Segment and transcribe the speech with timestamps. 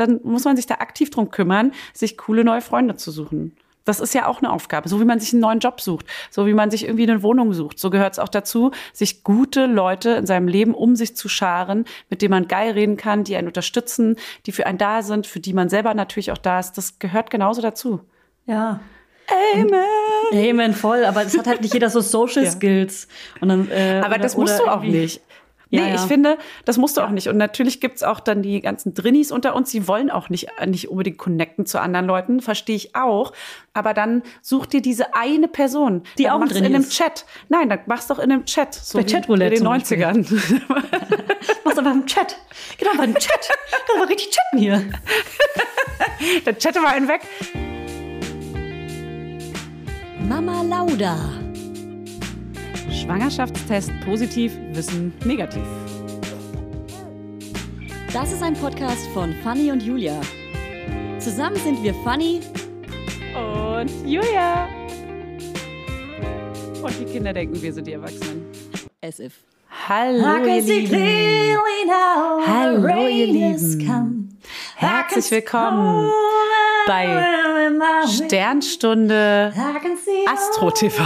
[0.00, 3.56] dann muss man sich da aktiv drum kümmern, sich coole neue Freunde zu suchen.
[3.86, 6.46] Das ist ja auch eine Aufgabe, so wie man sich einen neuen Job sucht, so
[6.46, 7.78] wie man sich irgendwie eine Wohnung sucht.
[7.78, 11.86] So gehört es auch dazu, sich gute Leute in seinem Leben um sich zu scharen,
[12.10, 14.16] mit denen man geil reden kann, die einen unterstützen,
[14.46, 16.72] die für einen da sind, für die man selber natürlich auch da ist.
[16.72, 18.00] Das gehört genauso dazu.
[18.46, 18.80] Ja.
[19.54, 19.74] Amen.
[20.32, 21.04] Amen, voll.
[21.04, 22.50] Aber es hat halt nicht jeder so Social Ja.
[22.50, 23.08] Skills.
[23.40, 25.20] Und dann, äh, Aber oder- das musst du auch irgendwie-
[25.70, 25.94] Nee, Ja, ja.
[25.94, 27.28] ich finde, das musst du auch nicht.
[27.28, 30.88] Und natürlich gibt's auch dann die ganzen Drinnies unter uns, die wollen auch nicht, nicht
[30.88, 33.32] unbedingt connecten zu anderen Leuten, verstehe ich auch.
[33.72, 36.02] Aber dann such dir diese eine Person.
[36.18, 36.92] Die dann auch mach's in einem ist.
[36.92, 37.24] Chat.
[37.48, 38.74] Nein, dann mach's doch in einem Chat.
[38.74, 40.04] So Bei Chatroulette in den zum Beispiel.
[40.04, 40.60] 90ern.
[41.64, 42.36] Mach's einfach im Chat.
[42.78, 43.48] Genau, beim Chat.
[43.86, 44.82] Kann man richtig chatten hier.
[46.44, 47.20] dann chatte mal einen weg.
[50.28, 51.16] Mama Lauda.
[52.90, 55.62] Schwangerschaftstest positiv, Wissen negativ.
[58.12, 60.20] Das ist ein Podcast von Fanny und Julia.
[61.18, 62.40] Zusammen sind wir Fanny
[63.34, 64.68] Und Julia.
[66.82, 68.46] Und die Kinder denken, wir sind die Erwachsenen.
[69.02, 69.44] as if.
[69.88, 71.56] Hallo, ihr Lieben.
[72.46, 74.38] Hallo, ihr Lieben.
[74.76, 76.10] Herzlich willkommen
[76.90, 77.06] bei
[78.08, 79.52] Sternstunde
[80.26, 81.04] Astro TV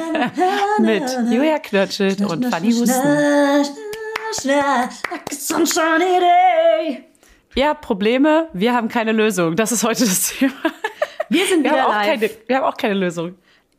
[0.78, 2.92] mit Julia Knirschelt und Fanny Husten.
[7.54, 9.56] Ihr habt Probleme, wir haben keine Lösung.
[9.56, 10.52] Das ist heute das Thema.
[11.30, 12.06] Wir sind Wir wieder haben, auch live.
[12.06, 13.34] keine, wir haben auch keine Lösung.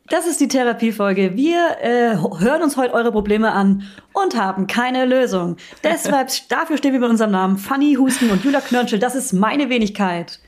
[0.08, 1.36] Das ist die Therapiefolge.
[1.36, 5.56] Wir äh, hören uns heute eure Probleme an und haben keine Lösung.
[5.84, 8.98] Deshalb, dafür stehen wir mit unserem Namen Fanny Husten und Julia Knörnschel.
[8.98, 10.40] Das ist meine Wenigkeit.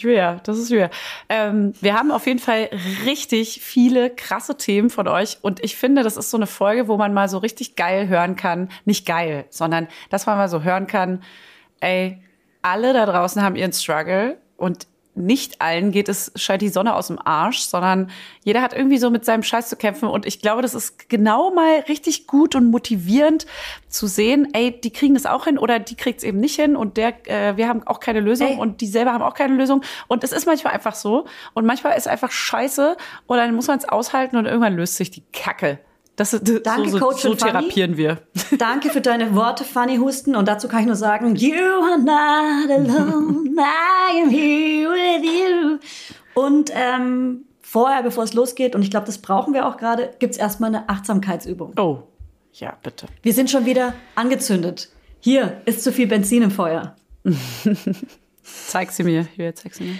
[0.00, 0.90] Julia, das ist Julia.
[1.28, 2.70] Ähm, wir haben auf jeden Fall
[3.04, 6.96] richtig viele krasse Themen von euch und ich finde, das ist so eine Folge, wo
[6.96, 8.68] man mal so richtig geil hören kann.
[8.84, 11.22] Nicht geil, sondern dass man mal so hören kann,
[11.80, 12.22] ey,
[12.62, 14.86] alle da draußen haben ihren Struggle und
[15.16, 18.10] nicht allen geht es, scheint die Sonne aus dem Arsch, sondern
[18.44, 20.08] jeder hat irgendwie so mit seinem Scheiß zu kämpfen.
[20.08, 23.46] Und ich glaube, das ist genau mal richtig gut und motivierend
[23.88, 26.76] zu sehen, ey, die kriegen das auch hin oder die kriegt es eben nicht hin
[26.76, 28.56] und der, äh, wir haben auch keine Lösung Ey.
[28.56, 29.82] und die selber haben auch keine Lösung.
[30.08, 31.26] Und es ist manchmal einfach so.
[31.54, 32.96] Und manchmal ist einfach scheiße
[33.26, 35.78] und dann muss man es aushalten und irgendwann löst sich die Kacke.
[36.16, 37.52] Das, ist- Danke, so, so, Coach so und Fanny.
[37.52, 38.18] therapieren wir.
[38.58, 40.34] Danke für deine Worte, Fanny Husten.
[40.34, 45.78] Und dazu kann ich nur sagen, you are not alone, I am here with you.
[46.34, 50.36] Und ähm, vorher, bevor es losgeht, und ich glaube, das brauchen wir auch gerade, gibt's
[50.38, 51.74] erstmal eine Achtsamkeitsübung.
[51.78, 51.98] Oh,
[52.54, 53.06] ja, bitte.
[53.22, 54.88] Wir sind schon wieder angezündet.
[55.20, 56.96] Hier ist zu viel Benzin im Feuer.
[58.42, 59.26] Zeig sie mir.
[59.36, 59.94] Julia, zeig sie mir.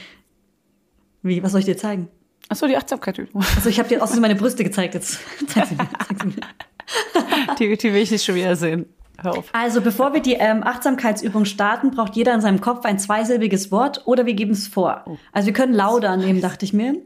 [1.22, 2.08] Wie, was soll ich dir zeigen?
[2.48, 3.40] Achso, die Achtsamkeit üben.
[3.56, 5.18] Also ich habe dir außerdem meine Brüste gezeigt jetzt.
[5.48, 7.56] Zeig sie mir, zeig sie mir.
[7.58, 8.86] Die, die will ich nicht schon wieder sehen.
[9.20, 9.48] Hör auf.
[9.52, 14.06] Also bevor wir die ähm, Achtsamkeitsübung starten, braucht jeder in seinem Kopf ein zweisilbiges Wort
[14.06, 15.04] oder wir geben es vor.
[15.32, 16.96] Also wir können Lauda nehmen, dachte ich mir.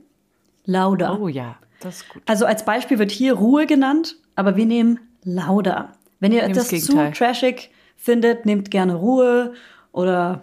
[0.64, 1.16] Lauda.
[1.18, 2.22] Oh ja, das ist gut.
[2.26, 5.92] Also als Beispiel wird hier Ruhe genannt, aber wir nehmen Lauda.
[6.18, 9.54] Wenn ihr Nehmen das etwas zu trashig findet, nehmt gerne Ruhe
[9.92, 10.42] oder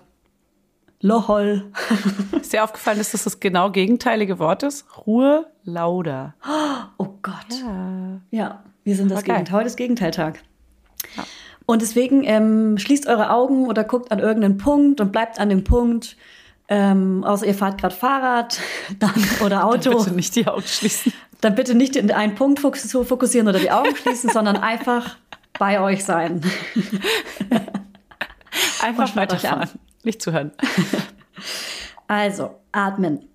[1.02, 1.72] Lohol.
[2.42, 4.86] Ist dir aufgefallen, dass das das genau gegenteilige Wort ist?
[5.06, 6.34] Ruhe, lauter.
[6.98, 7.36] Oh Gott.
[8.32, 9.36] Ja, wir sind das geil.
[9.36, 9.58] Gegenteil.
[9.60, 10.40] Heute ist Gegenteiltag.
[11.68, 15.64] Und deswegen ähm, schließt eure Augen oder guckt an irgendeinen Punkt und bleibt an dem
[15.64, 16.18] Punkt.
[16.70, 18.60] Ähm, außer ihr fahrt gerade Fahrrad
[19.00, 19.14] dann,
[19.46, 19.98] oder Auto.
[20.00, 21.14] Bitte nicht die Augen schließen.
[21.42, 25.18] Dann bitte nicht in einen Punkt fokus- fokussieren oder die Augen schließen, sondern einfach
[25.60, 26.42] bei euch sein.
[28.82, 29.60] Einfach schaut euch an.
[29.60, 29.70] weiterfahren.
[30.08, 30.54] Nicht zuhören.
[32.10, 33.28] Also, atmen.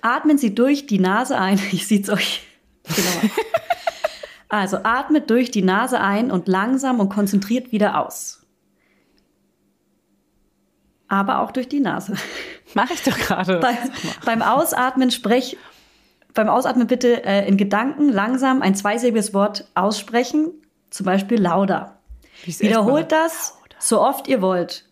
[0.00, 1.60] Atmen Sie durch die Nase ein.
[1.72, 2.40] Ich sehe euch.
[2.84, 3.34] Genau.
[4.48, 8.46] Also, atmet durch die Nase ein und langsam und konzentriert wieder aus.
[11.06, 12.14] Aber auch durch die Nase.
[12.72, 13.60] Mach ich doch gerade.
[13.60, 13.76] Bei,
[14.24, 15.58] beim Ausatmen sprech,
[16.32, 20.54] beim Ausatmen bitte äh, in Gedanken langsam ein zweisilbiges Wort aussprechen,
[20.88, 21.98] zum Beispiel lauter.
[22.46, 23.20] Wiederholt mache.
[23.26, 24.87] das so oft ihr wollt.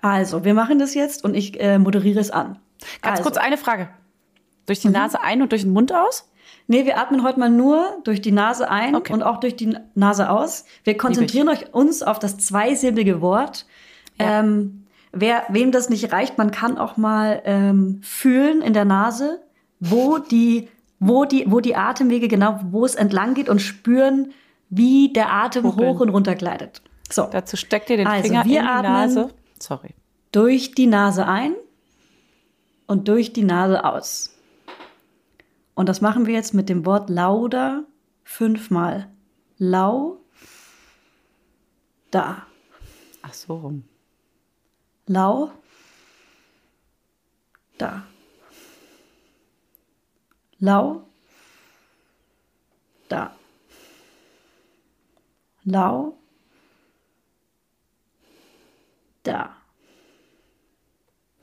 [0.00, 2.58] Also, wir machen das jetzt und ich äh, moderiere es an.
[3.02, 3.88] Ganz also, kurz eine Frage.
[4.66, 6.30] Durch die Nase ein und durch den Mund aus?
[6.66, 9.12] Nee, wir atmen heute mal nur durch die Nase ein Okay.
[9.14, 10.64] und auch durch die Nase aus.
[10.84, 13.66] Wir konzentrieren euch uns auf das zweisilbige Wort.
[14.20, 14.40] Ja.
[14.40, 19.40] Ähm, wer, wem das nicht reicht, man kann auch mal ähm, fühlen in der Nase,
[19.80, 20.68] wo die,
[21.00, 24.32] wo die, wo die Atemwege genau, wo es entlang geht und spüren,
[24.68, 25.88] wie der Atem Hobeln.
[25.88, 26.82] hoch und runter gleitet.
[27.10, 28.92] So, Dazu steckt ihr den Also, Finger wir in die atmen.
[28.92, 29.30] Nase.
[29.60, 29.94] Sorry.
[30.32, 31.54] durch die Nase ein
[32.86, 34.34] und durch die Nase aus.
[35.74, 37.84] Und das machen wir jetzt mit dem Wort lauter
[38.24, 39.10] fünfmal.
[39.58, 40.18] Lau,
[42.10, 42.46] da.
[43.22, 43.84] Ach so rum.
[45.06, 45.50] Lau.
[47.78, 48.04] Da.
[50.58, 51.06] Lau.
[53.08, 53.36] Da.
[55.64, 56.17] Lau.
[59.28, 59.54] Da.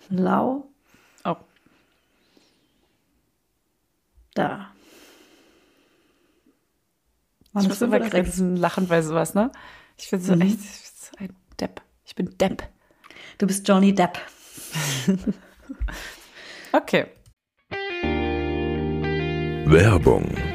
[0.09, 0.71] Lau.
[1.23, 1.35] Oh.
[4.33, 4.71] Da.
[7.59, 9.51] Ich muss immer grinsen, lachen bei sowas, ne?
[9.97, 10.41] Ich bin so mhm.
[10.41, 11.81] echt ich bin so ein Depp.
[12.05, 12.63] Ich bin Depp.
[13.37, 14.17] Du bist Johnny Depp.
[16.73, 17.05] okay.
[19.67, 20.55] Werbung.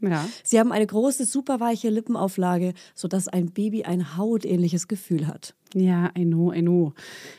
[0.00, 0.26] Ja.
[0.42, 5.54] Sie haben eine große, superweiche Lippenauflage, sodass ein Baby ein hautähnliches Gefühl hat.
[5.74, 6.94] Ja, I know, I know.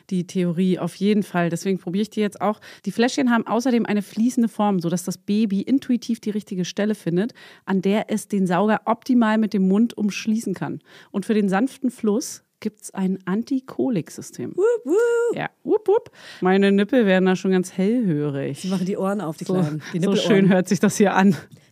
[0.10, 1.50] Die Theorie auf jeden Fall.
[1.50, 2.60] Deswegen probiere ich die jetzt auch.
[2.86, 7.34] Die Fläschchen haben außerdem eine fließende Form, sodass das Baby intuitiv die richtige Stelle findet,
[7.66, 10.82] an der es den Sauger optimal mit dem Mund umschließen kann.
[11.12, 14.56] Und für den sanften Fluss gibt es ein Antikolik-System.
[15.34, 16.12] Ja, wup, wup.
[16.42, 18.62] Meine Nippel werden da schon ganz hellhörig.
[18.62, 19.82] Sie machen die Ohren auf, die so, Kleinen.
[19.94, 21.36] Die so schön hört sich das hier an.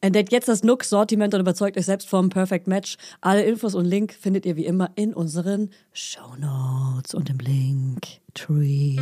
[0.00, 2.96] Entdeckt jetzt das Nook-Sortiment und überzeugt euch selbst vom Perfect Match.
[3.20, 8.02] Alle Infos und Link findet ihr wie immer in unseren Show Notes und im Link
[8.34, 8.96] Tree.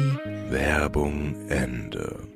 [0.51, 2.29] Werbung Ende.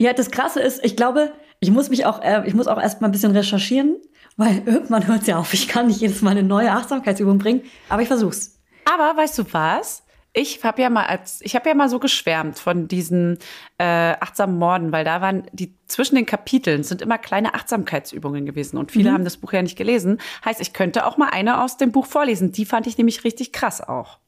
[0.00, 3.00] Ja, das Krasse ist, ich glaube, ich muss mich auch, äh, ich muss auch erst
[3.00, 3.96] mal ein bisschen recherchieren,
[4.36, 5.52] weil irgendwann hört es ja auf.
[5.52, 8.58] Ich kann nicht jedes Mal eine neue Achtsamkeitsübung bringen, aber ich versuch's.
[8.84, 10.02] Aber weißt du was?
[10.38, 13.38] Ich habe ja mal als ich habe ja mal so geschwärmt von diesen
[13.78, 18.76] äh, achtsamen Morden, weil da waren die zwischen den Kapiteln sind immer kleine Achtsamkeitsübungen gewesen
[18.76, 19.14] und viele mhm.
[19.14, 20.20] haben das Buch ja nicht gelesen.
[20.44, 22.52] Heißt, ich könnte auch mal eine aus dem Buch vorlesen.
[22.52, 24.18] Die fand ich nämlich richtig krass auch.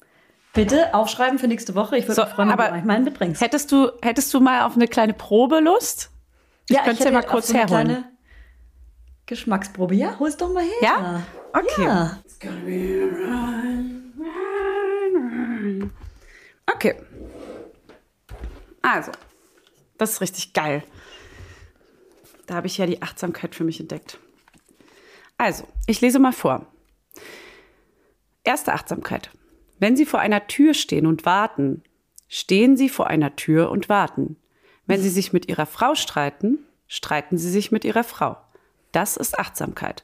[0.52, 1.96] Bitte aufschreiben für nächste Woche.
[1.96, 3.40] Ich würde so, mich freuen, wenn du euch mal mitbringst.
[3.40, 6.10] Hättest du hättest du mal auf eine kleine Probe Lust?
[6.68, 8.04] Ich ja, könnte ja mal kurz so herholen.
[9.26, 9.94] Geschmacksprobe.
[9.94, 10.72] Ja, hol es doch mal her.
[10.82, 11.22] Ja?
[11.52, 11.84] Okay.
[11.84, 12.18] Ja.
[16.80, 16.94] Okay.
[18.80, 19.12] Also,
[19.98, 20.82] das ist richtig geil.
[22.46, 24.18] Da habe ich ja die Achtsamkeit für mich entdeckt.
[25.36, 26.66] Also, ich lese mal vor.
[28.44, 29.30] Erste Achtsamkeit.
[29.78, 31.82] Wenn Sie vor einer Tür stehen und warten,
[32.28, 34.36] stehen Sie vor einer Tür und warten.
[34.86, 38.38] Wenn Sie sich mit Ihrer Frau streiten, streiten Sie sich mit Ihrer Frau.
[38.92, 40.02] Das ist Achtsamkeit.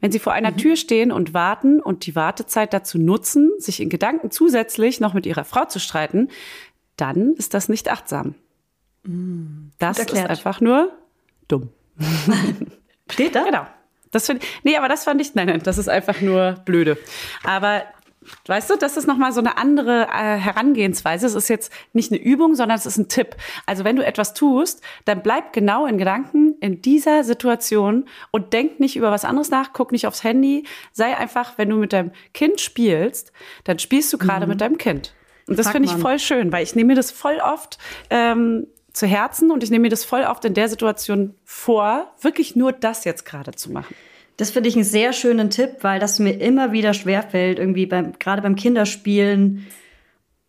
[0.00, 0.56] Wenn Sie vor einer mhm.
[0.58, 5.26] Tür stehen und warten und die Wartezeit dazu nutzen, sich in Gedanken zusätzlich noch mit
[5.26, 6.28] Ihrer Frau zu streiten,
[6.96, 8.34] dann ist das nicht achtsam.
[9.04, 9.70] Mhm.
[9.78, 10.92] Das ist einfach nur
[11.48, 11.70] dumm.
[13.10, 13.44] Steht da?
[13.44, 13.66] Genau.
[14.10, 16.98] Das find, nee, aber das fand ich, nein, nein, das ist einfach nur blöde.
[17.44, 17.82] Aber
[18.46, 21.26] Weißt du, das ist nochmal so eine andere äh, Herangehensweise.
[21.26, 23.36] Es ist jetzt nicht eine Übung, sondern es ist ein Tipp.
[23.66, 28.80] Also wenn du etwas tust, dann bleib genau in Gedanken in dieser Situation und denk
[28.80, 30.64] nicht über was anderes nach, guck nicht aufs Handy.
[30.92, 33.32] Sei einfach, wenn du mit deinem Kind spielst,
[33.64, 34.50] dann spielst du gerade mhm.
[34.50, 35.14] mit deinem Kind.
[35.48, 37.78] Und das finde ich voll schön, weil ich nehme mir das voll oft
[38.10, 42.56] ähm, zu Herzen und ich nehme mir das voll oft in der Situation vor, wirklich
[42.56, 43.94] nur das jetzt gerade zu machen.
[44.38, 48.18] Das finde ich einen sehr schönen Tipp, weil das mir immer wieder schwerfällt, irgendwie beim,
[48.18, 49.66] gerade beim Kinderspielen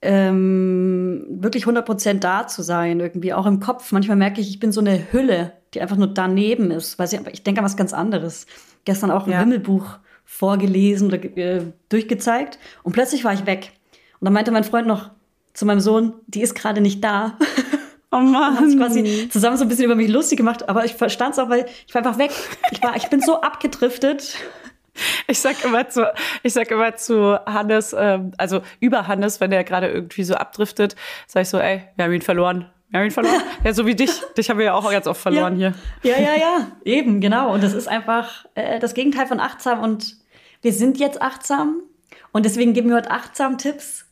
[0.02, 3.92] ähm, wirklich 100% da zu sein, irgendwie auch im Kopf.
[3.92, 6.98] Manchmal merke ich, ich bin so eine Hülle die einfach nur daneben ist.
[7.00, 8.46] Weil sie, ich denke an was ganz anderes.
[8.86, 9.42] Gestern auch ein Ja.
[9.42, 13.72] Wimmelbuch vorgelesen oder äh, durchgezeigt und plötzlich war ich weg.
[14.20, 15.12] Und dann meinte mein Freund noch
[15.54, 17.38] zu meinem Sohn, die ist gerade nicht da.
[18.10, 18.88] Oh haben sich Mann.
[18.88, 21.66] quasi zusammen so ein bisschen über mich lustig gemacht, aber ich verstand es auch, weil
[21.86, 22.32] ich war einfach weg.
[22.72, 24.36] Ich, war, ich bin so abgedriftet.
[25.28, 29.64] Ich sag immer zu, ich sag immer zu Hannes, ähm, also über Hannes, wenn der
[29.64, 30.96] gerade irgendwie so abdriftet,
[31.28, 32.68] sag ich so, ey, wir haben ihn verloren.
[32.90, 33.42] Wir haben ihn verloren.
[33.64, 34.12] ja, so wie dich.
[34.38, 35.74] Dich haben wir ja auch ganz oft verloren ja.
[36.02, 36.12] hier.
[36.12, 37.54] Ja, ja, ja, eben, genau.
[37.54, 39.82] Und das ist einfach äh, das Gegenteil von achtsam.
[39.82, 40.16] Und
[40.62, 41.82] wir sind jetzt achtsam.
[42.32, 44.06] Und deswegen geben wir heute achtsam Tipps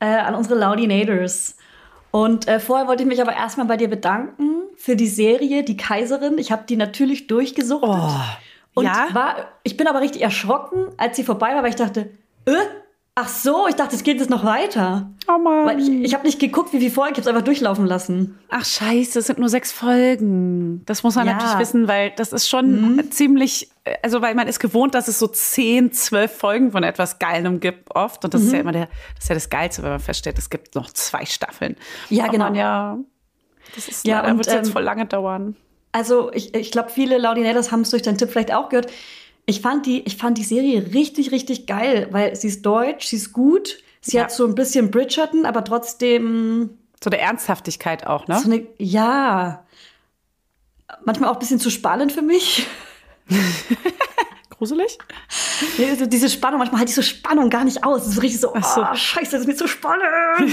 [0.00, 1.56] äh, an unsere Laudinators.
[2.10, 5.76] Und äh, vorher wollte ich mich aber erstmal bei dir bedanken für die Serie Die
[5.78, 6.36] Kaiserin.
[6.36, 7.88] Ich habe die natürlich durchgesuchtet.
[8.74, 9.08] und ja?
[9.12, 12.10] war, ich bin aber richtig erschrocken, als sie vorbei war, weil ich dachte,
[12.44, 12.52] äh,
[13.14, 15.10] ach so, ich dachte, es geht jetzt noch weiter.
[15.28, 15.66] Oh Mann.
[15.66, 18.38] Weil ich, ich habe nicht geguckt, wie viel Folgen, ich habe es einfach durchlaufen lassen.
[18.48, 20.82] Ach scheiße, es sind nur sechs Folgen.
[20.86, 21.34] Das muss man Ja.
[21.34, 25.18] natürlich wissen, weil das ist schon ziemlich, äh, also weil man ist gewohnt, dass es
[25.18, 28.24] so zehn, zwölf Folgen von etwas Geilem gibt oft.
[28.24, 30.48] Und das ist ja immer der, das ist ja das Geilste, wenn man feststellt, es
[30.50, 31.76] gibt noch zwei Staffeln.
[32.08, 32.44] Ja, Aber genau.
[32.46, 32.98] man ja,
[33.74, 35.54] das ist Ja, dann wird es jetzt ähm, voll lange dauern.
[35.92, 38.90] Also ich, ich glaube, viele Laudinators haben es durch deinen Tipp vielleicht auch gehört.
[39.46, 43.16] Ich fand, die, ich fand die Serie richtig, richtig geil, weil sie ist deutsch, sie
[43.16, 43.78] ist gut.
[44.00, 44.24] Sie Ja.
[44.24, 46.70] hat so ein bisschen Bridgerton, aber trotzdem
[47.02, 48.38] So der Ernsthaftigkeit auch, ne?
[48.38, 49.64] so eine, ja,
[51.04, 52.66] manchmal auch ein bisschen zu spannend für mich.
[54.50, 54.98] Gruselig?
[55.78, 58.02] Nee, so diese Spannung, manchmal halte ich so Spannung gar nicht aus.
[58.02, 58.82] Es ist so richtig so, Ach so.
[58.82, 60.52] oh, scheiße, das ist mir zu spannend.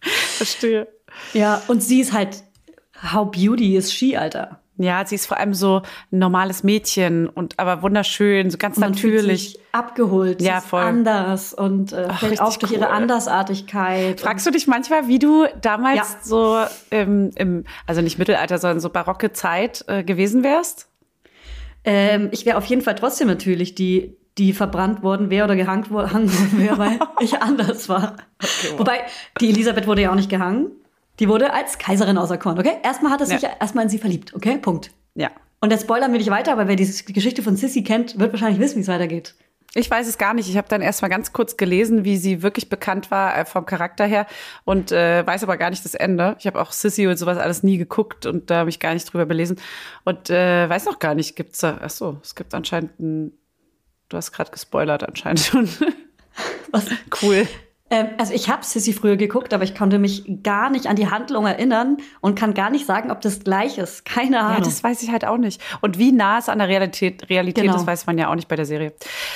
[0.00, 0.88] Verstehe.
[1.32, 2.42] ja, und sie ist halt,
[3.12, 4.60] how beauty is she, Alter.
[4.78, 8.90] Ja, sie ist vor allem so ein normales Mädchen und aber wunderschön, so ganz fühlt
[8.90, 9.52] natürlich.
[9.52, 10.82] sich abgeholt, Ja, voll.
[10.82, 12.90] anders und äh, Ach, fällt auf durch ihre cool.
[12.90, 14.20] Andersartigkeit.
[14.20, 16.04] Fragst du dich manchmal, wie du damals Ja.
[16.22, 16.58] so
[16.90, 20.88] im, im, also nicht Mittelalter, sondern so barocke Zeit äh, gewesen wärst?
[21.84, 25.86] Ähm, ich wäre auf jeden Fall trotzdem natürlich die, die verbrannt worden wäre oder gehangen
[25.88, 28.16] wo- gehangen worden wäre, weil ich anders war.
[28.76, 29.00] Wobei,
[29.40, 30.70] die Elisabeth wurde ja auch nicht gehangen.
[31.18, 32.74] Die wurde als Kaiserin auserkoren, okay?
[32.82, 33.50] Erstmal hat er sich Ja.
[33.60, 34.58] erstmal in sie verliebt, okay?
[34.58, 34.90] Punkt.
[35.14, 35.30] Ja.
[35.60, 38.60] Und jetzt spoilern wir nicht weiter, aber wer die Geschichte von Sissy kennt, wird wahrscheinlich
[38.60, 39.34] wissen, wie es weitergeht.
[39.74, 40.48] Ich weiß es gar nicht.
[40.48, 43.66] Ich habe dann erst mal ganz kurz gelesen, wie sie wirklich bekannt war äh, vom
[43.66, 44.26] Charakter her
[44.64, 46.36] und äh, weiß aber gar nicht das Ende.
[46.38, 49.26] Ich habe auch Sissy und sowas alles nie geguckt und da mich gar nicht drüber
[49.26, 49.58] belesen
[50.04, 53.32] und äh, weiß noch gar nicht, gibt's da Ach so, es gibt anscheinend ein
[54.08, 55.68] Du hast gerade gespoilert anscheinend schon.
[56.70, 56.86] Was?
[57.22, 57.46] cool.
[57.88, 61.08] Ähm, also ich habe Sissy früher geguckt, aber ich konnte mich gar nicht an die
[61.08, 64.04] Handlung erinnern und kann gar nicht sagen, ob das gleich ist.
[64.04, 64.64] Keine Ja, Ahnung.
[64.64, 65.60] das weiß ich halt auch nicht.
[65.82, 67.74] Und wie nah es an der Realität, Realität Genau.
[67.76, 68.92] das weiß man ja auch nicht bei der Serie.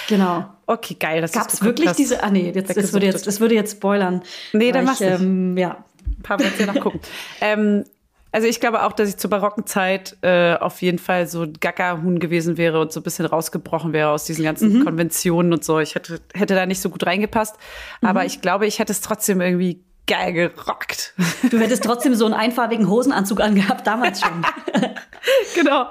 [0.09, 0.45] genau.
[0.66, 1.25] Okay, geil.
[1.33, 2.23] Gab es wirklich diese?
[2.23, 4.23] Ah nee, jetzt, das, würde jetzt, das würde jetzt spoilern.
[4.52, 5.21] Nee, dann Weil mach's ich, nicht.
[5.21, 5.85] ähm, Ja.
[6.19, 7.00] Ein paar Mal noch gucken.
[7.40, 7.85] ähm,
[8.32, 11.54] also ich glaube auch, dass ich zur barocken Zeit äh, auf jeden Fall so ein
[11.60, 14.84] Gackerhuhn gewesen wäre und so ein bisschen rausgebrochen wäre aus diesen ganzen Mhm.
[14.84, 15.78] Konventionen und so.
[15.80, 17.56] Ich hätte, hätte da nicht so gut reingepasst.
[18.00, 18.08] Mhm.
[18.08, 21.14] Aber ich glaube, ich hätte es trotzdem irgendwie geil gerockt.
[21.50, 24.44] Du hättest trotzdem so einen einfarbigen Hosenanzug angehabt, damals schon.
[25.54, 25.87] genau.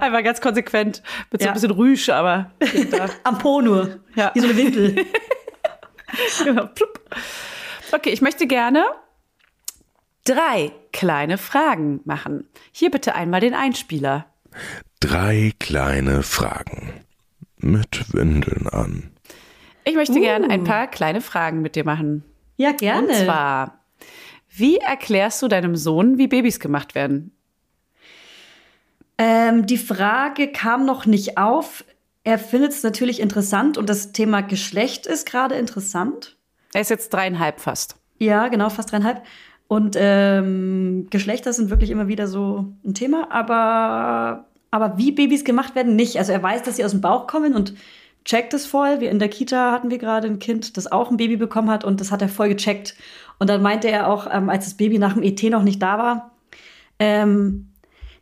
[0.00, 1.02] Einfach ganz konsequent
[1.32, 1.50] mit so Ja.
[1.52, 2.52] ein bisschen Rüsch, aber.
[3.24, 3.98] Am Po nur.
[4.14, 4.30] Ja.
[4.34, 5.04] Wie so eine Windel.
[6.44, 6.66] genau.
[6.66, 7.00] Plupp.
[7.92, 8.84] Okay, ich möchte gerne
[10.26, 12.44] drei kleine Fragen machen.
[12.72, 14.26] Hier bitte einmal den Einspieler.
[15.00, 16.92] Drei kleine Fragen.
[17.58, 19.10] Mit Windeln an.
[19.84, 22.24] Ich möchte gerne ein paar kleine Fragen mit dir machen.
[22.56, 23.08] Ja, gerne.
[23.08, 23.80] Und zwar,
[24.50, 27.32] wie erklärst du deinem Sohn, wie Babys gemacht werden?
[29.18, 31.84] Ähm, die Frage kam noch nicht auf.
[32.24, 36.36] Er findet es natürlich interessant und das Thema Geschlecht ist gerade interessant.
[36.74, 37.96] Er ist jetzt dreieinhalb fast.
[38.18, 39.22] Ja, genau, fast dreieinhalb.
[39.68, 45.74] Und ähm, Geschlechter sind wirklich immer wieder so ein Thema, aber, aber wie Babys gemacht
[45.74, 46.18] werden, nicht.
[46.18, 47.74] Also er weiß, dass sie aus dem Bauch kommen und
[48.24, 49.00] checkt es voll.
[49.00, 51.84] Wir in der Kita hatten wir gerade ein Kind, das auch ein Baby bekommen hat
[51.84, 52.94] und das hat er voll gecheckt.
[53.38, 55.98] Und dann meinte er auch, ähm, als das Baby nach dem ET noch nicht da
[55.98, 56.30] war,
[56.98, 57.68] ähm,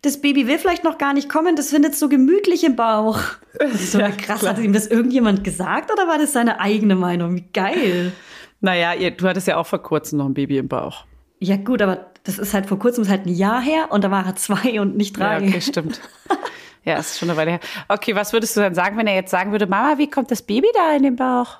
[0.03, 3.19] das Baby will vielleicht noch gar nicht kommen, das findet so gemütlich im Bauch.
[3.59, 4.41] Das ist so Ja, krass.
[4.41, 4.57] klar.
[4.57, 7.37] Hat ihm das irgendjemand gesagt oder war das seine eigene Meinung?
[7.37, 8.13] Wie geil.
[8.61, 11.05] Naja, ihr, du hattest ja auch vor kurzem noch ein Baby im Bauch.
[11.39, 14.11] Ja, gut, aber das ist halt vor kurzem ist halt ein Jahr her und da
[14.11, 15.41] war er zwei und nicht drei.
[15.41, 16.01] Ja, okay, stimmt.
[16.85, 17.61] ja, ist schon eine Weile her.
[17.89, 20.43] Okay, was würdest du dann sagen, wenn er jetzt sagen würde, Mama, wie kommt das
[20.43, 21.59] Baby da in den Bauch?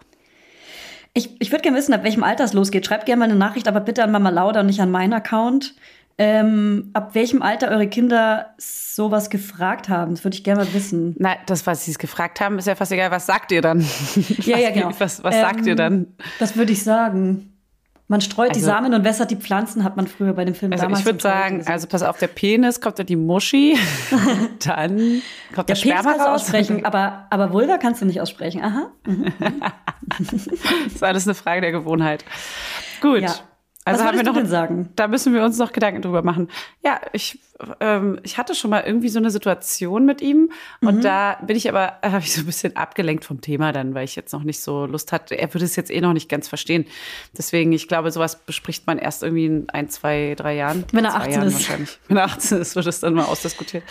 [1.13, 2.87] Ich, ich würde gerne wissen, ab welchem Alter es losgeht.
[2.87, 5.75] Schreibt gerne mal eine Nachricht, aber bitte an Mama Lauda und nicht an meinen Account.
[6.17, 10.13] Ähm, ab welchem Alter eure Kinder sowas gefragt haben.
[10.15, 11.15] Das würde ich gerne mal wissen.
[11.19, 13.11] Na, das, was sie es gefragt haben, ist ja fast egal.
[13.11, 13.81] Was sagt ihr dann?
[13.81, 13.87] Ja,
[14.39, 14.93] was, ja, genau.
[14.99, 16.07] Was, was sagt ihr Ähm, dann?
[16.39, 17.54] Was würde ich sagen?
[18.07, 20.73] Man streut die Also- Samen und wässert die Pflanzen, hat man früher bei dem Film
[20.73, 21.73] Also damals ich würde sagen, gesagt.
[21.73, 23.79] also pass auf, der Penis kommt dann die Muschi,
[24.65, 25.23] dann
[25.55, 26.41] kommt der, der Penis Sperma kannst du raus.
[26.43, 28.63] aussprechen, aber, aber Vulva kannst du nicht aussprechen.
[28.63, 28.91] Aha.
[30.19, 30.47] Das
[30.87, 32.25] ist alles eine Frage der Gewohnheit.
[33.01, 33.23] Gut.
[33.23, 33.35] Ja.
[33.87, 34.89] Also Was haben wir noch denn sagen?
[34.97, 36.49] Da müssen wir uns noch Gedanken drüber machen.
[36.83, 37.39] Ja, ich,
[37.81, 40.51] ähm, ich hatte schon mal irgendwie so eine Situation mit ihm
[40.81, 41.01] und Mhm.
[41.03, 44.17] da bin ich aber, habe ich so ein bisschen abgelenkt vom Thema dann, weil ich
[44.17, 45.35] jetzt noch nicht so Lust hatte.
[45.39, 46.87] Er würde es jetzt eh noch nicht ganz verstehen.
[47.37, 50.85] Deswegen, ich glaube, sowas bespricht man erst irgendwie in ein, zwei, drei Jahren.
[50.93, 51.55] Wenn er Zwei 18 Jahren ist.
[51.55, 51.99] Wahrscheinlich.
[52.09, 53.83] Wenn er 18 ist, wird es dann mal ausdiskutiert.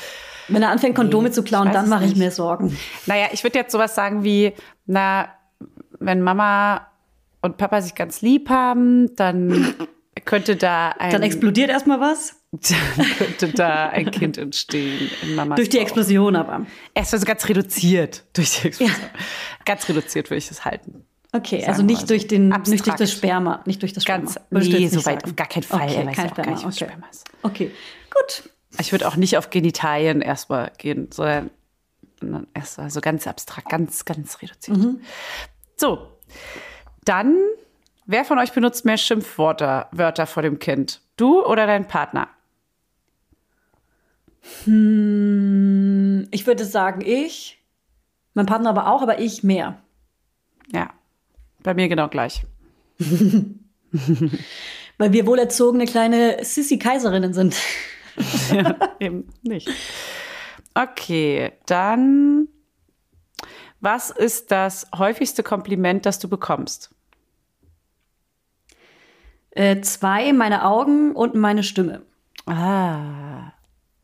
[0.48, 2.76] Wenn er anfängt, Kondome zu klauen, dann mache ich mir Sorgen.
[3.06, 4.54] Naja, ich würde jetzt sowas sagen wie,
[4.88, 5.30] na,
[6.00, 6.88] wenn Mama
[7.44, 9.76] und Papa sich ganz lieb haben, dann
[10.26, 12.36] könnte da ein, Dann explodiert erstmal was.
[12.52, 15.84] dann könnte da ein Kind entstehen in Mamas Durch die Bauch.
[15.84, 16.66] Explosion aber.
[16.94, 18.96] Erst also ganz reduziert durch die Explosion.
[19.66, 21.06] Ganz reduziert würde ich das halten.
[21.36, 22.08] Okay, Sagen also nicht so.
[22.08, 22.70] durch den, Abstrakt.
[22.70, 24.26] nicht durch das Sperma, nicht durch das Sperma.
[24.26, 25.82] Ganz, nee, so weit auf gar keinen Fall.
[25.90, 26.52] Okay, Er weiß kein ja Sperma.
[26.52, 26.76] nicht, okay.
[26.86, 27.26] Sperma ist.
[27.42, 27.72] okay,
[28.14, 28.50] gut.
[28.80, 31.50] Ich würde auch nicht auf Genitalien erstmal gehen, sondern
[32.20, 34.78] sondern erst mal so ganz abstrakt, ganz, ganz reduziert.
[34.78, 35.02] Mhm.
[35.76, 36.08] So,
[37.06, 37.38] dann,
[38.06, 41.02] wer von euch benutzt mehr Schimpfwörter Wörter vor dem Kind?
[41.18, 42.28] Du oder dein Partner?
[44.66, 47.62] Ich würde sagen, ich.
[48.34, 49.82] Mein Partner aber auch, aber ich mehr.
[50.72, 50.90] Ja,
[51.62, 52.46] bei mir genau gleich.
[54.98, 57.56] Weil wir wohlerzogene kleine Sissy-Kaiserinnen sind.
[58.52, 59.70] ja, eben nicht.
[60.74, 62.48] Okay, dann,
[63.80, 66.93] was ist das häufigste Kompliment, das du bekommst?
[69.56, 72.02] Äh, zwei, meine Augen und meine Stimme.
[72.46, 73.52] Ah,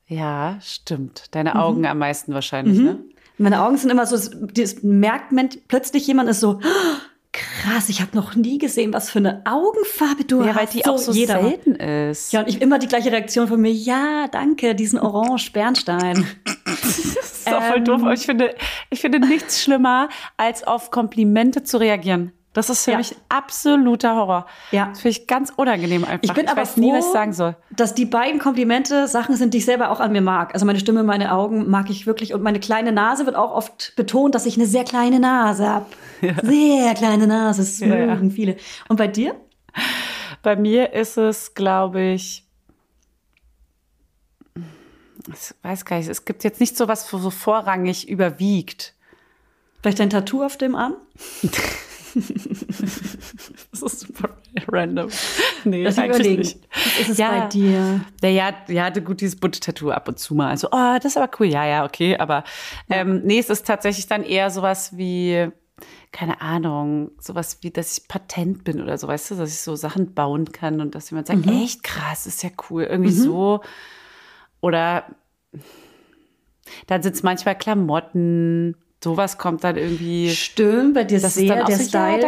[0.07, 1.25] ja, stimmt.
[1.35, 1.59] Deine Mhm.
[1.59, 2.99] Augen am meisten wahrscheinlich, ne?
[3.37, 4.17] Meine Augen sind immer so,
[4.53, 6.97] das merkt man plötzlich jemand ist so, "Oh,
[7.31, 10.55] krass, ich habe noch nie gesehen, was für eine Augenfarbe du Ja, hast.
[10.57, 11.41] weil die auch so jeder.
[11.41, 12.33] selten ist.
[12.33, 16.25] Ja, und ich immer die gleiche Reaktion von mir, ja, danke, diesen Orange Bernstein.
[16.65, 17.85] Das ist doch voll Ähm.
[17.85, 18.01] doof.
[18.03, 18.53] Aber ich finde,
[18.91, 22.31] ich finde nichts schlimmer, als auf Komplimente zu reagieren.
[22.53, 22.97] Das ist für Ja.
[22.97, 24.47] mich absoluter Horror.
[24.71, 24.87] Ja.
[24.87, 26.23] Das finde ich ganz unangenehm einfach.
[26.23, 27.55] Ich bin aber weiß nie, was ich froh, sagen soll.
[27.69, 30.53] dass die beiden Komplimente Sachen sind, die ich selber auch an mir mag.
[30.55, 32.33] Also meine Stimme, meine Augen mag ich wirklich.
[32.33, 35.85] Und meine kleine Nase wird auch oft betont, dass ich eine sehr kleine Nase habe.
[36.43, 38.05] Sehr kleine Nase, das Ja, ja.
[38.07, 38.57] mögen viele.
[38.89, 39.35] Und bei dir?
[40.41, 42.45] Bei mir ist es, glaube ich,
[45.31, 48.95] ich weiß gar nicht, es gibt jetzt nicht so was, wo so vorrangig überwiegt.
[49.81, 50.95] Vielleicht dein Tattoo auf dem Arm?
[53.71, 54.29] Das ist super
[54.67, 55.09] random.
[55.63, 56.39] Nee, mich eigentlich überlegen.
[56.41, 56.59] nicht.
[56.73, 57.39] Was ist es Ja.
[57.41, 58.01] bei dir?
[58.21, 60.49] Naja, die hatte gut dieses bunte Tattoo ab und zu mal.
[60.49, 61.47] Also, oh, das ist aber cool.
[61.47, 62.17] Ja, ja, okay.
[62.17, 62.43] Aber
[62.89, 65.49] ähm, nee, es ist tatsächlich dann eher sowas wie,
[66.11, 69.75] keine Ahnung, sowas wie, dass ich Patent bin oder so, weißt du, dass ich so
[69.75, 71.61] Sachen bauen kann und dass jemand sagt, Mhm.
[71.63, 72.83] echt krass, ist ja cool.
[72.83, 73.61] Irgendwie so.
[74.61, 75.05] Oder
[76.87, 78.75] dann sind es manchmal Klamotten.
[79.03, 80.29] Sowas kommt dann irgendwie.
[80.31, 82.21] Stimmt, bei dir Das sehr ist dann auch der so, ja, Style.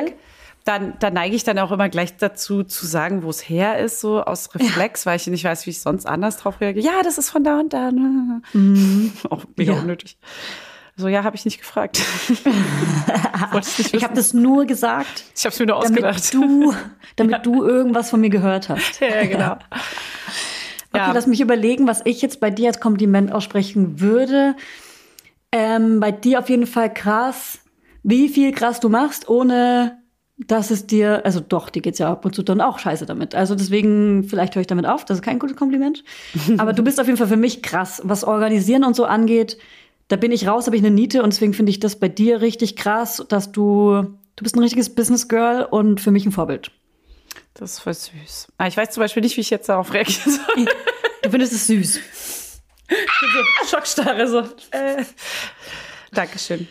[0.64, 3.80] da, dann, da neige ich dann auch immer gleich dazu, zu sagen, wo es her
[3.80, 6.86] ist, so aus Reflex, weil ich nicht weiß, wie ich sonst anders drauf reagiere.
[6.86, 7.90] Ja, das ist von da und da.
[9.30, 9.80] Auch mega Ja.
[9.80, 10.18] unnötig.
[10.98, 12.02] So, ja, habe ich nicht gefragt.
[13.60, 16.34] Ich nicht ich habe das nur gesagt, Ich habe es mir nur ausgedacht.
[16.34, 16.74] damit du,
[17.18, 19.00] damit du irgendwas von mir gehört hast.
[19.02, 19.54] ja, genau.
[19.54, 19.60] Okay,
[20.96, 21.12] Ja.
[21.12, 24.56] lass mich überlegen, was ich jetzt bei dir als Kompliment aussprechen würde.
[25.52, 27.60] Ähm, bei dir auf jeden Fall krass,
[28.04, 30.02] wie viel krass du machst, ohne
[30.48, 33.36] dass es dir, also doch, dir geht's ja ab und zu dann auch scheiße damit.
[33.36, 36.04] Also deswegen, vielleicht höre ich damit auf, das ist kein gutes Kompliment.
[36.58, 38.02] Aber du bist auf jeden Fall für mich krass.
[38.04, 39.58] Was Organisieren und so angeht,
[40.08, 42.42] da bin ich raus, habe ich eine Niete und deswegen finde ich das bei dir
[42.42, 44.04] richtig krass, dass du,
[44.36, 46.72] du bist ein richtiges Business Girl und für mich ein Vorbild.
[47.54, 48.48] Das ist voll süß.
[48.58, 50.66] Ah, ich weiß zum Beispiel nicht, wie ich jetzt darauf reagieren soll.
[51.24, 52.00] Du findest es süß.
[52.92, 54.40] So Schockstarre, so.
[54.72, 55.04] Äh.
[56.12, 56.68] Dankeschön.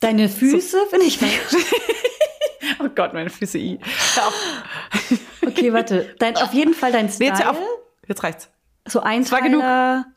[0.00, 1.20] Deine Füße finde ich
[2.80, 3.58] Oh Gott, meine Füße.
[3.58, 3.78] I.
[5.44, 6.14] Okay, warte.
[6.18, 7.30] Dein, auf jeden Fall dein Style.
[7.30, 7.56] jetzt auf.
[8.06, 8.48] Jetzt reicht's.
[8.86, 9.62] So war genug.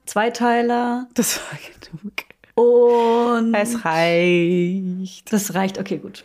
[0.06, 2.13] Zweiteiler Das war genug.
[2.56, 5.34] und Es reicht.
[5.34, 5.77] das reicht.
[5.80, 6.23] Okay, gut.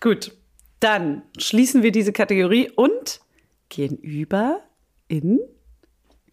[0.00, 0.32] Gut,
[0.80, 3.20] dann schließen wir diese Kategorie und
[3.68, 4.60] gehen über
[5.08, 5.40] in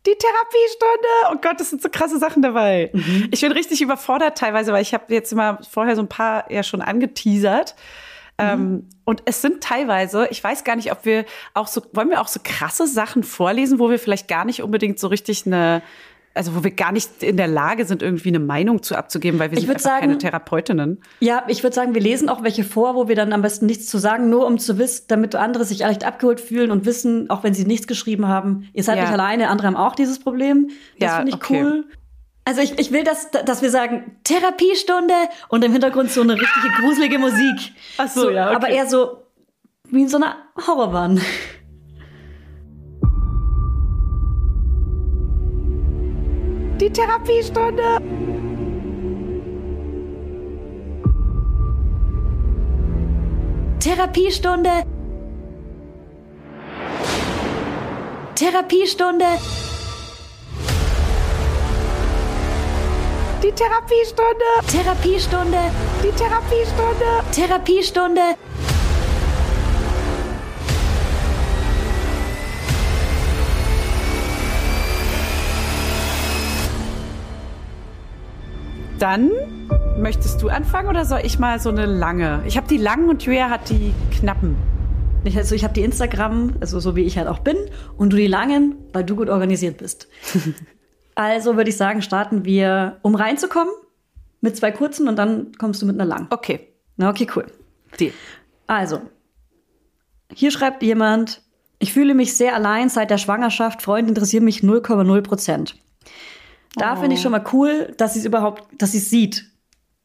[0.05, 1.07] die Therapiestunde.
[1.31, 2.91] Oh Gott, das sind so krasse Sachen dabei.
[3.31, 6.63] Ich bin richtig überfordert teilweise, weil ich habe jetzt immer vorher so ein paar ja
[6.63, 7.75] schon angeteasert.
[8.37, 12.19] Ähm, und es sind teilweise, ich weiß gar nicht, ob wir auch so, wollen wir
[12.19, 15.81] auch so krasse Sachen vorlesen, wo wir vielleicht gar nicht unbedingt so richtig eine,
[16.35, 19.51] also wo wir gar nicht in der Lage sind, irgendwie eine Meinung zu abzugeben, weil
[19.51, 21.01] wir Ich sind sagen- keine Therapeutinnen.
[21.21, 23.87] Ja, ich würde sagen, wir lesen auch welche vor, wo wir dann am besten nichts
[23.87, 27.43] zu sagen, nur um zu wissen, damit andere sich leicht abgeholt fühlen und wissen, auch
[27.43, 29.03] wenn sie nichts geschrieben haben, ihr seid Ja.
[29.03, 30.67] nicht alleine, andere haben auch dieses Problem.
[30.99, 31.63] Das Ja, finde ich okay.
[31.63, 31.85] cool.
[32.47, 35.13] Also ich, ich will, dass, dass wir sagen, Therapiestunde
[35.49, 37.71] und im Hintergrund so eine richtige gruselige Musik.
[37.97, 38.55] Ach so, ja, okay.
[38.55, 39.23] Aber eher so
[39.89, 40.35] wie in so einer
[40.67, 41.21] Horrorbahn.
[46.79, 47.99] Die Therapiestunde.
[53.79, 54.83] Therapiestunde.
[58.35, 59.25] Therapiestunde.
[63.41, 64.45] Die Therapiestunde.
[64.67, 65.57] Therapiestunde.
[66.03, 67.05] Die Therapiestunde.
[67.31, 68.35] Therapiestunde.
[78.99, 79.31] Dann
[79.97, 82.41] möchtest du anfangen oder soll ich mal so eine lange?
[82.45, 84.55] Ich habe die langen und Julia hat die knappen.
[85.25, 87.57] Ich, also ich habe die Instagram, also so wie ich halt auch bin,
[87.97, 90.07] und du die langen, weil du gut organisiert bist.
[91.15, 93.73] also würde ich sagen, starten wir, um reinzukommen,
[94.39, 96.27] mit zwei kurzen und dann kommst du mit einer langen.
[96.29, 97.45] Okay, Na, okay, cool.
[97.99, 98.13] die.
[98.67, 99.01] Also,
[100.33, 101.41] hier schreibt jemand,
[101.79, 105.75] ich fühle mich sehr allein seit der Schwangerschaft, Freunde interessieren mich 0,0 Prozent.
[106.77, 109.51] Da finde ich schon mal cool, dass sie es überhaupt, dass sie es sieht.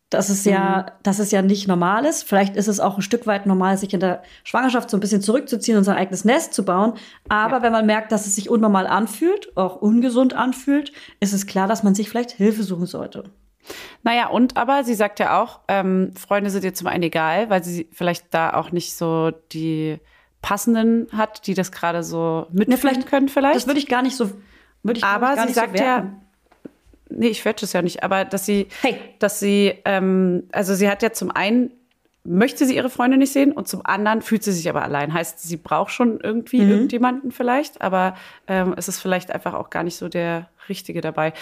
[0.08, 2.24] Dass es ja, dass es ja nicht normal ist.
[2.24, 5.22] Vielleicht ist es auch ein Stück weit normal, sich in der Schwangerschaft so ein bisschen
[5.22, 6.94] zurückzuziehen und sein eigenes Nest zu bauen.
[7.28, 11.68] Aber wenn man merkt, dass es sich unnormal anfühlt, auch ungesund anfühlt, ist es klar,
[11.68, 13.24] dass man sich vielleicht Hilfe suchen sollte.
[14.02, 17.62] Naja, und aber sie sagt ja auch, ähm, Freunde sind ihr zum einen egal, weil
[17.62, 19.98] sie vielleicht da auch nicht so die
[20.42, 23.54] passenden hat, die das gerade so mitfühlen vielleicht- können vielleicht.
[23.56, 24.30] Das würde ich gar nicht so,
[24.82, 26.10] würde ich aber gar sie nicht sagt so ja.
[27.10, 28.96] Nee, ich werde es ja nicht, aber dass sie, Hey.
[29.18, 31.70] dass sie, ähm, also sie hat ja zum einen
[32.22, 35.14] möchte sie ihre Freunde nicht sehen und zum anderen fühlt sie sich aber allein.
[35.14, 36.70] Heißt, sie braucht schon irgendwie Mhm.
[36.70, 38.14] irgendjemanden vielleicht, aber
[38.46, 41.32] ähm, es ist vielleicht einfach auch gar nicht so der Richtige dabei.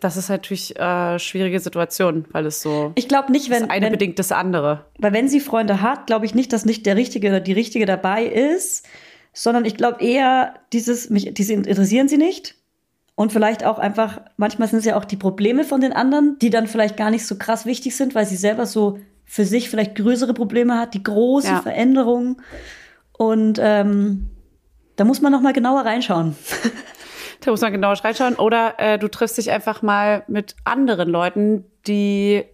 [0.00, 3.86] Das ist natürlich äh, schwierige Situation, weil es so Ich glaube nicht, wenn, das eine
[3.86, 4.84] wenn bedingt das andere.
[4.98, 7.86] Weil wenn sie Freunde hat, glaube ich nicht, dass nicht der Richtige oder die Richtige
[7.86, 8.86] dabei ist,
[9.32, 12.56] sondern ich glaube eher, dieses, mich, diese interessieren sie nicht.
[13.14, 16.50] Und vielleicht auch einfach, manchmal sind es ja auch die Probleme von den anderen, die
[16.50, 19.94] dann vielleicht gar nicht so krass wichtig sind, weil sie selber so für sich vielleicht
[19.94, 21.62] größere Probleme hat, die großen Ja.
[21.62, 22.40] Veränderungen.
[23.12, 24.30] Und ähm,
[24.96, 26.36] da muss man noch mal genauer reinschauen.
[27.44, 28.36] Da muss man genauer reinschauen.
[28.36, 32.44] Oder äh, du triffst dich einfach mal mit anderen Leuten, die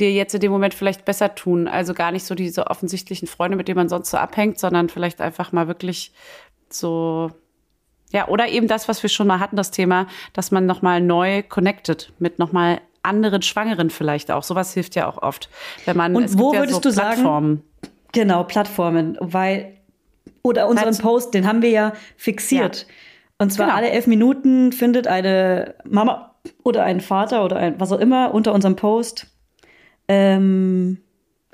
[0.00, 1.68] dir jetzt in dem Moment vielleicht besser tun.
[1.68, 5.20] Also gar nicht so diese offensichtlichen Freunde, mit denen man sonst so abhängt, sondern vielleicht
[5.20, 6.12] einfach mal wirklich
[6.70, 7.32] so,
[8.12, 11.42] ja, oder eben das, was wir schon mal hatten, das Thema, dass man nochmal neu
[11.42, 14.42] connected mit nochmal anderen Schwangeren vielleicht auch.
[14.42, 15.48] Sowas hilft ja auch oft.
[15.84, 17.62] Wenn man, Und wo ja würdest so du sagen- Plattformen.
[18.12, 19.74] Genau, Plattformen, weil
[20.42, 22.86] oder unseren du- Post, den haben wir ja fixiert.
[23.38, 23.76] Und zwar Genau.
[23.78, 28.52] alle elf Minuten findet eine Mama oder ein Vater oder ein was auch immer unter
[28.54, 29.26] unserem Post
[30.08, 30.98] ähm,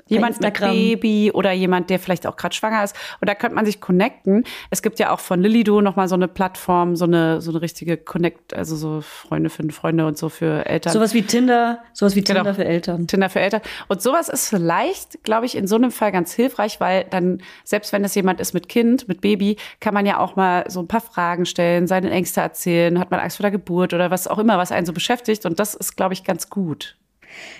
[0.07, 0.53] Jemand mit.
[0.59, 2.95] Baby oder jemand, der vielleicht auch gerade schwanger ist.
[3.21, 4.43] Und da könnte man sich connecten.
[4.69, 7.97] Es gibt ja auch von Lilido nochmal so eine Plattform, so eine, so eine richtige
[7.97, 10.93] Connect, also so Freunde finden Freunde und so für Eltern.
[10.93, 12.41] sowas wie Tinder, sowas wie Genau.
[12.41, 13.07] Tinder für Eltern.
[13.07, 13.61] Tinder für Eltern.
[13.87, 17.91] Und sowas ist vielleicht, glaube ich, in so einem Fall ganz hilfreich, weil dann, selbst
[17.91, 20.87] wenn es jemand ist mit Kind, mit Baby, kann man ja auch mal so ein
[20.87, 24.37] paar Fragen stellen, seine Ängste erzählen, hat man Angst vor der Geburt oder was auch
[24.37, 25.45] immer, was einen so beschäftigt.
[25.47, 26.95] Und das ist, glaube ich, ganz gut.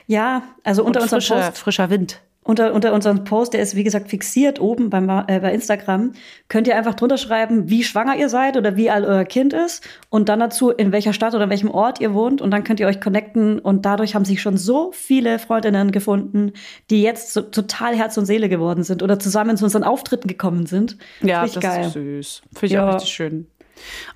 [0.07, 2.21] Ja, also unter Und unserem frischer, Post frischer Wind.
[2.47, 6.13] Unter, unter unserem Post, der ist wie gesagt fixiert oben beim, äh, bei Instagram,
[6.47, 9.83] könnt ihr einfach drunter schreiben, wie schwanger ihr seid oder wie alt euer Kind ist
[10.09, 12.79] und dann dazu, in welcher Stadt oder in welchem Ort ihr wohnt und dann könnt
[12.79, 16.53] ihr euch connecten und dadurch haben sich schon so viele Freundinnen gefunden,
[16.91, 20.67] die jetzt so, total Herz und Seele geworden sind oder zusammen zu unseren Auftritten gekommen
[20.67, 20.97] sind.
[21.23, 21.85] Ja, Richtig das geil.
[21.87, 22.41] ist süß.
[22.53, 22.87] Finde ich Ja.
[22.87, 23.47] auch richtig schön.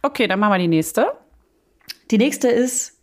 [0.04, 1.08] Okay, dann machen wir die nächste.
[2.12, 2.99] Die nächste ist,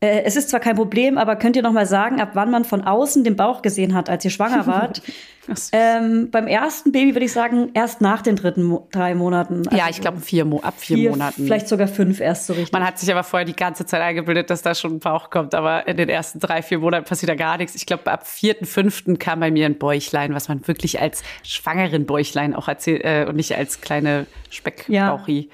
[0.00, 2.64] äh, es ist zwar kein Problem, aber könnt ihr noch mal sagen, ab wann man
[2.64, 5.02] von außen den Bauch gesehen hat, als ihr schwanger wart?
[5.72, 9.62] Ähm, beim ersten Baby würde ich sagen, erst nach den dritten Mo drei Monaten.
[9.72, 11.44] ja, Also ich glaube vier Mo ab vier, vier, Monaten.
[11.44, 12.72] Vielleicht sogar fünf erst so richtig.
[12.72, 15.54] Man hat sich aber vorher die ganze Zeit eingebildet, dass da schon ein Bauch kommt,
[15.54, 17.74] aber in den ersten drei, vier Monaten passiert da gar nichts.
[17.74, 22.06] Ich glaube, ab vierten, fünften kam bei mir ein Bäuchlein, was man wirklich als schwangeren
[22.06, 25.50] Bäuchlein auch erzählt äh, und nicht als kleine Speckbauchi.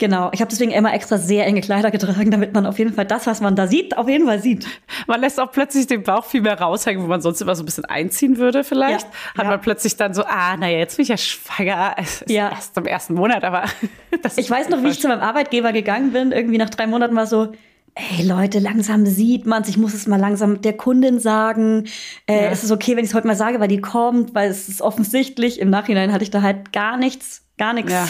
[0.00, 3.04] Genau, ich habe deswegen immer extra sehr enge Kleider getragen, damit man auf jeden Fall
[3.04, 4.64] das, was man da sieht, auf jeden Fall sieht.
[5.08, 7.66] Man lässt auch plötzlich den Bauch viel mehr raushängen, wo man sonst immer so ein
[7.66, 9.06] bisschen einziehen würde vielleicht.
[9.06, 9.50] Ja, Hat ja.
[9.50, 11.94] man plötzlich dann so, ah, naja, jetzt bin ich ja schwanger.
[11.96, 12.50] Es ist Ja.
[12.50, 13.64] erst im ersten Monat, aber
[14.22, 16.30] das Ich ist weiß noch, wie ich zu meinem Arbeitgeber gegangen bin.
[16.30, 17.50] Irgendwie nach drei Monaten war so,
[17.96, 19.68] ey Leute, langsam sieht man's.
[19.68, 21.88] Ich muss es mal langsam der Kundin sagen.
[22.26, 22.50] Äh, Ja.
[22.50, 24.80] Es ist okay, wenn ich es heute mal sage, weil die kommt, weil es ist
[24.80, 25.58] offensichtlich.
[25.58, 27.92] Im Nachhinein hatte ich da halt gar nichts, gar nichts.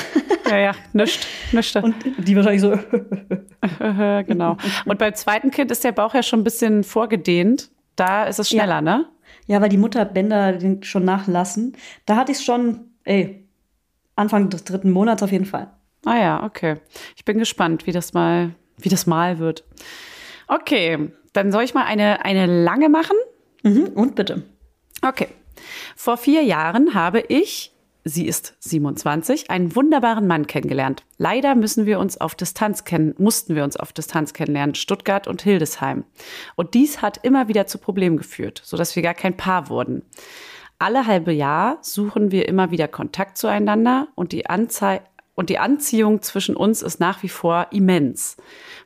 [0.49, 1.77] Ja, ja, ja, nischt, nischt.
[1.77, 2.71] Und die wahrscheinlich so,
[4.27, 4.57] genau.
[4.87, 7.71] Und beim zweiten Kind ist der Bauch ja schon ein bisschen vorgedehnt.
[7.97, 8.81] Da ist es schneller, Ja.
[8.81, 9.07] ne?
[9.47, 11.77] ja, weil die Mutterbänder den schon nachlassen.
[12.07, 13.47] Da hatte ich es schon, ey,
[14.17, 15.69] Anfang des dritten Monats auf jeden Fall.
[16.07, 16.77] Ah ja, okay.
[17.17, 19.65] Ich bin gespannt, wie das mal, wie das mal wird.
[20.47, 23.17] Okay, dann soll ich mal eine, eine lange machen?
[23.65, 23.89] Mhm.
[23.95, 24.45] Und bitte.
[25.03, 25.29] Okay.
[25.95, 27.75] Vor vier Jahren habe ich,
[28.09, 31.05] sie ist 27, einen wunderbaren Mann kennengelernt.
[31.19, 35.43] Leider müssen wir uns auf Distanz kennen, mussten wir uns auf Distanz kennenlernen, Stuttgart und
[35.43, 36.05] Hildesheim.
[36.57, 40.03] Und dies hat immer wieder zu Problemen geführt, sodass wir gar kein Paar wurden.
[40.79, 45.01] Alle halbe Jahr suchen wir immer wieder Kontakt zueinander und die Anzei
[45.39, 48.37] und die Anziehung zwischen uns ist nach wie vor immens.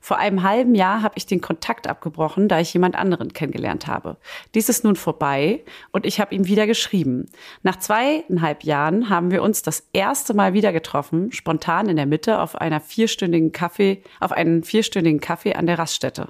[0.03, 4.19] Vor einem halben Jahr habe ich den Kontakt abgebrochen, da ich jemand anderen kennengelernt habe.
[4.55, 5.63] Dies ist nun vorbei
[5.93, 7.31] und ich habe ihm wieder geschrieben.
[7.63, 12.39] Nach zweieinhalb Jahren haben wir uns das erste Mal wieder getroffen, spontan in der Mitte
[12.39, 16.29] auf einer vierstündigen Kaffee, auf einen vierstündigen Kaffee an der Raststätte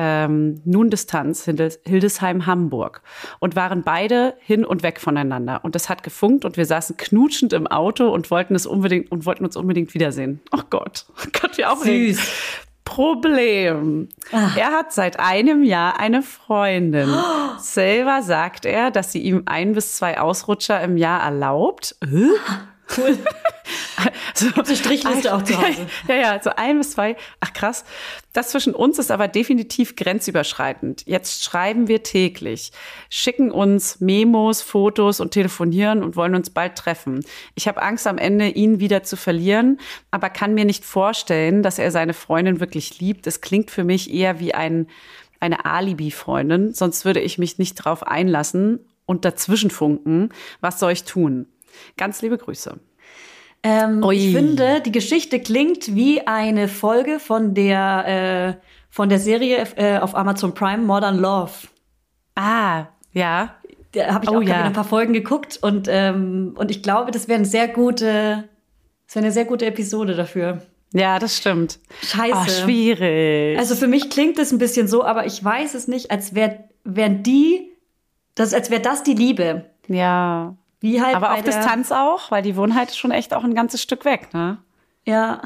[0.00, 3.02] ähm, nun Distanz, Hildes- Hildesheim, Hamburg.
[3.40, 5.64] Und waren beide hin und weg voneinander.
[5.64, 9.26] Und es hat gefunkt und wir saßen knutschend im Auto und wollten es unbedingt und
[9.26, 10.40] wollten uns unbedingt wiedersehen.
[10.56, 12.16] Oh Gott, oh Gott, wie aufregend.
[12.16, 12.30] Süß.
[12.84, 14.08] Problem.
[14.32, 17.12] Er hat seit einem Jahr eine Freundin.
[17.58, 21.96] Selber sagt er, dass sie ihm ein bis zwei Ausrutscher im Jahr erlaubt.
[22.02, 22.28] Äh?
[22.96, 23.18] Cool.
[24.34, 25.86] So, eine Strichliste auch zu Hause.
[26.08, 27.16] Ja, ja, so ein bis zwei.
[27.40, 27.84] Ach krass.
[28.32, 31.02] Das zwischen uns ist aber definitiv grenzüberschreitend.
[31.06, 32.70] Jetzt schreiben wir täglich,
[33.10, 37.24] schicken uns Memos, Fotos und telefonieren und wollen uns bald treffen.
[37.56, 39.80] Ich habe Angst am Ende, ihn wieder zu verlieren,
[40.12, 43.26] aber kann mir nicht vorstellen, dass er seine Freundin wirklich liebt.
[43.26, 44.86] Es klingt für mich eher wie ein,
[45.40, 50.28] eine Alibi-Freundin, sonst würde ich mich nicht drauf einlassen und dazwischen funken.
[50.60, 51.46] Was soll ich tun?
[51.96, 52.78] Ganz liebe Grüße.
[53.62, 59.66] Ähm, ich finde, die Geschichte klingt wie eine Folge von der, äh, von der Serie
[59.76, 61.52] äh, auf Amazon Prime Modern Love.
[62.36, 63.54] Ah, ja.
[63.92, 64.62] Da habe ich Oh, auch ja.
[64.64, 68.44] ein paar Folgen geguckt und, ähm, und ich glaube, das wäre eine sehr gute,
[69.06, 70.62] das wäre eine sehr gute Episode dafür.
[70.92, 71.80] Ja, das stimmt.
[72.02, 72.34] Scheiße.
[72.34, 73.58] Oh, schwierig.
[73.58, 76.64] Also für mich klingt es ein bisschen so, aber ich weiß es nicht, als wäre
[76.84, 77.72] wären die,
[78.34, 79.66] das, als wäre das die Liebe.
[79.88, 80.54] ja.
[80.80, 83.82] Wie halt Aber auf Distanz auch, weil die wohnen halt schon echt auch ein ganzes
[83.82, 84.58] Stück weg, ne?
[85.04, 85.40] Ja.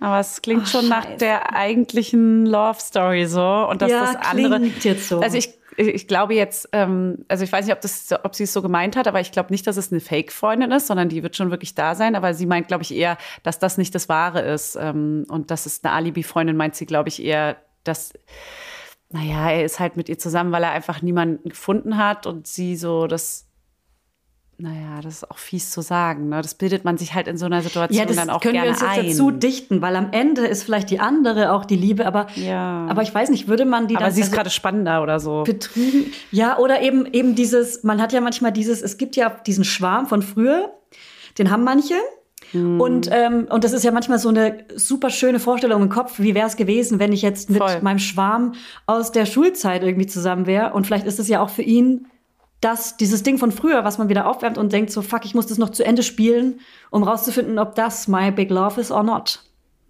[0.00, 1.18] Aber es klingt Oh, schon nach Scheiße.
[1.18, 4.58] der eigentlichen Love Story so und dass Ja, das andere.
[4.58, 5.20] klingt jetzt so.
[5.20, 8.52] Also ich, ich glaube jetzt, ähm, also ich weiß nicht, ob das, ob sie es
[8.52, 11.36] so gemeint hat, aber ich glaube nicht, dass es eine Fake-Freundin ist, sondern die wird
[11.36, 12.16] schon wirklich da sein.
[12.16, 15.66] Aber sie meint, glaube ich, eher, dass das nicht das Wahre ist ähm, und dass
[15.66, 18.12] es eine Alibi-Freundin meint sie, glaube ich, eher, dass
[19.10, 22.76] naja, er ist halt mit ihr zusammen, weil er einfach niemanden gefunden hat und sie
[22.76, 23.46] so das.
[24.62, 26.28] Naja, das ist auch fies zu sagen.
[26.28, 26.42] Ne?
[26.42, 28.60] Das bildet man sich halt in so einer Situation Ja, das dann auch können wir
[28.62, 29.06] gerne uns jetzt ein.
[29.08, 32.86] dazu dichten, weil am Ende ist vielleicht die andere auch die Liebe, aber, Ja.
[32.88, 35.18] aber ich weiß nicht, würde man die Aber dann sie ist also gerade spannender oder
[35.20, 35.44] so.
[35.44, 36.12] betrügen?
[36.30, 40.06] Ja, oder eben, eben dieses, man hat ja manchmal dieses, es gibt ja diesen Schwarm
[40.06, 40.70] von früher,
[41.38, 41.94] den haben manche.
[42.52, 42.80] Hm.
[42.80, 46.34] Und, ähm, und das ist ja manchmal so eine super schöne Vorstellung im Kopf, wie
[46.34, 47.80] wäre es gewesen, wenn ich jetzt mit Voll.
[47.82, 48.52] meinem Schwarm
[48.86, 50.72] aus der Schulzeit irgendwie zusammen wäre.
[50.72, 52.06] Und vielleicht ist es ja auch für ihn
[52.60, 55.46] das, dieses Ding von früher, was man wieder aufwärmt und denkt so, fuck, ich muss
[55.46, 59.42] das noch zu Ende spielen, um rauszufinden, ob das my big love is or not.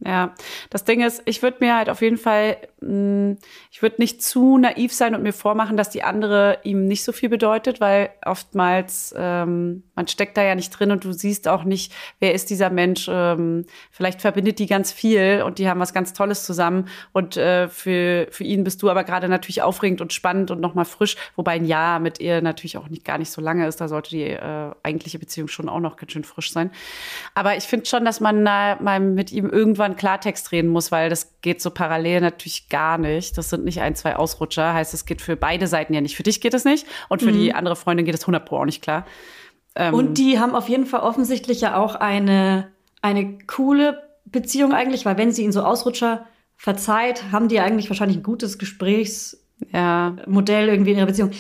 [0.03, 0.35] Ja,
[0.71, 3.37] das Ding ist, ich würde mir halt auf jeden Fall, mh,
[3.71, 7.13] ich würde nicht zu naiv sein und mir vormachen, dass die andere ihm nicht so
[7.13, 11.65] viel bedeutet, weil oftmals ähm, man steckt da ja nicht drin und du siehst auch
[11.65, 13.11] nicht, wer ist dieser Mensch.
[13.13, 17.69] Ähm, vielleicht verbindet die ganz viel und die haben was ganz Tolles zusammen und äh,
[17.69, 21.53] für für ihn bist du aber gerade natürlich aufregend und spannend und nochmal frisch, wobei
[21.53, 23.83] ein Jahr mit ihr natürlich auch nicht gar nicht so lange ist.
[23.83, 26.71] Da sollte die äh, eigentliche Beziehung schon auch noch ganz schön frisch sein.
[27.35, 31.11] Aber ich finde schon, dass man da mal mit ihm irgendwann Klartext reden muss, weil
[31.11, 33.37] das geht so parallel natürlich gar nicht.
[33.39, 34.75] Das sind nicht ein, zwei Ausrutscher.
[34.75, 36.17] Heißt, es geht für beide Seiten ja nicht.
[36.17, 38.65] Für dich geht es nicht und für die andere Freundin geht es 100 Pro auch
[38.65, 39.07] nicht klar.
[39.75, 42.69] Ähm, Und die haben auf jeden Fall offensichtlich ja auch eine,
[43.03, 46.27] eine coole Beziehung eigentlich, weil wenn sie ihn so Ausrutscher
[46.57, 51.31] verzeiht, haben die eigentlich wahrscheinlich ein gutes Gesprächsmodell ja, irgendwie in ihrer Beziehung.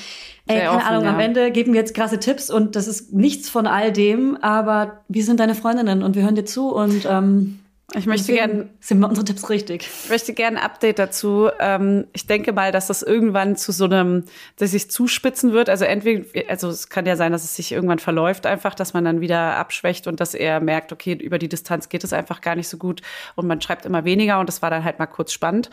[0.46, 1.26] Ey, Sehr keine offen, Ahnung, am ja.
[1.26, 5.22] Ende geben wir jetzt krasse Tipps und das ist nichts von all dem, aber wir
[5.24, 7.59] sind deine Freundinnen und wir hören dir zu und ähm,
[7.96, 9.88] Ich möchte gerne Sind wir unsere Tipps richtig?
[10.04, 11.48] Ich möchte gerne ein Update dazu.
[11.58, 14.24] Ähm, ich denke mal, dass das irgendwann zu so einem,
[14.56, 15.68] dass sich zuspitzen wird.
[15.68, 19.04] Also entweder, also es kann ja sein, dass es sich irgendwann verläuft einfach, dass man
[19.04, 22.54] dann wieder abschwächt und dass er merkt, okay, über die Distanz geht es einfach gar
[22.54, 23.02] nicht so gut
[23.34, 25.68] und man schreibt immer weniger und das war dann halt mal kurz spannend.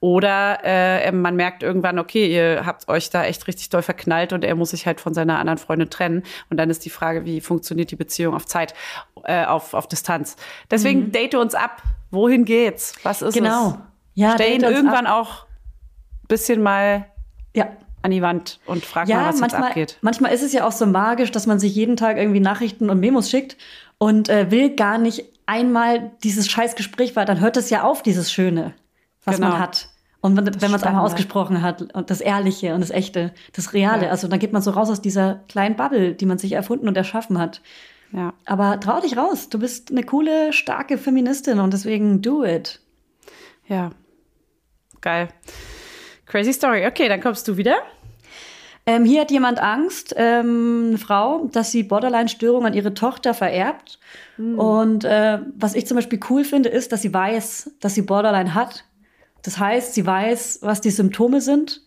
[0.00, 4.44] Oder äh, man merkt irgendwann, okay, ihr habt euch da echt richtig doll verknallt und
[4.44, 6.22] er muss sich halt von seiner anderen Freundin trennen.
[6.50, 8.74] Und dann ist die Frage, wie funktioniert die Beziehung auf Zeit,
[9.24, 10.36] äh, auf, auf Distanz.
[10.70, 11.82] Deswegen date uns ab.
[12.10, 12.94] Wohin geht's?
[13.02, 13.68] Was ist Genau.
[13.70, 13.74] es?
[14.14, 15.16] Ja, Stell ihn irgendwann ab.
[15.26, 17.06] auch ein bisschen mal
[17.54, 17.68] Ja.
[18.02, 19.98] an die Wand und frag mal, Ja, was jetzt manchmal, abgeht.
[20.02, 23.00] manchmal ist es ja auch so magisch, dass man sich jeden Tag irgendwie Nachrichten und
[23.00, 23.56] Memos schickt
[23.98, 28.02] und äh, will gar nicht einmal dieses scheiß Gespräch, weil dann hört es ja auf,
[28.02, 28.74] dieses Schöne,
[29.24, 29.48] was Genau.
[29.50, 29.88] man hat.
[30.20, 33.72] Und wenn, wenn man es einmal ausgesprochen hat und das Ehrliche und das Echte, das
[33.72, 34.10] Reale, Ja.
[34.10, 36.96] also dann geht man so raus aus dieser kleinen Bubble, die man sich erfunden und
[36.96, 37.60] erschaffen hat.
[38.12, 38.34] Ja.
[38.44, 42.80] Aber trau dich raus, du bist eine coole, starke Feministin und deswegen do it.
[43.66, 43.90] Ja.
[45.00, 45.28] Geil.
[46.26, 46.86] Crazy Story.
[46.86, 47.76] Okay, dann kommst du wieder.
[48.84, 54.00] Ähm, hier hat jemand Angst, ähm, eine Frau, dass sie Borderline-Störung an ihre Tochter vererbt.
[54.56, 58.54] Und äh, was ich zum Beispiel cool finde, ist, dass sie weiß, dass sie Borderline
[58.54, 58.84] hat.
[59.42, 61.82] Das heißt, sie weiß, was die Symptome sind.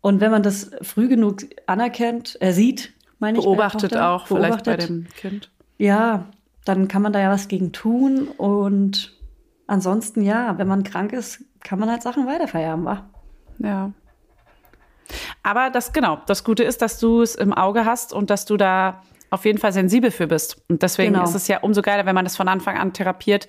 [0.00, 4.64] Und wenn man das früh genug anerkennt, äh, sieht, meine ich, Beobachtet Tochter, auch vielleicht
[4.64, 5.50] bei beobachtet, dem Kind.
[5.80, 6.26] Ja,
[6.66, 8.28] dann kann man da ja was gegen tun.
[8.28, 9.16] Und
[9.66, 13.08] ansonsten, ja, wenn man krank ist, kann man halt Sachen weitervererben, wa?
[13.58, 13.92] Ja.
[15.42, 18.58] Aber das, genau, das Gute ist, dass du es im Auge hast und dass du
[18.58, 20.62] da auf jeden Fall sensibel für bist.
[20.68, 21.24] Und deswegen Genau.
[21.24, 23.48] ist es ja umso geiler, wenn man das von Anfang an therapiert,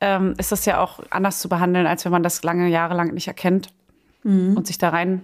[0.00, 3.14] ähm, ist das ja auch anders zu behandeln, als wenn man das lange Jahre lang
[3.14, 3.68] nicht erkennt
[4.24, 5.22] und sich da rein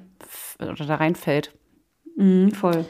[0.60, 1.52] oder da reinfällt.
[2.16, 2.86] Mhm, voll.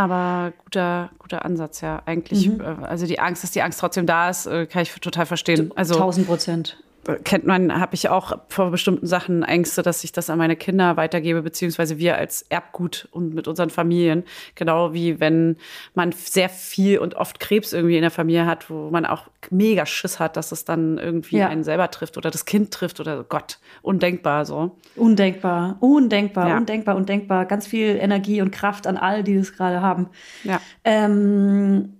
[0.00, 2.00] Aber guter, guter Ansatz, ja.
[2.06, 2.60] Eigentlich, Mhm.
[2.60, 5.72] äh, also die Angst, dass die Angst trotzdem da ist, äh, kann ich total verstehen.
[5.74, 6.78] Also 1000 Prozent.
[7.24, 10.96] Kennt man, habe ich auch vor bestimmten Sachen Ängste, dass ich das an meine Kinder
[10.96, 14.24] weitergebe, beziehungsweise wir als Erbgut und mit unseren Familien.
[14.54, 15.56] Genau wie wenn
[15.94, 19.86] man sehr viel und oft Krebs irgendwie in der Familie hat, wo man auch mega
[19.86, 21.48] Schiss hat, dass es dann irgendwie Ja.
[21.48, 24.76] einen selber trifft oder das Kind trifft oder Gott, undenkbar so.
[24.96, 26.56] Undenkbar, undenkbar, Ja.
[26.58, 27.46] undenkbar, undenkbar.
[27.46, 30.08] Ganz viel Energie und Kraft an all, die das gerade haben.
[30.44, 30.60] Ja.
[30.84, 31.94] Ähm,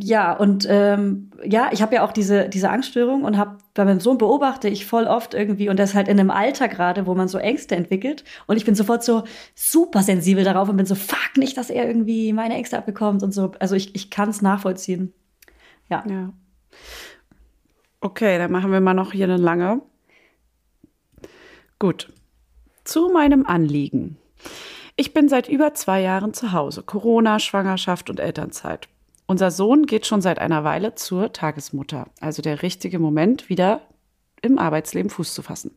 [0.00, 4.00] ja, und ähm, ja, ich habe ja auch diese, diese Angststörung und habe bei meinem
[4.00, 7.28] Sohn beobachte ich voll oft irgendwie, und ist halt in einem Alter gerade, wo man
[7.28, 8.24] so Ängste entwickelt.
[8.46, 11.86] Und ich bin sofort so super sensibel darauf und bin so, fuck nicht, dass er
[11.86, 13.52] irgendwie meine Ängste abbekommt und so.
[13.60, 15.12] Also ich, ich kann es nachvollziehen.
[15.88, 16.04] Ja.
[16.08, 16.32] Ja.
[18.00, 19.82] Okay, dann machen wir mal noch hier eine lange.
[21.78, 22.12] Gut.
[22.84, 24.16] Zu meinem Anliegen.
[24.96, 26.82] Ich bin seit über zwei Jahren zu Hause.
[26.82, 28.88] Corona, Schwangerschaft und Elternzeit.
[29.26, 32.08] Unser Sohn geht schon seit einer Weile zur Tagesmutter.
[32.20, 33.82] Also der richtige Moment, wieder
[34.42, 35.72] im Arbeitsleben Fuß zu fassen.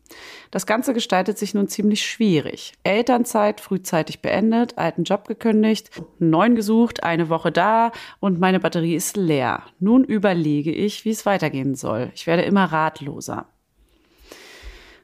[0.51, 2.73] Das Ganze gestaltet sich nun ziemlich schwierig.
[2.83, 9.17] Elternzeit frühzeitig beendet, alten Job gekündigt, neuen gesucht, eine Woche da und meine Batterie ist
[9.17, 9.63] leer.
[9.79, 12.11] Nun überlege ich, wie es weitergehen soll.
[12.13, 13.47] Ich werde immer ratloser.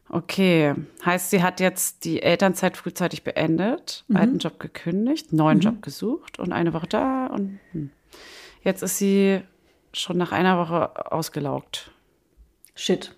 [0.08, 6.38] Okay, heißt, sie hat jetzt die Elternzeit frühzeitig beendet, alten Job gekündigt, neuen Job gesucht
[6.38, 7.90] und eine Woche da und hm.
[8.66, 9.42] Jetzt ist sie
[9.94, 11.92] schon nach einer Woche ausgelaugt.
[12.76, 13.16] Shit.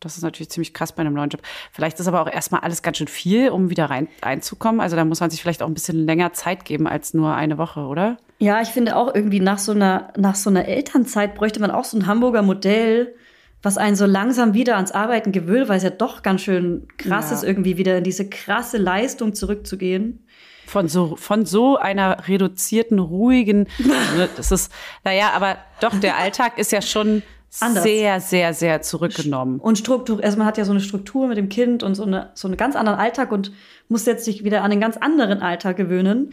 [0.00, 1.40] Das ist natürlich ziemlich krass bei einem neuen Job.
[1.72, 4.80] Vielleicht ist aber auch erstmal alles ganz schön viel, um wieder rein einzukommen.
[4.80, 7.56] Also da muss man sich vielleicht auch ein bisschen länger Zeit geben als nur eine
[7.56, 8.18] Woche, oder?
[8.38, 11.84] Ja, ich finde auch irgendwie nach so einer, nach so einer Elternzeit bräuchte man auch
[11.84, 13.14] so ein Hamburger Modell,
[13.62, 17.30] was einen so langsam wieder ans Arbeiten gewöhnt, weil es ja doch ganz schön krass
[17.30, 17.36] Ja.
[17.36, 20.26] ist, irgendwie wieder in diese krasse Leistung zurückzugehen.
[20.66, 24.72] Von so, von so einer reduzierten, ruhigen, ne, das ist,
[25.04, 27.22] naja, aber doch, der Alltag ist ja schon
[27.60, 27.84] Anders.
[27.84, 29.60] sehr, sehr, sehr zurückgenommen.
[29.60, 32.30] Und Struktur, also man hat ja so eine Struktur mit dem Kind und so, eine,
[32.34, 33.52] so einen ganz anderen Alltag und
[33.88, 36.32] muss jetzt sich wieder an den ganz anderen Alltag gewöhnen.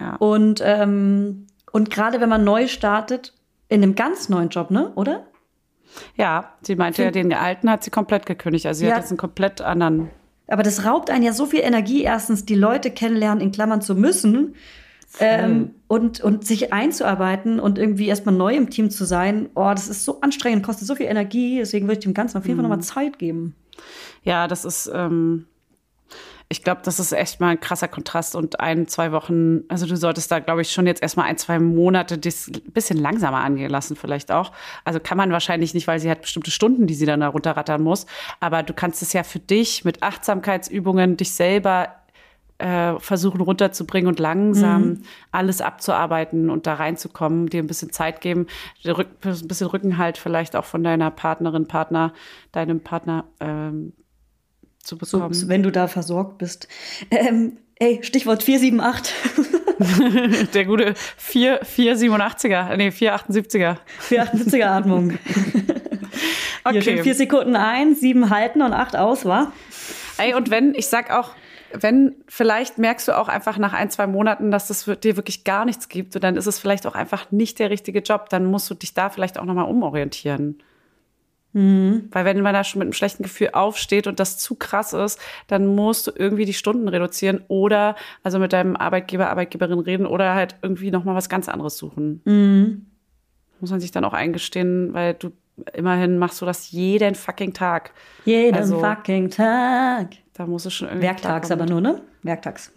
[0.00, 0.16] Ja.
[0.16, 3.34] Und, ähm, und gerade wenn man neu startet,
[3.68, 4.92] in einem ganz neuen Job, ne?
[4.94, 5.26] Oder?
[6.16, 8.66] Ja, sie meinte ja, den alten hat sie komplett gekündigt.
[8.66, 8.92] Also sie Ja.
[8.94, 10.10] hat jetzt einen komplett anderen.
[10.52, 13.94] Aber das raubt einen ja so viel Energie, erstens die Leute kennenlernen, in Klammern zu
[13.94, 14.54] müssen.
[15.18, 19.88] Ähm, und, und sich einzuarbeiten und irgendwie erstmal neu im Team zu sein, oh, das
[19.88, 21.58] ist so anstrengend, kostet so viel Energie.
[21.58, 23.54] Deswegen würde ich dem Ganzen auf jeden Fall nochmal Zeit geben.
[24.24, 25.46] Ja, das ist, ähm,
[26.52, 29.96] ich glaube, das ist echt mal ein krasser Kontrast und ein, zwei Wochen, also du
[29.96, 33.70] solltest da, glaube ich, schon jetzt erstmal ein, zwei Monate das ein bisschen langsamer angehen
[33.70, 34.52] lassen, vielleicht auch.
[34.84, 37.82] Also kann man wahrscheinlich nicht, weil sie hat bestimmte Stunden, die sie dann da runterrattern
[37.82, 38.04] muss.
[38.38, 41.88] Aber du kannst es ja für dich mit Achtsamkeitsübungen dich selber
[42.58, 44.98] äh, versuchen runterzubringen und langsam
[45.30, 48.46] alles abzuarbeiten und da reinzukommen, dir ein bisschen Zeit geben,
[48.84, 52.12] ein bisschen Rückenhalt vielleicht auch von deiner Partnerin, Partner,
[52.52, 53.94] deinem Partner ähm,
[54.82, 55.32] zu bekommen.
[55.32, 56.68] so, wenn du da versorgt bist.
[57.10, 59.14] Ähm, ey, Stichwort 478.
[60.54, 63.76] Der gute 4, 487er, nee, 478er.
[64.08, 65.18] 478er Atmung.
[65.34, 65.76] Hier
[66.64, 66.82] Okay.
[66.82, 69.50] schön vier Sekunden ein, sieben halten und acht aus, wa?
[70.18, 71.30] Ey, und wenn, ich sag auch,
[71.72, 75.42] wenn, vielleicht merkst du auch einfach nach ein, zwei Monaten, dass das für- dir wirklich
[75.42, 78.44] gar nichts gibt, und dann ist es vielleicht auch einfach nicht der richtige Job, dann
[78.44, 80.62] musst du dich da vielleicht auch nochmal umorientieren.
[81.54, 85.18] Weil wenn man da schon mit einem schlechten Gefühl aufsteht und das zu krass ist,
[85.48, 90.34] dann musst du irgendwie die Stunden reduzieren oder also mit deinem Arbeitgeber, Arbeitgeberin reden oder
[90.34, 92.86] halt irgendwie nochmal was ganz anderes suchen.
[93.60, 95.30] Muss man sich dann auch eingestehen, weil du
[95.74, 97.92] immerhin machst du das jeden fucking Tag.
[98.24, 100.08] Jeden Also- fucking Tag.
[100.34, 101.06] Da musst du schon irgendwie.
[101.06, 102.00] Werktags aber nur, ne?
[102.22, 102.72] Werktags.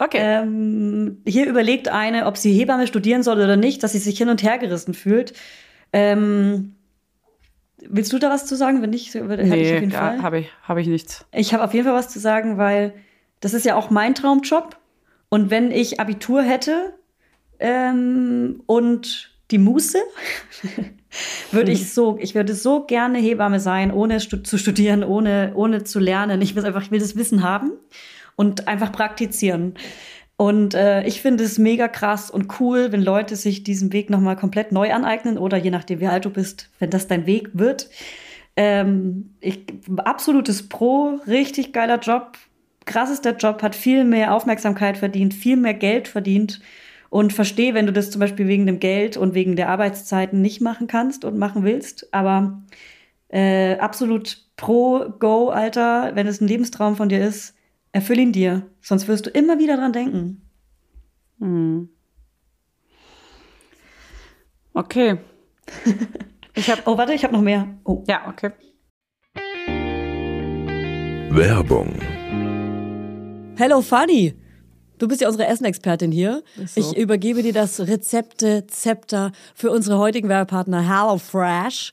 [0.00, 0.18] Okay.
[0.20, 4.28] Ähm, hier überlegt eine, ob sie Hebamme studieren soll oder nicht, dass sie sich hin
[4.28, 5.32] und her gerissen fühlt.
[5.92, 6.74] Ähm,
[7.86, 8.82] willst du da was zu sagen?
[8.82, 10.22] Wenn nicht, hätte ich auf nee, jeden Fall.
[10.22, 11.24] habe ich, hab ich nichts.
[11.32, 12.94] Ich habe auf jeden Fall was zu sagen, weil
[13.40, 14.76] das ist ja auch mein Traumjob.
[15.28, 16.94] Und wenn ich Abitur hätte
[17.58, 19.98] ähm, und die Muße,
[21.52, 25.84] würde ich so, ich würde so gerne Hebamme sein, ohne stu zu studieren, ohne, ohne
[25.84, 26.42] zu lernen.
[26.42, 27.72] Ich will einfach, ich will das Wissen haben
[28.36, 29.74] und einfach praktizieren.
[30.38, 34.36] Und äh, ich finde es mega krass und cool, wenn Leute sich diesen Weg nochmal
[34.36, 37.90] komplett neu aneignen oder je nachdem, wie alt du bist, wenn das dein Weg wird.
[38.54, 39.64] Ähm, ich,
[39.96, 42.38] absolutes Pro, richtig geiler Job,
[42.84, 46.60] krassester Job, hat viel mehr Aufmerksamkeit verdient, viel mehr Geld verdient
[47.10, 50.60] und verstehe, wenn du das zum Beispiel wegen dem Geld und wegen der Arbeitszeiten nicht
[50.60, 52.14] machen kannst und machen willst.
[52.14, 52.62] Aber
[53.28, 57.57] äh, absolut pro Go, Alter, wenn es ein Lebenstraum von dir ist,
[57.98, 58.70] erfüll ihn dir.
[58.80, 60.42] Sonst wirst du immer wieder dran denken.
[64.72, 65.18] Okay.
[66.54, 66.82] Ich habe.
[66.86, 67.68] Oh, warte, ich habe noch mehr.
[67.84, 68.04] Oh.
[68.06, 68.52] Ja, okay.
[71.30, 71.94] Werbung.
[73.56, 74.34] Hello Fanny!
[74.98, 76.42] Du bist ja unsere Essenexpertin hier.
[76.66, 76.80] So.
[76.80, 81.92] Ich übergebe dir das Rezepte-Zepter für unsere heutigen Werbepartner HelloFresh.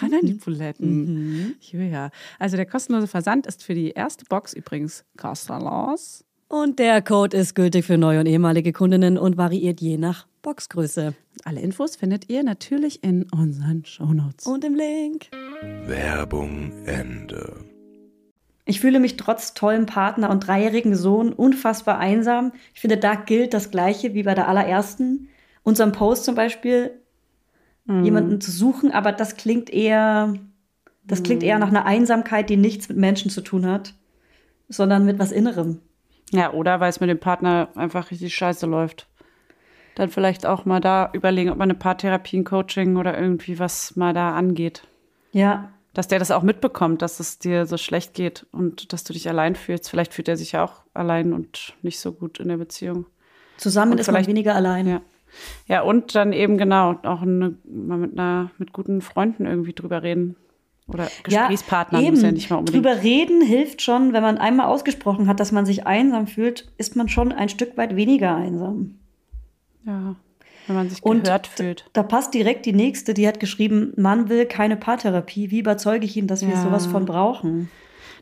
[0.00, 1.56] Ran an die Buletten.
[1.60, 2.10] Ja.
[2.38, 6.24] Also der kostenlose Versand ist für die erste Box übrigens kostenlos.
[6.48, 11.14] Und der Code ist gültig für neue und ehemalige Kundinnen und variiert je nach Boxgröße.
[11.44, 14.46] Alle Infos findet ihr natürlich in unseren Shownotes.
[14.46, 15.28] Und im Link.
[15.86, 17.64] Werbung Ende.
[18.64, 22.52] Ich fühle mich trotz tollem Partner und dreijährigen Sohn unfassbar einsam.
[22.74, 25.28] Ich finde, da gilt das Gleiche wie bei der allerersten.
[25.62, 26.90] Unserem Post zum Beispiel,
[27.86, 30.34] jemanden zu suchen, aber das klingt eher,
[31.04, 33.94] das klingt eher nach einer Einsamkeit, die nichts mit Menschen zu tun hat,
[34.68, 35.80] sondern mit was Innerem.
[36.30, 39.08] Ja, oder weil es mit dem Partner einfach richtig scheiße läuft.
[39.96, 43.96] Dann vielleicht auch mal da überlegen, ob man eine Paartherapie, ein Coaching oder irgendwie was
[43.96, 44.84] mal da angeht.
[45.32, 49.12] Ja, Dass der das auch mitbekommt, dass es dir so schlecht geht und dass du
[49.12, 49.90] dich allein fühlst.
[49.90, 53.04] Vielleicht fühlt er sich ja auch allein und nicht so gut in der Beziehung.
[53.58, 54.86] zusammen Und ist man vielleicht- weniger allein.
[54.88, 55.00] Ja.
[55.66, 60.02] Ja, und dann eben genau, auch eine, mal mit einer, mit guten Freunden irgendwie drüber
[60.02, 60.36] reden.
[60.88, 62.26] Oder Gesprächspartner, ja, muss eben.
[62.26, 62.84] ja nicht mal unbedingt.
[62.84, 66.96] Drüber reden hilft schon, wenn man einmal ausgesprochen hat, dass man sich einsam fühlt, ist
[66.96, 68.96] man schon ein Stück weit weniger einsam.
[69.86, 70.16] Ja,
[70.66, 71.88] wenn man sich Und gehört fühlt.
[71.92, 75.50] Da passt direkt die nächste, die hat geschrieben, man will keine Paartherapie.
[75.50, 76.62] Wie überzeuge ich ihn, dass wir Ja.
[76.62, 77.70] sowas von brauchen?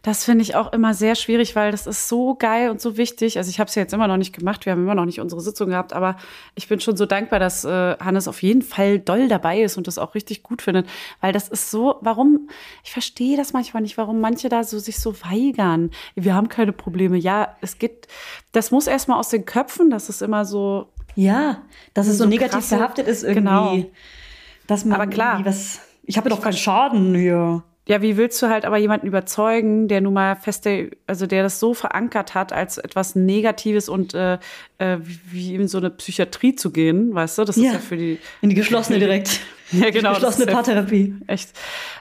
[0.02, 3.36] Das finde ich auch immer sehr schwierig, weil das ist so geil und so wichtig.
[3.36, 5.20] Also ich habe es ja jetzt immer noch nicht gemacht, wir haben immer noch nicht
[5.20, 6.16] unsere Sitzung gehabt, aber
[6.54, 9.86] ich bin schon so dankbar, dass äh, Hannes auf jeden Fall doll dabei ist und
[9.86, 10.86] das auch richtig gut findet,
[11.20, 12.48] weil das ist so, warum,
[12.82, 15.90] ich verstehe das manchmal nicht, warum manche da so sich so weigern.
[16.14, 17.18] Wir haben keine Probleme.
[17.18, 18.08] Ja, es geht,
[18.52, 22.30] das muss erstmal aus den Köpfen, das ist immer so, Ja, dass es so, So
[22.30, 23.34] negativ krasse- behaftet ist irgendwie.
[23.42, 23.84] Genau.
[24.66, 25.44] Dass man Aber klar.
[25.44, 25.80] was.
[26.04, 27.62] Ich habe doch keinen Schaden hier.
[27.90, 31.58] Ja, wie willst du halt aber jemanden überzeugen, der nun mal feste, also der das
[31.58, 34.34] so verankert hat, als etwas Negatives und äh,
[34.78, 37.44] äh, wie- wie in so eine Psychiatrie zu gehen, weißt du?
[37.44, 37.64] Das Ja.
[37.64, 38.18] ist ja für die.
[38.42, 39.40] In die geschlossene direkt.
[39.72, 41.14] Ja, genau, geschlossene das ist ja- Paartherapie.
[41.26, 41.50] Echt.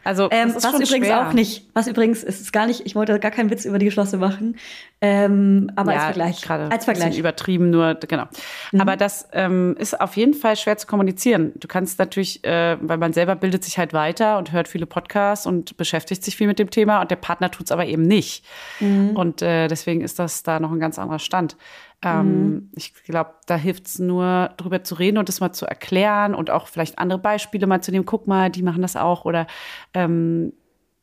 [0.04, 1.28] Also, Ähm, das ist was übrigens schwer.
[1.28, 3.86] auch nicht, was übrigens, es ist gar nicht, ich wollte gar keinen Witz über die
[3.86, 4.58] geschlossene machen,
[5.02, 6.42] ähm, aber als Vergleich.
[6.42, 7.04] Gerade als Ein Vergleich.
[7.06, 7.10] Mhm.
[7.10, 8.26] bisschen übertrieben, nur, genau.
[8.78, 11.54] Aber das ähm, ist auf jeden Fall schwer zu kommunizieren.
[11.60, 15.46] Du kannst natürlich, äh, weil man selber bildet sich halt weiter und hört viele Podcasts
[15.46, 18.44] und beschäftigt sich viel mit dem Thema und der Partner tut es aber eben nicht.
[18.80, 19.12] Mhm.
[19.16, 21.56] Und äh, deswegen ist das da noch ein ganz anderer Stand.
[22.02, 22.70] Ähm, Mhm.
[22.76, 26.50] Ich glaube, da hilft es nur, drüber zu reden und das mal zu erklären und
[26.50, 28.06] auch vielleicht andere Beispiele mal zu nehmen.
[28.06, 29.48] Guck mal, die machen das auch oder
[29.94, 30.54] ähm,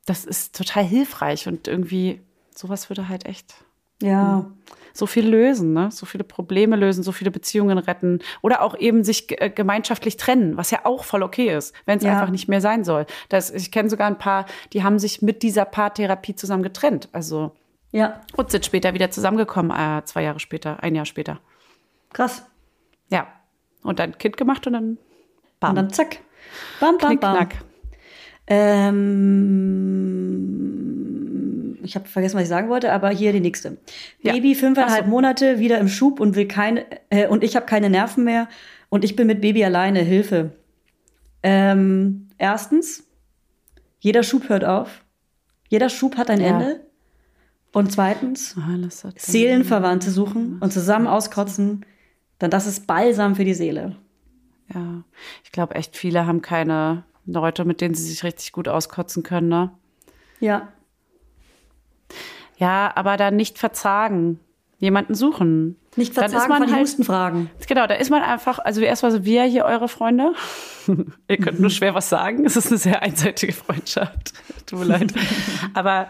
[0.06, 2.20] das ist total hilfreich und irgendwie
[2.54, 3.54] sowas würde halt echt
[4.00, 4.46] Ja.
[4.94, 5.90] so viel lösen, ne?
[5.90, 10.56] so viele Probleme lösen, so viele Beziehungen retten oder auch eben sich äh, gemeinschaftlich trennen,
[10.56, 12.12] was ja auch voll okay ist, wenn es Ja.
[12.12, 13.04] einfach nicht mehr sein soll.
[13.28, 17.52] Das, ich kenne sogar ein paar, die haben sich mit dieser Paartherapie zusammen getrennt, also
[17.92, 18.20] Ja.
[18.36, 21.40] und sind später wieder zusammengekommen, äh, zwei Jahre später, ein Jahr später.
[22.12, 22.44] Krass.
[23.10, 23.26] Ja,
[23.82, 24.98] und dann Kind gemacht und dann
[25.60, 26.18] bam, Und dann zack.
[26.80, 27.36] Bam, bam, bam.
[27.36, 27.54] knack.
[30.46, 33.76] Ähm, ich habe vergessen, was ich sagen wollte, aber hier die nächste.
[34.20, 34.32] Ja.
[34.32, 35.10] Baby fünfeinhalb so.
[35.10, 38.48] Monate, wieder im Schub und will keine äh, und ich habe keine Nerven mehr
[38.88, 40.00] und ich bin mit Baby alleine.
[40.00, 40.52] Hilfe.
[41.42, 43.04] Ähm, erstens,
[44.00, 45.04] jeder Schub hört auf.
[45.68, 46.48] Jeder Schub hat ein Ja.
[46.48, 46.85] Ende.
[47.76, 51.84] Und zweitens, hat- Seelenverwandte suchen und zusammen auskotzen,
[52.38, 53.96] dann das ist Balsam für die Seele.
[54.72, 55.02] Ja,
[55.44, 59.48] ich glaube echt, viele haben keine Leute, mit denen sie sich richtig gut auskotzen können,
[59.48, 59.70] ne?
[60.40, 60.68] Ja.
[62.56, 64.40] Ja, aber dann nicht verzagen.
[64.78, 65.76] Jemanden suchen.
[65.96, 67.50] Nicht Dann ist verzagen man von halt- Hustenfragen.
[67.68, 70.32] Genau, da ist man einfach, also erstmal so wir hier eure Freunde.
[71.28, 72.46] Ihr könnt nur schwer was sagen.
[72.46, 74.32] Es ist eine sehr einseitige Freundschaft.
[74.66, 75.12] Tut mir leid.
[75.74, 76.08] Aber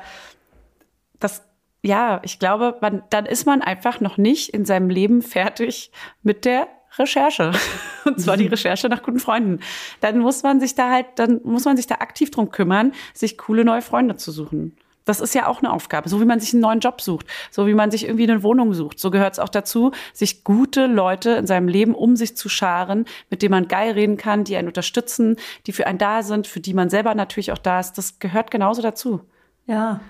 [1.19, 1.43] das,
[1.87, 5.91] ja, ich glaube, man, dann ist man einfach noch nicht in seinem Leben fertig
[6.23, 6.69] mit der
[6.99, 7.53] Recherche.
[8.05, 9.61] Und zwar die Recherche nach guten Freunden.
[10.01, 13.39] Dann muss man sich da halt, dann muss man sich da aktiv drum kümmern, sich
[13.39, 14.77] coole neue Freunde zu suchen.
[15.05, 17.69] Das ist ja auch eine Aufgabe, so wie man sich einen neuen Job sucht, so
[17.69, 18.99] wie man sich irgendwie eine Wohnung sucht.
[18.99, 23.05] So gehört es auch dazu, sich gute Leute in seinem Leben um sich zu scharen,
[23.31, 26.59] mit denen man geil reden kann, die einen unterstützen, die für einen da sind, für
[26.59, 27.93] die man selber natürlich auch da ist.
[27.93, 29.21] Das gehört genauso dazu.
[29.67, 30.01] Ja.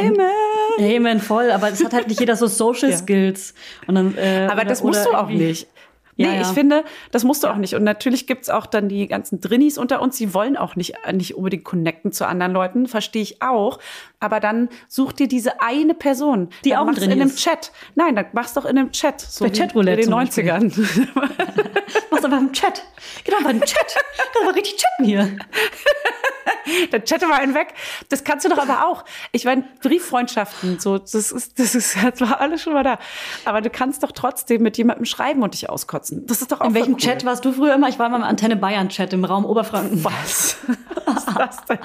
[0.00, 0.20] Amen.
[0.78, 2.96] Amen, voll, aber es hat halt nicht jeder so Social Ja.
[2.96, 3.54] Skills.
[3.86, 5.66] Dann, äh, Aber oder- das musst du auch nicht.
[6.16, 6.40] Ja, nee, ja.
[6.42, 7.74] ich finde, das musst du auch nicht.
[7.74, 11.34] Und natürlich gibt's auch dann die ganzen Drinnies unter uns, die wollen auch nicht, nicht
[11.34, 13.78] unbedingt connecten zu anderen Leuten, verstehe ich auch.
[14.22, 16.48] Aber dann such dir diese eine Person.
[16.64, 17.38] Die dann auch mach's in Drinni einem ist.
[17.40, 17.72] Chat.
[17.96, 19.20] Nein, dann mach's doch in einem Chat.
[19.20, 20.44] So Bei Chatroulette in den zum Beispiel.
[20.44, 21.68] 90ern.
[22.10, 22.84] Mach's aber im Chat.
[23.24, 23.96] Genau, beim Chat.
[24.34, 25.36] Das war richtig chatten hier.
[26.90, 27.74] dann chatte mal einen weg.
[28.08, 29.04] Das kannst du doch aber auch.
[29.32, 32.98] Ich meine, Brieffreundschaften, so, das ist, das ist, das war alles schon mal da.
[33.44, 36.26] Aber du kannst doch trotzdem mit jemandem schreiben und dich auskotzen.
[36.26, 37.00] Das ist doch auch In welchem cool.
[37.00, 37.88] Chat warst du früher immer?
[37.88, 40.04] Ich war immer im Antenne Bayern Chat im Raum Oberfranken.
[40.04, 40.58] Was?
[41.06, 41.78] Was ist das denn?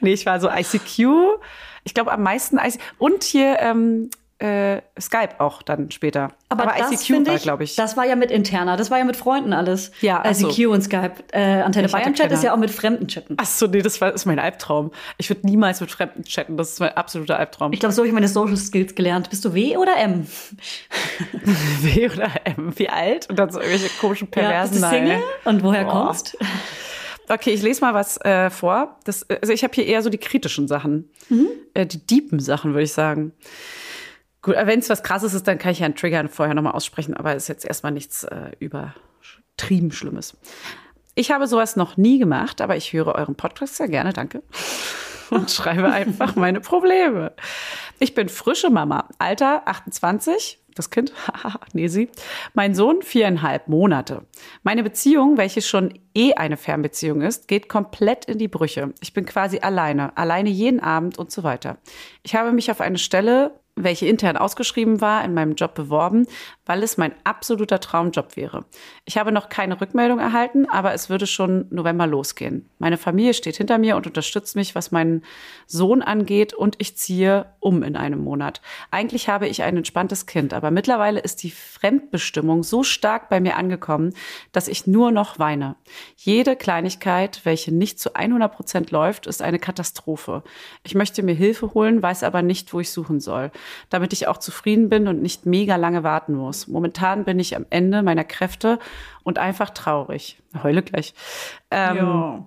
[0.00, 1.37] Nee, ich war so ICQ.
[1.84, 2.80] Ich glaube am meisten ICQ.
[2.98, 4.10] Und hier, ähm,
[4.40, 6.30] äh, Skype auch dann später.
[6.48, 7.74] Aber, das ICQ war, glaube ich.
[7.74, 9.90] das war ja mit interner, das war ja mit Freunden alles.
[10.00, 10.48] Ja, so.
[10.48, 11.14] ICQ und Skype.
[11.32, 13.36] Äh, Antenne Bayern Chat ist ja auch mit Fremden chatten.
[13.38, 14.92] Ach so, nee, das war, ist mein Albtraum.
[15.16, 16.56] Ich würde niemals mit Fremden chatten.
[16.56, 17.72] Das ist mein absoluter Albtraum.
[17.72, 19.28] Ich glaube, so habe ich meine Social Skills gelernt.
[19.28, 20.26] Bist du W oder M?
[21.80, 23.28] W oder M, wie alt?
[23.28, 24.72] Und dann so irgendwelche komischen Ja, Perversen.
[24.74, 25.22] bist du Single?
[25.44, 26.06] Und woher Boah.
[26.06, 26.36] kommst?
[27.28, 28.98] Okay, ich lese mal was äh, vor.
[29.04, 31.10] Das, also ich habe hier eher so die kritischen Sachen.
[31.74, 33.32] Äh, die deepen Sachen, würde ich sagen.
[34.42, 37.14] Gut, wenn es was krasses ist, dann kann ich ja einen Trigger vorher nochmal aussprechen,
[37.14, 40.36] aber ist jetzt erstmal nichts äh, übertrieben Schlimmes.
[41.14, 44.42] Ich habe sowas noch nie gemacht, aber ich höre euren Podcast sehr gerne, danke.
[45.30, 47.32] Und schreibe einfach meine Probleme.
[47.98, 51.12] Ich bin frische Mama, Alter 28, das Kind,
[51.72, 52.08] nee, sie.
[52.54, 54.22] Mein Sohn viereinhalb Monate.
[54.62, 58.92] Meine Beziehung, welche schon eh eine Fernbeziehung ist, geht komplett in die Brüche.
[59.00, 61.78] Ich bin quasi alleine, alleine jeden Abend und so weiter.
[62.22, 63.52] Ich habe mich auf eine Stelle
[63.84, 66.26] welche intern ausgeschrieben war, in meinem Job beworben,
[66.68, 68.66] weil es mein absoluter Traumjob wäre.
[69.06, 72.68] Ich habe noch keine Rückmeldung erhalten, aber es würde schon November losgehen.
[72.78, 75.24] Meine Familie steht hinter mir und unterstützt mich, was meinen
[75.66, 78.60] Sohn angeht und ich ziehe um in einem Monat.
[78.90, 83.56] Eigentlich habe ich ein entspanntes Kind, aber mittlerweile ist die Fremdbestimmung so stark bei mir
[83.56, 84.12] angekommen,
[84.52, 85.76] dass ich nur noch weine.
[86.16, 90.42] Jede Kleinigkeit, welche nicht zu 100 Prozent läuft, ist eine Katastrophe.
[90.82, 93.50] Ich möchte mir Hilfe holen, weiß aber nicht, wo ich suchen soll,
[93.88, 96.57] damit ich auch zufrieden bin und nicht mega lange warten muss.
[96.66, 98.78] Momentan bin ich am Ende meiner Kräfte
[99.22, 100.42] und einfach traurig.
[100.62, 101.14] Heule gleich.
[101.70, 102.46] Ähm,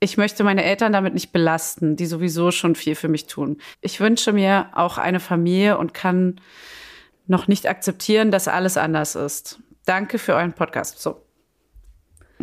[0.00, 3.58] ich möchte meine Eltern damit nicht belasten, die sowieso schon viel für mich tun.
[3.80, 6.40] Ich wünsche mir auch eine Familie und kann
[7.26, 9.60] noch nicht akzeptieren, dass alles anders ist.
[9.84, 11.00] Danke für euren Podcast.
[11.00, 11.22] So.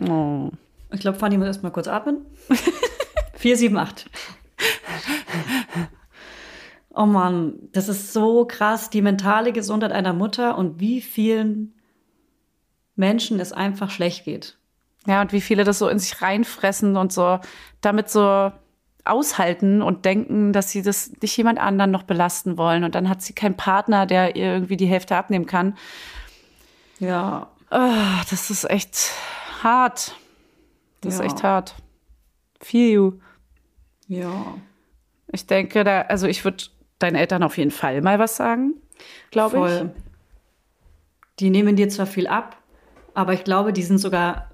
[0.07, 0.51] Oh.
[0.91, 2.25] Ich glaube, Fanny muss erst mal kurz atmen.
[3.35, 4.09] 4, 7, 8.
[6.99, 11.73] Oh Mann, das ist so krass, die mentale Gesundheit einer Mutter und wie vielen
[12.95, 14.57] Menschen es einfach schlecht geht.
[15.05, 17.39] Ja, und wie viele das so in sich reinfressen und so
[17.81, 18.51] damit so
[19.05, 22.83] aushalten und denken, dass sie das nicht jemand anderen noch belasten wollen.
[22.83, 25.77] Und dann hat sie keinen Partner, der ihr irgendwie die Hälfte abnehmen kann.
[26.99, 27.47] Ja.
[27.69, 29.11] Ah, das ist echt
[29.63, 30.15] hart.
[31.01, 31.23] Das Ja.
[31.23, 31.75] ist echt hart.
[32.59, 33.13] Feel you.
[34.07, 34.55] Ja.
[35.31, 36.63] Ich denke, da, also ich würde
[36.99, 38.73] deinen Eltern auf jeden Fall mal was sagen,
[39.31, 39.89] glaube ich.
[41.39, 42.57] Die nehmen dir zwar viel ab,
[43.13, 44.49] aber ich glaube, die sind sogar,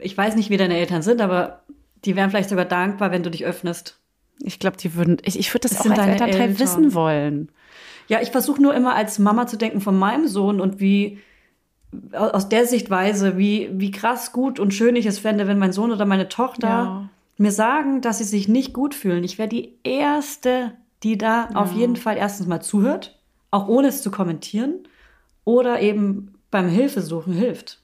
[0.00, 1.60] ich weiß nicht, wie deine Eltern sind, aber
[2.04, 3.98] die wären vielleicht sogar dankbar, wenn du dich öffnest.
[4.40, 6.58] Ich glaube, die würden, ich, ich würde das Es auch als deine Elternteil Eltern.
[6.58, 7.50] wissen wollen.
[8.08, 11.18] Ja, ich versuche nur immer als Mama zu denken von meinem Sohn und wie
[12.12, 15.72] au- aus der Sichtweise, wie, wie krass gut und schön ich es fände, wenn mein
[15.72, 17.08] Sohn oder meine Tochter Ja.
[17.38, 19.24] mir sagen, dass sie sich nicht gut fühlen.
[19.24, 20.72] Ich wäre die Erste,
[21.04, 24.88] die da auf jeden Fall erstens mal zuhört, auch ohne es zu kommentieren
[25.44, 27.80] oder eben beim Hilfesuchen hilft.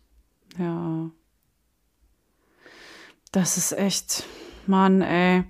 [0.58, 1.10] Ja.
[3.32, 4.24] Das ist echt,
[4.66, 5.44] Mann, ey.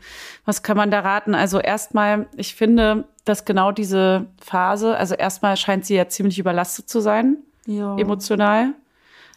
[0.44, 1.34] Was kann man da raten?
[1.34, 6.88] Also erstmal, ich finde, dass genau diese Phase, also erstmal scheint sie ja ziemlich überlastet
[6.88, 7.96] zu sein, Ja.
[7.96, 8.74] emotional.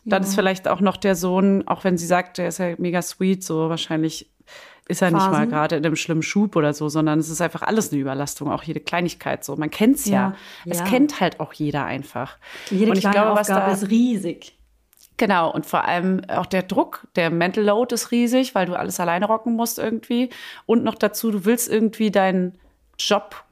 [0.05, 0.27] Dann Ja.
[0.27, 3.43] ist vielleicht auch noch der Sohn, auch wenn sie sagt, der ist ja mega sweet,
[3.43, 4.29] so wahrscheinlich
[4.87, 5.49] ist er nicht mal Phasen.
[5.49, 8.63] gerade in einem schlimmen Schub oder so, sondern es ist einfach alles eine Überlastung, auch
[8.63, 9.55] jede Kleinigkeit so.
[9.55, 10.35] Man kennt's ja.
[10.65, 10.85] Ja, Es ja.
[10.85, 12.37] kennt halt auch jeder einfach.
[12.69, 14.57] Jede Und ich kleine glaube, was Aufgabe da- ist riesig.
[15.17, 18.99] Genau, und vor allem auch der Druck, der Mental Load ist riesig, weil du alles
[18.99, 20.29] alleine rocken musst irgendwie.
[20.65, 22.57] Und noch dazu, du willst irgendwie deinen
[22.97, 23.43] Job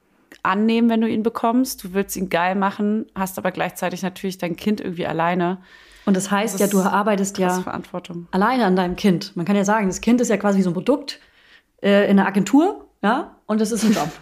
[0.43, 1.83] annehmen, wenn du ihn bekommst.
[1.83, 5.59] Du willst ihn geil machen, hast aber gleichzeitig natürlich dein Kind irgendwie alleine.
[6.05, 8.27] Und das heißt Das ja, du arbeitest ja Verantwortung.
[8.31, 9.35] alleine an deinem Kind.
[9.35, 11.19] Man kann ja sagen, das Kind ist ja quasi wie so ein Produkt
[11.81, 14.09] äh, in einer Agentur, ja, und das ist ein Job.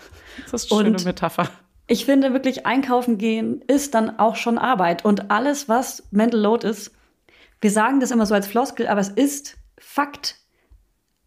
[0.51, 1.49] Das ist eine schöne Metapher.
[1.87, 5.03] Ich finde wirklich, einkaufen gehen ist dann auch schon Arbeit.
[5.03, 6.91] Und alles, was Mental Load ist,
[7.59, 10.37] wir sagen das immer so als Floskel, aber es ist Fakt.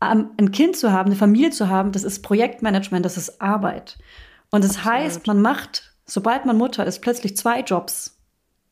[0.00, 3.98] Ein Kind zu haben, eine Familie zu haben, das ist Projektmanagement, das ist Arbeit.
[4.50, 8.18] Und das heißt, man macht, sobald man Mutter ist, plötzlich zwei Jobs.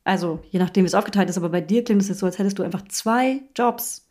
[0.04, 2.38] Also, je nachdem, wie es aufgeteilt ist, aber bei dir klingt es jetzt so, als
[2.38, 4.08] hättest du einfach zwei Jobs.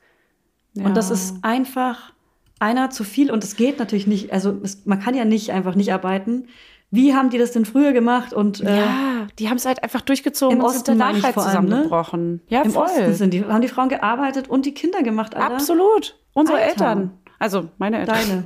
[0.76, 1.16] Und das Ja.
[1.16, 2.14] ist einfach
[2.60, 5.76] einer zu viel und es geht natürlich nicht, also es, man kann ja nicht einfach
[5.76, 6.48] nicht arbeiten.
[6.92, 8.34] Wie haben die das denn früher gemacht?
[8.34, 11.24] Und äh, ja, die haben es halt einfach durchgezogen im und sind Osten meine ich
[11.24, 11.70] halt vor allem, ne?
[11.70, 12.42] zusammengebrochen.
[12.50, 12.84] Ja, im voll.
[12.86, 15.54] Osten sind die, haben die Frauen gearbeitet und die Kinder gemacht, Alter.
[15.56, 16.18] Absolut.
[16.34, 16.70] Unsere Alter.
[16.70, 17.12] Eltern.
[17.38, 18.18] Also meine Eltern.
[18.18, 18.46] Deine.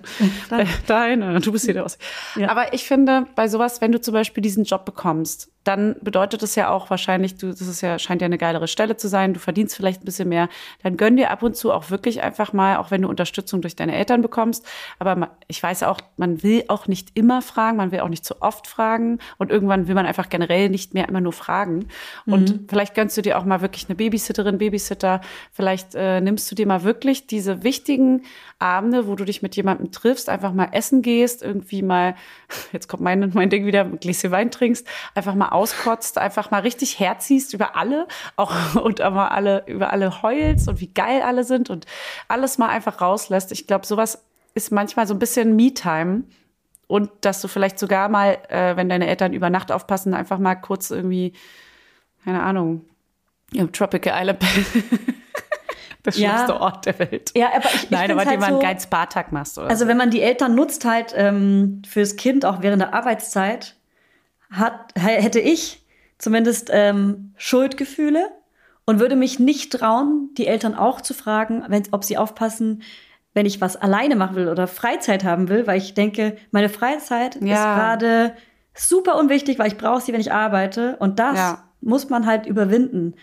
[0.49, 0.69] Deine.
[0.87, 1.97] Deine, du bist hier der aus.
[2.35, 2.49] Ja.
[2.49, 6.55] Aber ich finde, bei sowas, wenn du zum Beispiel diesen Job bekommst, dann bedeutet es
[6.55, 9.39] ja auch wahrscheinlich, du, das ist ja, scheint ja eine geilere Stelle zu sein, du
[9.39, 10.49] verdienst vielleicht ein bisschen mehr,
[10.83, 13.75] dann gönn dir ab und zu auch wirklich einfach mal, auch wenn du Unterstützung durch
[13.75, 14.65] deine Eltern bekommst.
[14.99, 18.41] Aber ich weiß auch, man will auch nicht immer fragen, man will auch nicht zu
[18.41, 21.87] oft fragen und irgendwann will man einfach generell nicht mehr immer nur fragen.
[22.25, 22.65] Und Mhm.
[22.69, 26.67] vielleicht gönnst du dir auch mal wirklich eine Babysitterin, Babysitter, vielleicht äh, nimmst du dir
[26.67, 28.23] mal wirklich diese wichtigen
[28.59, 32.15] Abende, wo du dich mit jemandem triffst, einfach mal essen gehst, irgendwie mal,
[32.71, 36.61] jetzt kommt mein, mein Ding wieder, ein Gläschen Wein trinkst, einfach mal auskotzt, einfach mal
[36.61, 41.43] richtig herziehst über alle, auch und aber alle, über alle heulst und wie geil alle
[41.43, 41.85] sind und
[42.27, 43.51] alles mal einfach rauslässt.
[43.51, 44.23] Ich glaube, sowas
[44.55, 46.23] ist manchmal so ein bisschen Me-Time.
[46.87, 50.53] Und dass du vielleicht sogar mal, äh, wenn deine Eltern über Nacht aufpassen, einfach mal
[50.55, 51.33] kurz irgendwie,
[52.23, 52.85] keine Ahnung,
[53.53, 54.39] im Tropical Island,
[56.05, 56.11] Ja.
[56.11, 57.31] schlimmste Ort der Welt.
[57.35, 59.85] Ja, aber ich, ich Nein, aber halt mal einen so, geilen Spa-Tag machst oder Also
[59.85, 59.89] so.
[59.89, 63.75] wenn man die Eltern nutzt halt ähm, fürs Kind auch während der Arbeitszeit,
[64.53, 65.85] hat, hätte ich
[66.17, 68.25] zumindest ähm, Schuldgefühle
[68.85, 72.83] und würde mich nicht trauen, die Eltern auch zu fragen, wenn, ob sie aufpassen,
[73.33, 77.35] wenn ich was alleine machen will oder Freizeit haben will, weil ich denke, meine Freizeit
[77.35, 77.75] ist Ja.
[77.75, 78.35] gerade
[78.75, 81.63] super unwichtig, weil ich brauche sie, wenn ich arbeite und das Ja.
[81.81, 83.15] muss man halt überwinden.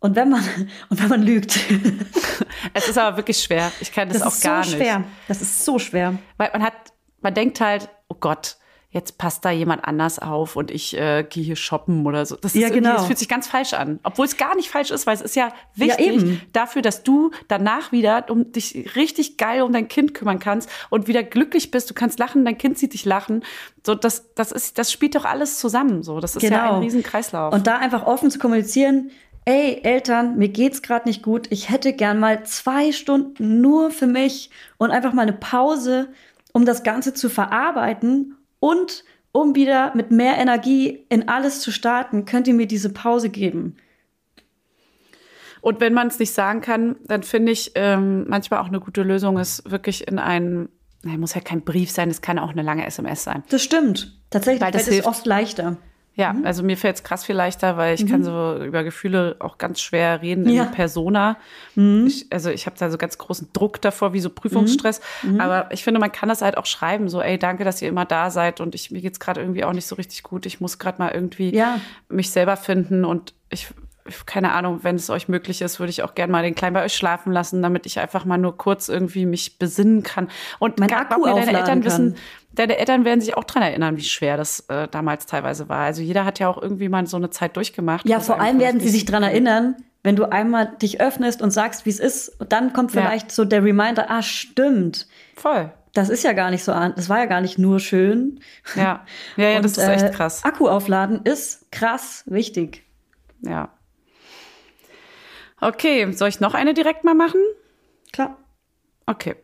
[0.00, 0.42] Und wenn man
[0.90, 1.58] und wenn man lügt,
[2.74, 3.70] Es ist aber wirklich schwer.
[3.80, 4.78] Ich kann das, das auch ist gar so nicht.
[4.80, 5.04] schwer.
[5.26, 6.14] Das ist so schwer.
[6.36, 6.74] Weil man hat,
[7.20, 8.56] man denkt halt, oh Gott,
[8.90, 12.36] jetzt passt da jemand anders auf und ich äh, gehe hier shoppen oder so.
[12.36, 12.94] Das, Ja, genau.
[12.94, 14.00] das fühlt sich ganz falsch an.
[14.02, 16.40] Obwohl es gar nicht falsch ist, weil es ist ja wichtig eben.
[16.54, 21.06] dafür, dass du danach wieder um dich richtig geil um dein Kind kümmern kannst und
[21.06, 21.90] wieder glücklich bist.
[21.90, 23.44] Du kannst lachen, dein Kind sieht dich lachen.
[23.84, 26.02] So, das, das ist, das spielt doch alles zusammen.
[26.02, 27.50] So, das ist ja ein riesen Kreislauf.
[27.50, 27.58] Genau.
[27.58, 29.10] Und da einfach offen zu kommunizieren,
[29.44, 31.46] ey Eltern, mir geht's gerade nicht gut.
[31.50, 36.08] Ich hätte gern mal zwei Stunden nur für mich und einfach mal eine Pause,
[36.54, 42.24] um das Ganze zu verarbeiten und um wieder mit mehr Energie in alles zu starten.
[42.24, 43.76] Könnt ihr mir diese Pause geben?
[45.60, 49.02] Und wenn man es nicht sagen kann, dann finde ich ähm, manchmal auch eine gute
[49.02, 50.68] Lösung ist wirklich in einen,
[51.02, 53.42] na, muss ja kein Brief sein, es kann auch eine lange SMS sein.
[53.50, 54.18] Das stimmt.
[54.30, 55.06] Tatsächlich Weil das hilft.
[55.06, 55.76] oft leichter.
[56.18, 59.56] Ja, also mir fällt es krass viel leichter, weil ich kann so über Gefühle auch
[59.56, 60.64] ganz schwer reden in Ja.
[60.64, 61.36] Persona.
[61.76, 65.00] Ich, also ich habe da so ganz großen Druck davor, wie so Prüfungsstress.
[65.38, 68.04] Aber ich finde, man kann das halt auch schreiben, so, ey, danke, dass ihr immer
[68.04, 70.44] da seid und ich, mir geht's gerade irgendwie auch nicht so richtig gut.
[70.44, 71.80] Ich muss gerade mal irgendwie Ja.
[72.08, 73.68] mich selber finden und ich
[74.24, 76.82] keine Ahnung, wenn es euch möglich ist, würde ich auch gerne mal den Kleinen bei
[76.82, 80.28] euch schlafen lassen, damit ich einfach mal nur kurz irgendwie mich besinnen kann.
[80.58, 81.84] Und Mein Akku mir, deine Eltern kann.
[81.84, 82.16] wissen,
[82.58, 85.80] deine Eltern werden sich auch dran erinnern, wie schwer das äh, damals teilweise war.
[85.80, 88.08] Also jeder hat ja auch irgendwie mal so eine Zeit durchgemacht.
[88.08, 91.86] Ja, vor allem werden sie sich dran erinnern, wenn du einmal dich öffnest und sagst,
[91.86, 92.40] wie es ist.
[92.40, 93.02] Und dann kommt Ja.
[93.02, 95.06] vielleicht so der Reminder, ah, stimmt.
[95.36, 95.72] Voll.
[95.94, 98.40] Das ist ja gar nicht so an, das war ja gar nicht nur schön.
[98.76, 99.04] Ja,
[99.36, 100.44] ja, ja das Und, ist echt äh, krass.
[100.44, 102.84] Akku aufladen ist krass wichtig.
[103.40, 103.70] Ja.
[105.60, 107.40] Okay, soll ich noch eine direkt mal machen?
[108.12, 108.36] Klar.
[109.06, 109.36] Okay.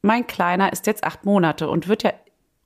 [0.00, 2.12] Mein Kleiner ist jetzt acht Monate und wird ja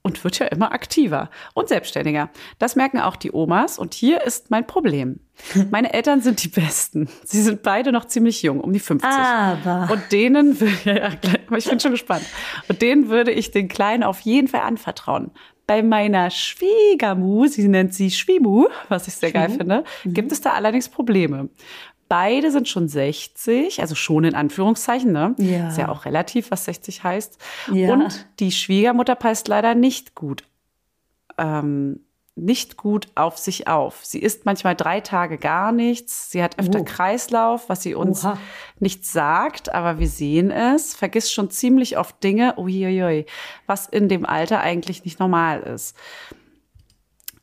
[0.07, 2.29] und wird ja immer aktiver und selbstständiger.
[2.59, 5.19] Das merken auch die Omas und hier ist mein Problem.
[5.69, 7.09] Meine Eltern sind die Besten.
[7.25, 9.07] Sie sind beide noch ziemlich jung, um die 50.
[9.09, 9.89] Aber.
[9.91, 11.09] Und denen, ja,
[11.57, 12.23] ich bin schon gespannt.
[12.69, 15.31] Und denen würde ich den Kleinen auf jeden Fall anvertrauen.
[15.67, 20.53] Bei meiner Schwiegermu, sie nennt sie Schwimu, was ich sehr geil finde, gibt es da
[20.53, 21.49] allerdings Probleme.
[22.09, 25.35] Beide sind schon 60, also schon in Anführungszeichen, ne?
[25.37, 25.67] Ja.
[25.69, 27.37] Ist ja auch relativ, was 60 heißt.
[27.73, 27.91] Ja.
[27.93, 30.43] Und die Schwiegermutter passt leider nicht gut
[31.37, 31.99] ähm,
[32.35, 34.05] nicht gut auf sich auf.
[34.05, 36.29] Sie isst manchmal drei Tage gar nichts.
[36.29, 36.83] Sie hat öfter Oh.
[36.83, 38.37] Kreislauf, was sie uns Oha.
[38.79, 40.93] nicht sagt, aber wir sehen es.
[40.93, 43.25] Vergisst schon ziemlich oft Dinge, uiuiui,
[43.65, 45.95] was in dem Alter eigentlich nicht normal ist.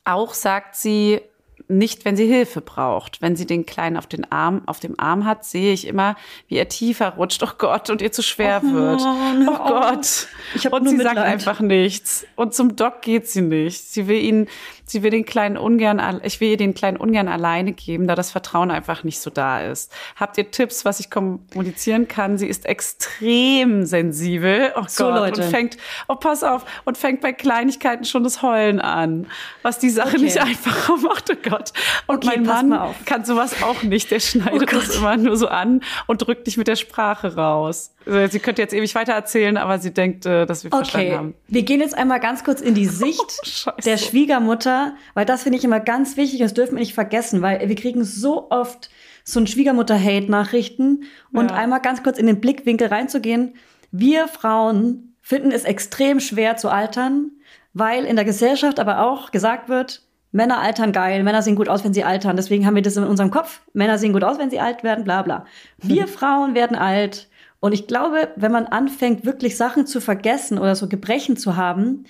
[0.04, 1.20] Auch sagt sie
[1.68, 3.22] nicht, wenn sie Hilfe braucht.
[3.22, 6.16] Wenn sie den Kleinen auf den Arm, auf dem Arm hat, sehe ich immer,
[6.48, 7.42] wie er tiefer rutscht.
[7.42, 9.00] Oh Gott, und ihr zu schwer wird.
[9.00, 9.68] Mann, Oh auf.
[9.68, 10.72] Gott.
[10.72, 11.16] Und sie sagt Mitleid.
[11.18, 12.26] einfach nichts.
[12.36, 13.80] Und zum Doc geht sie nicht.
[13.92, 14.48] Sie will ihn,
[14.87, 18.30] sie will den Kleinen ungern, ich will ihr den Kleinen ungern alleine geben, da das
[18.30, 19.93] Vertrauen einfach nicht so da ist.
[20.16, 22.39] Habt ihr Tipps, was ich kommunizieren kann?
[22.39, 24.72] Sie ist extrem sensibel.
[24.76, 25.14] Oh So, Gott.
[25.16, 25.43] Leute.
[25.43, 25.76] Und fängt,
[26.09, 29.26] oh pass auf, und fängt bei Kleinigkeiten schon das Heulen an.
[29.62, 30.20] Was die Sache Okay.
[30.22, 31.72] nicht einfacher macht, oh Gott.
[32.07, 34.11] Und Okay, mein Mann kann sowas auch nicht.
[34.11, 37.91] Der schneidet Oh das immer nur so an und drückt dich mit der Sprache raus.
[38.07, 41.16] Also, Sie könnte jetzt ewig weiter erzählen, aber sie denkt, äh, dass wir verstanden Okay,
[41.16, 41.35] haben.
[41.49, 43.76] wir gehen jetzt einmal ganz kurz in die Sicht Scheiße.
[43.85, 44.73] der Schwiegermutter,
[45.14, 47.76] weil das finde ich immer ganz wichtig und das dürfen wir nicht vergessen, weil wir
[47.76, 48.90] kriegen so oft
[49.24, 51.56] so ein Schwiegermutter-Hate-Nachrichten und Ja.
[51.56, 53.54] einmal ganz kurz in den Blickwinkel reinzugehen.
[53.90, 57.30] Wir Frauen finden es extrem schwer zu altern,
[57.72, 60.02] weil in der Gesellschaft aber auch gesagt wird,
[60.32, 62.36] Männer altern geil, Männer sehen gut aus, wenn sie altern.
[62.36, 63.60] Deswegen haben wir das in unserem Kopf.
[63.72, 65.46] Männer sehen gut aus, wenn sie alt werden, bla bla.
[65.78, 67.28] Wir Frauen werden alt.
[67.60, 72.04] Und ich glaube, wenn man anfängt, wirklich Sachen zu vergessen oder so Gebrechen zu haben,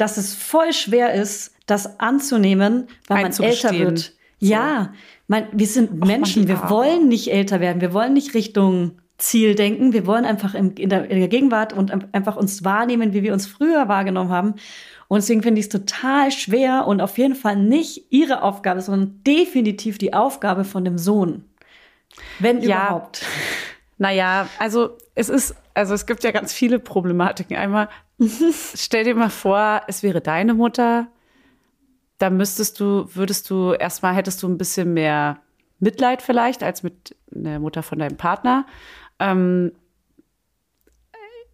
[0.00, 4.12] dass es voll schwer ist, das anzunehmen, weil man älter wird.
[4.38, 4.92] Ja,
[5.28, 9.54] man, wir sind Mann, Menschen, wir wollen nicht älter werden, wir wollen nicht Richtung Ziel
[9.54, 13.12] denken, wir wollen einfach im, in, der, in der Gegenwart und ein- einfach uns wahrnehmen,
[13.12, 14.54] wie wir uns früher wahrgenommen haben.
[15.08, 19.20] Und deswegen finde ich es total schwer und auf jeden Fall nicht ihre Aufgabe, sondern
[19.26, 21.44] definitiv die Aufgabe von dem Sohn.
[22.38, 22.86] Wenn Ja.
[22.86, 23.26] überhaupt.
[23.98, 27.56] Naja, also es ist, also es gibt ja ganz viele Problematiken.
[27.58, 27.88] Einmal,
[28.74, 31.08] stell dir mal vor, es wäre deine Mutter,
[32.18, 35.40] da müsstest du, würdest du erstmal hättest du ein bisschen mehr
[35.78, 38.66] Mitleid vielleicht als mit der Mutter von deinem Partner.
[39.18, 39.72] Ähm,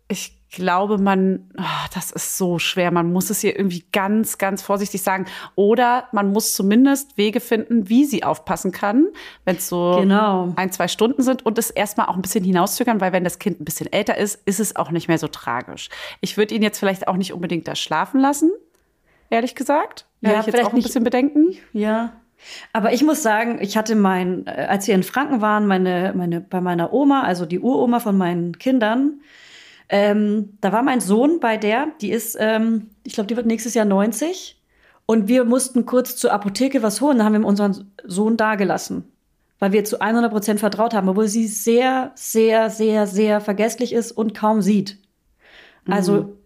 [0.08, 2.90] ich glaube, man, ah, das ist so schwer.
[2.90, 5.26] Man muss es hier irgendwie ganz, ganz vorsichtig sagen.
[5.54, 9.06] Oder man muss zumindest Wege finden, wie sie aufpassen kann,
[9.44, 10.52] wenn es so Genau.
[10.56, 13.60] ein, zwei Stunden sind und es erstmal auch ein bisschen hinauszögern, weil wenn das Kind
[13.60, 15.88] ein bisschen älter ist, ist es auch nicht mehr so tragisch.
[16.20, 18.50] Ich würde ihn jetzt vielleicht auch nicht unbedingt da schlafen lassen,
[19.30, 20.06] ehrlich gesagt.
[20.20, 21.56] Ja, hätte ich jetzt auch ein nicht- bisschen Bedenken.
[21.72, 22.12] Ja.
[22.72, 26.40] Aber ich muss sagen, ich hatte mein, äh, als wir in Franken waren, meine, meine,
[26.40, 29.20] bei meiner Oma, also die Uroma von meinen Kindern,
[29.88, 33.74] ähm, da war mein Sohn bei der, die ist, ähm, ich glaube, die wird nächstes
[33.74, 34.60] Jahr 90.
[35.06, 37.18] Und wir mussten kurz zur Apotheke was holen.
[37.18, 39.04] Da haben wir unseren Sohn dagelassen.
[39.60, 44.12] Weil wir zu 100 Prozent vertraut haben, obwohl sie sehr, sehr, sehr, sehr vergesslich ist
[44.12, 44.98] und kaum sieht.
[45.88, 46.36] Also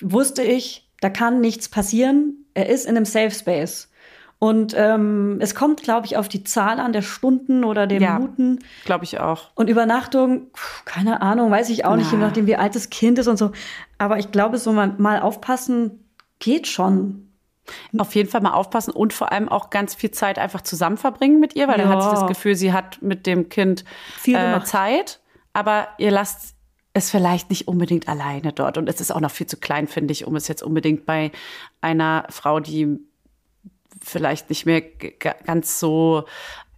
[0.00, 2.44] wusste ich, da kann nichts passieren.
[2.54, 3.90] Er ist in einem Safe Space.
[4.38, 8.18] Und ähm, es kommt, glaube ich, auf die Zahl an der Stunden oder der Ja.
[8.18, 8.58] Minuten.
[8.84, 9.50] Glaube ich auch.
[9.54, 12.26] Und Übernachtung, pf, keine Ahnung, weiß ich auch nicht, je Na.
[12.26, 13.52] nachdem, wie alt das Kind ist und so.
[13.96, 16.04] Aber ich glaube, so mal, mal aufpassen
[16.38, 17.22] geht schon.
[17.98, 21.40] Auf jeden Fall mal aufpassen und vor allem auch ganz viel Zeit einfach zusammen verbringen
[21.40, 22.14] mit ihr, weil dann hat sie Ja.
[22.14, 23.84] das Gefühl, sie hat mit dem Kind
[24.18, 24.62] Viel äh.
[24.64, 25.20] Zeit.
[25.54, 26.54] Aber ihr lasst
[26.92, 28.76] es vielleicht nicht unbedingt alleine dort.
[28.78, 31.32] Und es ist auch noch viel zu klein, finde ich, um es jetzt unbedingt bei
[31.80, 32.98] einer Frau, die
[34.06, 34.82] vielleicht nicht mehr
[35.44, 36.24] ganz so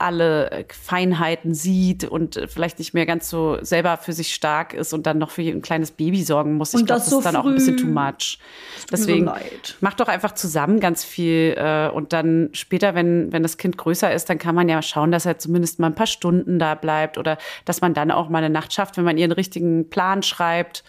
[0.00, 4.92] alle Feinheiten sieht und äh, vielleicht nicht mehr ganz so selber für sich stark ist
[4.92, 6.72] und dann noch für ein kleines Baby sorgen muss.
[6.72, 7.86] Ich glaube, das das so ist dann auch ein bisschen früh.
[7.86, 8.38] too much.
[8.78, 9.76] so Deswegen leid.
[9.80, 14.12] macht doch einfach zusammen ganz viel äh, und dann später, wenn, wenn das Kind größer
[14.12, 17.18] ist, dann kann man ja schauen, dass er zumindest mal ein paar Stunden da bleibt
[17.18, 20.84] oder dass man dann auch mal eine Nacht schafft, wenn man ihren richtigen Plan schreibt.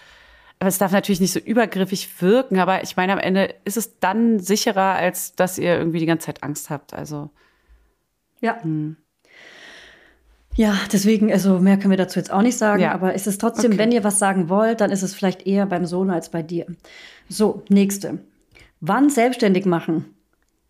[0.60, 4.00] Aber es darf natürlich nicht so übergriffig wirken, aber ich meine, am Ende ist es
[4.00, 6.94] dann sicherer, als dass ihr irgendwie die ganze Zeit Angst habt.
[6.94, 7.30] Also
[8.42, 8.58] Ja.
[10.56, 12.92] Ja, deswegen, also mehr können wir dazu jetzt auch nicht sagen, Ja.
[12.92, 13.78] aber es ist trotzdem, Okay.
[13.78, 16.66] wenn ihr was sagen wollt, dann ist es vielleicht eher beim Sohn als bei dir.
[17.30, 18.20] So, nächste.
[18.82, 20.14] Wann selbstständig machen?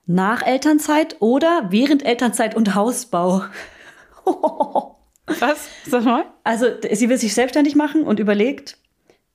[0.06, 3.44] Nach Elternzeit oder während Elternzeit und Hausbau?
[5.40, 5.68] was?
[5.88, 6.26] Sag mal.
[6.44, 8.78] Also, sie will sich selbstständig machen und überlegt,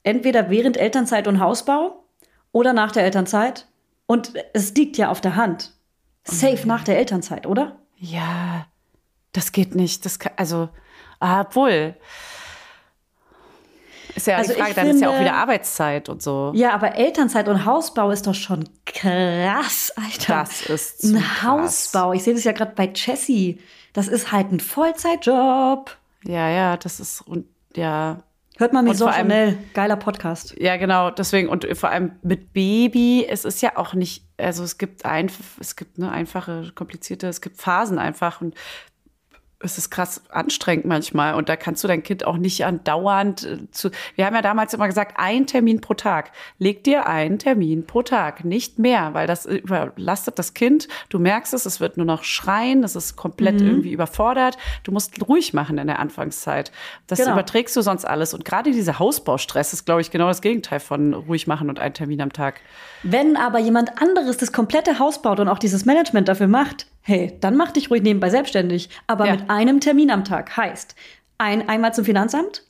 [0.04, 2.04] entweder während Elternzeit und Hausbau
[2.52, 3.66] oder nach der Elternzeit.
[4.06, 5.72] Und es liegt ja auf der Hand.
[6.24, 7.76] Safe nach der Elternzeit, oder?
[7.96, 8.66] Ja,
[9.32, 10.04] das geht nicht.
[10.04, 10.68] Das kann, also,
[11.20, 11.96] ah, obwohl.
[14.14, 16.52] Ist ja Also die Frage, dann ist ja auch finde- wieder Arbeitszeit und so.
[16.54, 20.44] Ja, aber Elternzeit und Hausbau ist doch schon krass, Alter.
[20.44, 21.42] Das ist zu ein krass.
[21.42, 22.12] Hausbau.
[22.12, 23.60] Ich sehe das ja gerade bei Jessie.
[23.92, 25.96] Das ist halt ein Vollzeitjob.
[26.24, 28.22] Ja, ja, das ist und ja,
[28.56, 29.58] Hört mal vor allem- Chanel.
[29.74, 30.54] Geiler Podcast.
[30.58, 31.10] ja genau.
[31.10, 35.30] Deswegen und vor allem mit Baby, es ist ja auch nicht, also es gibt ein,
[35.58, 38.54] es gibt eine einfache, komplizierte, es gibt Phasen einfach und
[39.64, 43.70] es ist krass anstrengend manchmal und da kannst du dein Kind auch nicht andauernd äh,
[43.70, 43.90] zu.
[44.14, 46.30] Wir haben ja damals immer gesagt, ein Termin pro Tag.
[46.58, 50.88] Leg dir einen Termin pro Tag, nicht mehr, weil das überlastet das Kind.
[51.08, 54.56] Du merkst es, es wird nur noch schreien, es ist komplett irgendwie überfordert.
[54.82, 56.70] Du musst ruhig machen in der Anfangszeit.
[57.06, 57.32] Das Genau.
[57.32, 61.14] überträgst du sonst alles und gerade dieser Hausbaustress ist, glaube ich, genau das Gegenteil von
[61.14, 62.60] ruhig machen und einen Termin am Tag.
[63.02, 67.36] Wenn aber jemand anderes das komplette Haus baut und auch dieses Management dafür macht, hey,
[67.40, 68.88] dann mach dich ruhig nebenbei selbstständig.
[69.06, 69.32] Aber Ja.
[69.32, 70.94] mit einem Termin am Tag heißt
[71.38, 72.64] ein, einmal zum Finanzamt,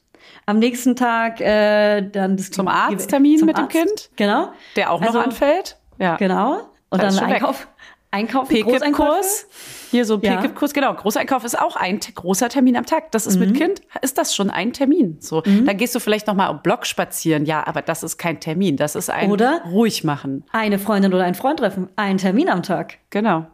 [0.47, 3.77] am nächsten Tag äh, dann das Zum Arzttermin zum mit dem Arzt.
[3.77, 4.11] Kind?
[4.17, 4.53] Genau.
[4.77, 5.77] Der auch Also, noch anfällt.
[5.99, 6.17] Ja.
[6.17, 6.69] Genau.
[6.91, 7.37] Und Da ist dann schon weg.
[7.43, 7.69] Einkauf,
[8.11, 8.49] Einkauf.
[8.49, 9.47] PKIP-Kurs.
[9.91, 10.37] Hier so Ja.
[10.37, 10.93] PKIP-Kurs, genau.
[10.95, 13.11] Großeinkauf ist auch ein großer Termin am Tag.
[13.13, 13.41] Das ist Mhm.
[13.47, 15.17] mit Kind, ist das schon ein Termin.
[15.21, 17.45] So, dann gehst du vielleicht noch mal am Block spazieren.
[17.45, 18.77] Ja, aber das ist kein Termin.
[18.77, 19.63] Das ist ein Oder?
[19.71, 20.45] ruhig machen.
[20.53, 22.99] Eine Freundin oder einen Freund treffen, ein Termin am Tag.
[23.11, 23.47] Genau.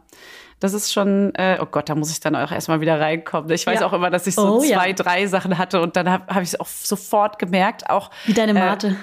[0.61, 3.49] Das ist schon, äh, oh Gott, da muss ich dann auch erstmal wieder reinkommen.
[3.51, 3.85] Ich weiß Ja.
[3.87, 4.77] auch immer, dass ich so Oh, ja.
[4.77, 8.33] zwei, drei Sachen hatte und dann habe hab ich es auch sofort gemerkt, auch Wie
[8.33, 8.95] deine Äh, Mate.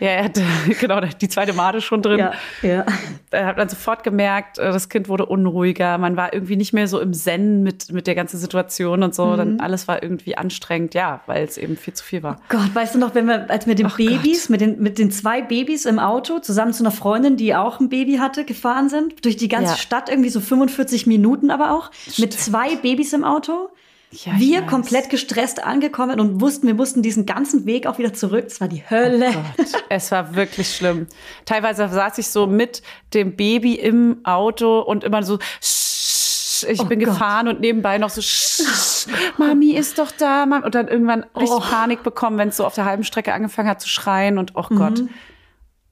[0.00, 0.42] Ja, er hatte
[0.80, 2.18] genau die zweite Made schon drin.
[2.18, 2.32] Ja,
[2.62, 2.86] ja.
[3.30, 5.98] Er hat dann sofort gemerkt, äh, das Kind wurde unruhiger.
[5.98, 9.26] Man war irgendwie nicht mehr so im Zen mit, mit der ganzen Situation und so.
[9.26, 9.36] Mhm.
[9.36, 12.40] Dann alles war irgendwie anstrengend, ja, weil es eben viel zu viel war.
[12.48, 15.10] Gott, weißt du noch, wenn wir als mit den Ach Babys, mit den, mit den
[15.10, 19.24] zwei Babys im Auto zusammen zu einer Freundin, die auch ein Baby hatte, gefahren sind,
[19.24, 19.76] durch die ganze Ja.
[19.78, 23.68] Stadt, irgendwie so 45 Minuten aber auch, mit zwei Babys im Auto.
[24.12, 24.68] Ja, wir weiß.
[24.70, 28.44] komplett gestresst angekommen und wussten, wir mussten diesen ganzen Weg auch wieder zurück.
[28.48, 29.30] Es war die Hölle.
[29.56, 31.06] Gott, es war wirklich schlimm.
[31.44, 32.82] Teilweise saß ich so mit
[33.14, 37.10] dem Baby im Auto und immer so, "Sch, ich Oh bin Gott.
[37.10, 39.06] gefahren und nebenbei noch so, "Sch,
[39.38, 40.44] Mami ist doch da.
[40.44, 40.64] Mami.
[40.64, 41.60] Und dann irgendwann richtig Oh.
[41.60, 44.66] Panik bekommen, wenn es so auf der halben Strecke angefangen hat zu schreien und oh
[44.70, 45.04] Gott.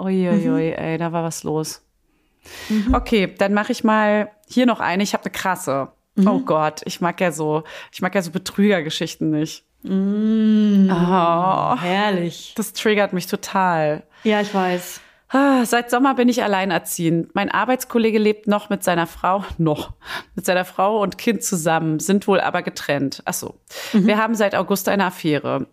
[0.01, 1.83] Uiuiui, ey, da war was los.
[2.93, 5.03] Okay, dann mache ich mal hier noch eine.
[5.03, 5.89] Ich habe eine krasse.
[6.27, 9.65] Oh Gott, ich mag ja so, ich mag ja so Betrügergeschichten nicht.
[10.91, 12.53] Oh, Herrlich.
[12.57, 14.03] das triggert mich total.
[14.25, 15.01] Ja, ich weiß.
[15.31, 17.35] Ah, Seit Sommer bin ich alleinerziehend.
[17.35, 19.93] Mein Arbeitskollege lebt noch mit seiner Frau, noch,
[20.35, 23.23] mit seiner Frau und Kind zusammen, sind wohl aber getrennt.
[23.27, 23.61] Ach so.
[23.93, 25.67] Wir haben seit August eine Affäre.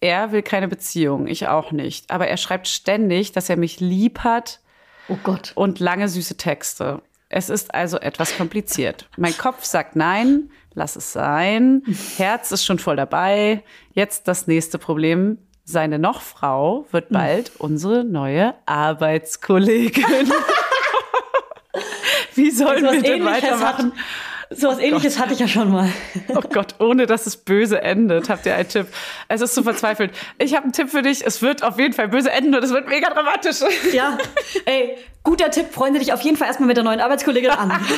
[0.00, 2.10] Er will keine Beziehung, ich auch nicht.
[2.10, 4.60] Aber er schreibt ständig, dass er mich lieb hat
[5.08, 5.52] Oh Gott.
[5.54, 7.02] und lange süße Texte.
[7.34, 9.08] Es ist also etwas kompliziert.
[9.16, 11.82] Mein Kopf sagt nein, lass es sein.
[12.18, 13.64] Herz ist schon voll dabei.
[13.94, 15.38] Jetzt das nächste Problem.
[15.64, 20.04] Seine Nochfrau wird bald unsere neue Arbeitskollegin.
[22.34, 23.94] Wie sollen wir denn weitermachen?
[24.56, 25.88] So was ähnliches hatte ich ja schon mal.
[26.28, 28.86] Oh Gott, ohne dass es böse endet, habt ihr einen Tipp.
[29.28, 30.12] Es ist zu verzweifelt.
[30.38, 31.24] Ich habe einen Tipp für dich.
[31.24, 33.60] Es wird auf jeden Fall böse enden und es wird mega dramatisch.
[33.92, 34.18] Ja.
[34.64, 37.72] Ey, guter Tipp, freunde dich auf jeden Fall erstmal mit der neuen Arbeitskollegin an.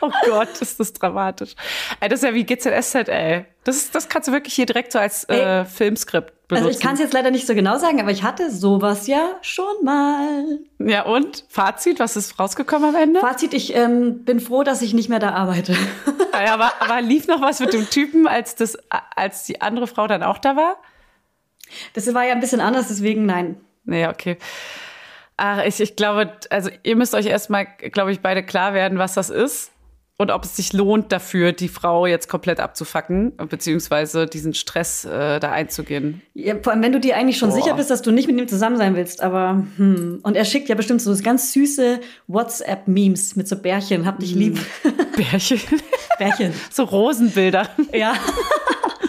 [0.00, 1.54] Oh Gott, ist das dramatisch.
[2.00, 3.46] Ey, das ist ja wie GZSZ, ey.
[3.64, 5.64] Das, ist, das kannst du wirklich hier direkt so als äh.
[5.64, 6.66] Filmskript benutzen.
[6.66, 9.36] Also ich kann es jetzt leider nicht so genau sagen, aber ich hatte sowas ja
[9.42, 10.58] schon mal.
[10.78, 11.44] ja, und?
[11.48, 13.20] Fazit, was ist rausgekommen am Ende?
[13.20, 15.76] Fazit, ich ähm, bin froh, dass ich nicht mehr da arbeite.
[16.32, 18.76] ja, aber, aber lief noch was mit dem Typen, als, das,
[19.14, 20.76] als die andere Frau dann auch da war?
[21.92, 23.60] Das war ja ein bisschen anders, deswegen nein.
[23.84, 24.38] Nee, okay.
[25.36, 29.14] Ach, ich, ich glaube, also ihr müsst euch erstmal, glaube ich, beide klar werden, was
[29.14, 29.70] das ist
[30.20, 35.38] und ob es sich lohnt dafür, die Frau jetzt komplett abzufacken, beziehungsweise diesen Stress äh,
[35.38, 36.22] da einzugehen.
[36.34, 37.54] Ja, vor allem, wenn du dir eigentlich schon Boah.
[37.54, 40.18] sicher bist, dass du nicht mit ihm zusammen sein willst, aber hm.
[40.22, 44.06] Und er schickt ja bestimmt so ganz süße WhatsApp-Memes mit so Bärchen.
[44.06, 44.58] Hab dich lieb.
[45.16, 45.60] Bärchen.
[46.18, 46.52] Bärchen.
[46.70, 47.68] so Rosenbilder.
[47.92, 48.14] Ja.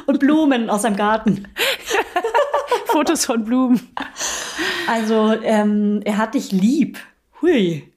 [0.05, 1.47] Und Blumen aus seinem Garten.
[2.85, 3.79] Fotos von Blumen.
[4.87, 6.97] Also, ähm, er hat dich lieb.
[7.41, 7.91] Hui.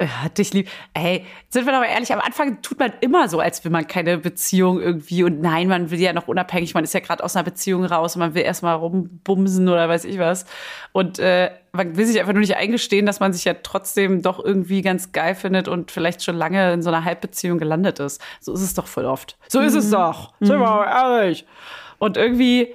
[0.00, 0.68] Hat dich lieb.
[0.94, 3.84] Ey, sind wir doch mal ehrlich, am Anfang tut man immer so, als will man
[3.88, 5.24] keine Beziehung irgendwie.
[5.24, 8.14] Und nein, man will ja noch unabhängig, man ist ja gerade aus einer Beziehung raus
[8.14, 10.46] und man will erstmal rumbumsen oder weiß ich was.
[10.92, 14.38] Und äh, man will sich einfach nur nicht eingestehen, dass man sich ja trotzdem doch
[14.42, 18.22] irgendwie ganz geil findet und vielleicht schon lange in so einer Halbbeziehung gelandet ist.
[18.40, 19.36] So ist es doch voll oft.
[19.48, 20.32] So ist es doch.
[20.38, 21.44] Sind wir mal ehrlich.
[21.98, 22.72] Und irgendwie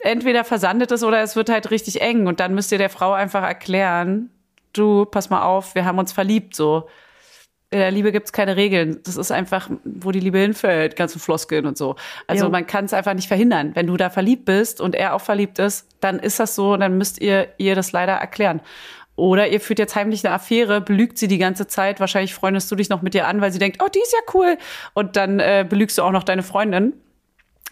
[0.00, 2.26] entweder versandet es oder es wird halt richtig eng.
[2.26, 4.30] Und dann müsst ihr der Frau einfach erklären,
[4.72, 6.88] du, pass mal auf, wir haben uns verliebt, so.
[7.72, 8.98] In der Liebe gibt's keine Regeln.
[9.04, 11.94] Das ist einfach, wo die Liebe hinfällt, ganze Floskeln und so.
[12.26, 12.50] Also Jo.
[12.50, 13.76] man kann es einfach nicht verhindern.
[13.76, 16.80] Wenn du da verliebt bist und er auch verliebt ist, dann ist das so und
[16.80, 18.60] dann müsst ihr ihr das leider erklären.
[19.14, 22.00] Oder ihr führt jetzt heimlich eine Affäre, belügt sie die ganze Zeit.
[22.00, 24.34] Wahrscheinlich freundest du dich noch mit ihr an, weil sie denkt, oh, die ist ja
[24.34, 24.56] cool.
[24.94, 26.94] Und dann äh, belügst du auch noch deine Freundin.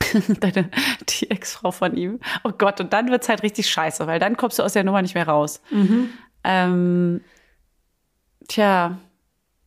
[0.41, 0.71] deine,
[1.09, 2.21] die Ex-Frau von ihm.
[2.45, 5.03] Oh Gott, und dann wird's halt richtig scheiße, weil dann kommst du aus der Nummer
[5.03, 5.61] nicht mehr raus.
[6.45, 7.21] Ähm,
[8.49, 8.99] tja,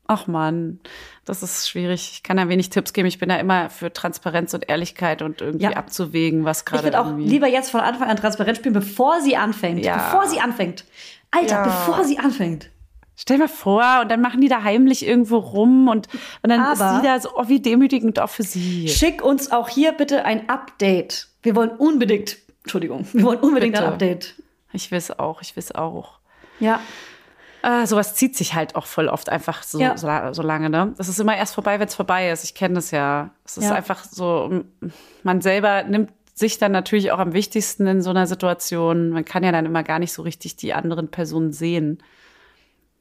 [0.08, 0.80] ach man,
[1.26, 2.12] das ist schwierig.
[2.14, 3.08] Ich kann da wenig Tipps geben.
[3.08, 5.72] Ich bin da immer für Transparenz und Ehrlichkeit und irgendwie Ja.
[5.72, 9.36] abzuwägen, was Ich gerade würde auch lieber jetzt von Anfang an transparent spielen, bevor sie
[9.38, 9.86] anfängt.
[9.86, 9.98] Ja.
[10.12, 10.86] Bevor sie anfängt.
[11.32, 11.64] Alter, Ja.
[11.64, 12.70] bevor sie anfängt.
[13.16, 16.08] Stell dir mal vor, und dann machen die da heimlich irgendwo rum und,
[16.42, 18.88] und dann ist Aber- sie da so, oh, wie demütigend auch für sie.
[18.88, 21.28] Schick uns auch hier bitte ein Update.
[21.44, 23.86] Wir wollen unbedingt, Entschuldigung, wir wollen unbedingt Bitte.
[23.86, 24.36] ein Update.
[24.74, 26.20] Ich weiß auch, ich weiß auch.
[26.62, 26.80] Ja.
[27.64, 29.96] Ah, sowas zieht sich halt auch voll oft einfach so, Ja.
[29.98, 30.94] so, so lange, ne?
[30.98, 32.44] Das ist immer erst vorbei, wenn es vorbei ist.
[32.44, 33.30] Ich kenne das ja.
[33.46, 33.76] Es ist Ja.
[33.76, 34.64] einfach so,
[35.24, 39.10] man selber nimmt sich dann natürlich auch am wichtigsten in so einer Situation.
[39.10, 42.02] Man kann ja dann immer gar nicht so richtig die anderen Personen sehen,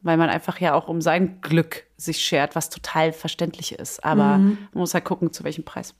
[0.02, 4.04] weil man einfach ja auch um sein Glück sich schert, was total verständlich ist.
[4.04, 4.58] Aber Mhm.
[4.72, 5.94] man muss halt gucken, zu welchem Preis.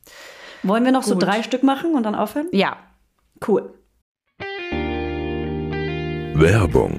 [0.63, 1.23] Wollen wir noch so Gut.
[1.23, 2.49] drei Stück machen und dann aufhören?
[2.53, 2.77] Ja,
[3.47, 3.73] Cool.
[6.35, 6.99] Werbung.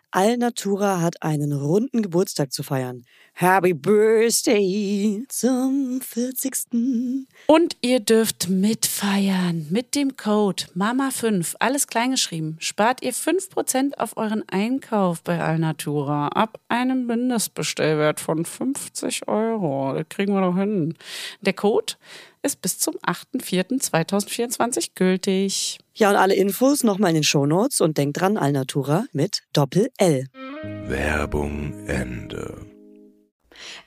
[0.11, 3.03] Alnatura hat einen runden Geburtstag zu feiern.
[3.33, 7.27] Happy Birthday zum 40.
[7.47, 12.57] Und ihr dürft mitfeiern mit dem Code MAMA5, alles kleingeschrieben.
[12.59, 19.93] Spart ihr 5% auf euren Einkauf bei Alnatura ab einem Mindestbestellwert von 50 Euro.
[19.95, 20.95] Das kriegen wir doch hin.
[21.41, 21.95] Der Code
[22.43, 25.79] ist bis zum 8.4.2024 gültig.
[25.93, 30.27] Ja, und alle Infos nochmal in den Shownotes und denkt dran, Alnatura mit Doppel-L.
[30.87, 32.70] Werbung Ende.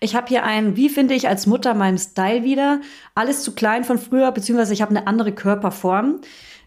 [0.05, 2.83] Ich habe hier ein, wie finde ich als Mutter meinen Style wieder?
[3.15, 6.21] Alles zu klein von früher, beziehungsweise ich habe eine andere Körperform.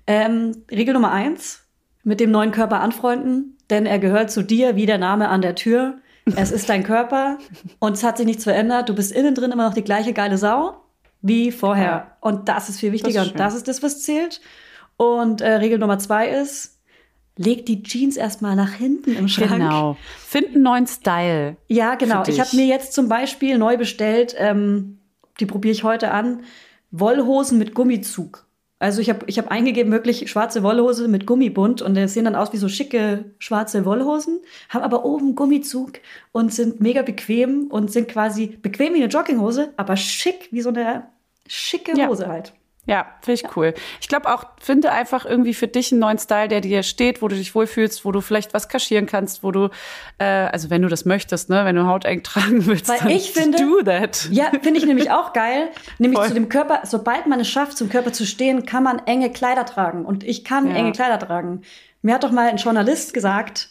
[0.07, 1.63] Ähm, Regel Nummer eins,
[2.03, 5.53] mit dem neuen Körper anfreunden, denn er gehört zu dir wie der Name an der
[5.53, 5.99] Tür.
[6.35, 7.37] Es ist dein Körper
[7.77, 8.89] und es hat sich nichts verändert.
[8.89, 10.81] Du bist innen drin immer noch die gleiche geile Sau
[11.21, 11.85] wie vorher.
[11.85, 12.17] Ja.
[12.21, 13.19] Und das ist viel wichtiger.
[13.19, 14.41] Das ist und das ist das, was zählt.
[14.97, 16.76] Und äh, Regel Nummer zwei ist,
[17.37, 19.51] leg die Jeans erstmal nach hinten im Schrank.
[19.51, 19.97] Genau.
[20.17, 21.55] Find einen neuen Style.
[21.67, 22.23] Ja, genau.
[22.27, 24.99] Ich habe mir jetzt zum Beispiel neu bestellt, ähm,
[25.39, 26.43] die probiere ich heute an,
[26.91, 28.47] Wollhosen mit Gummizug.
[28.79, 32.35] Also ich habe ich hab eingegeben, wirklich schwarze Wollhose mit Gummibund und die sehen dann
[32.35, 35.93] aus wie so schicke schwarze Wollhosen, haben aber oben Gummizug
[36.31, 40.69] und sind mega bequem und sind quasi bequem wie eine Jogginghose, aber schick wie so
[40.69, 41.07] eine
[41.47, 42.29] schicke Hose ja.
[42.29, 42.53] halt.
[42.87, 43.49] Ja, finde ich ja.
[43.55, 43.73] cool.
[43.99, 47.27] Ich glaube auch, finde einfach irgendwie für dich einen neuen Style, der dir steht, wo
[47.27, 49.69] du dich wohlfühlst, wo du vielleicht was kaschieren kannst, wo du,
[50.19, 53.31] äh, also wenn du das möchtest, ne, wenn du hauteng tragen willst, Weil dann ich
[53.31, 54.29] finde, do that.
[54.31, 55.69] Ja, finde ich nämlich auch geil.
[55.99, 56.29] Nämlich Voll.
[56.29, 59.65] zu dem Körper, sobald man es schafft, zum Körper zu stehen, kann man enge Kleider
[59.65, 60.05] tragen.
[60.05, 60.75] Und ich kann ja.
[60.75, 61.61] enge Kleider tragen.
[62.01, 63.69] Mir hat doch mal ein Journalist gesagt,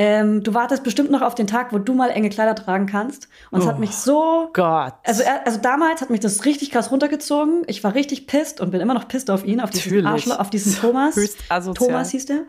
[0.00, 3.28] ähm, du wartest bestimmt noch auf den Tag, wo du mal enge Kleider tragen kannst.
[3.50, 4.48] Und es oh, hat mich so.
[4.52, 4.94] Gott.
[5.02, 7.64] Also, also damals hat mich das richtig krass runtergezogen.
[7.66, 10.50] Ich war richtig pisst und bin immer noch pisst auf ihn, auf diesen Arschloch, auf
[10.50, 11.16] diesen Thomas.
[11.16, 11.88] Höchst asozial.
[11.88, 12.42] Thomas hieß der.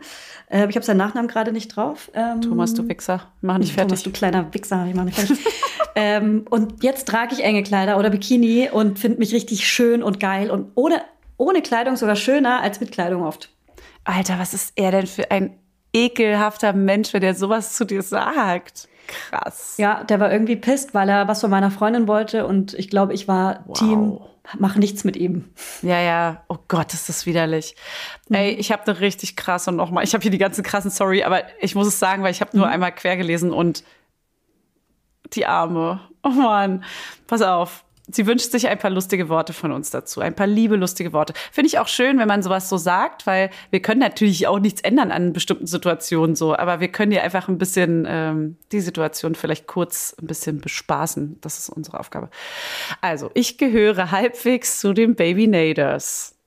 [0.48, 2.12] Äh, ich habe seinen Nachnamen gerade nicht drauf.
[2.14, 3.22] Ähm, Thomas, du Wichser.
[3.40, 3.88] Mach nicht fertig.
[3.88, 4.86] Thomas, du kleiner Wichser.
[4.88, 5.44] Ich mach nicht fertig.
[5.96, 10.20] ähm, und jetzt trage ich enge Kleider oder Bikini und finde mich richtig schön und
[10.20, 10.52] geil.
[10.52, 11.02] Und ohne,
[11.36, 13.50] ohne Kleidung sogar schöner als mit Kleidung oft.
[14.04, 15.56] Alter, was ist er denn für ein
[15.92, 18.88] ekelhafter Mensch, wenn der sowas zu dir sagt.
[19.06, 19.74] Krass.
[19.76, 23.12] Ja, der war irgendwie pisst, weil er was von meiner Freundin wollte und ich glaube,
[23.12, 23.78] ich war wow.
[23.78, 24.20] Team,
[24.58, 25.50] mach nichts mit ihm.
[25.82, 26.44] Ja, ja.
[26.48, 27.74] Oh Gott, ist das widerlich.
[28.28, 28.36] Mhm.
[28.36, 31.24] Ey, ich habe eine richtig krasse und nochmal, ich habe hier die ganzen krassen, sorry,
[31.24, 32.72] aber ich muss es sagen, weil ich habe nur mhm.
[32.72, 33.82] einmal quer gelesen und
[35.32, 36.00] die Arme.
[36.22, 36.84] Oh Mann,
[37.26, 37.84] pass auf.
[38.12, 41.34] Sie wünscht sich ein paar lustige Worte von uns dazu, ein paar liebe, lustige Worte.
[41.52, 44.80] Finde ich auch schön, wenn man sowas so sagt, weil wir können natürlich auch nichts
[44.80, 49.34] ändern an bestimmten Situationen so, aber wir können ja einfach ein bisschen ähm, die Situation
[49.34, 51.38] vielleicht kurz ein bisschen bespaßen.
[51.40, 52.30] Das ist unsere Aufgabe.
[53.00, 56.39] Also, ich gehöre halbwegs zu den Baby Naders.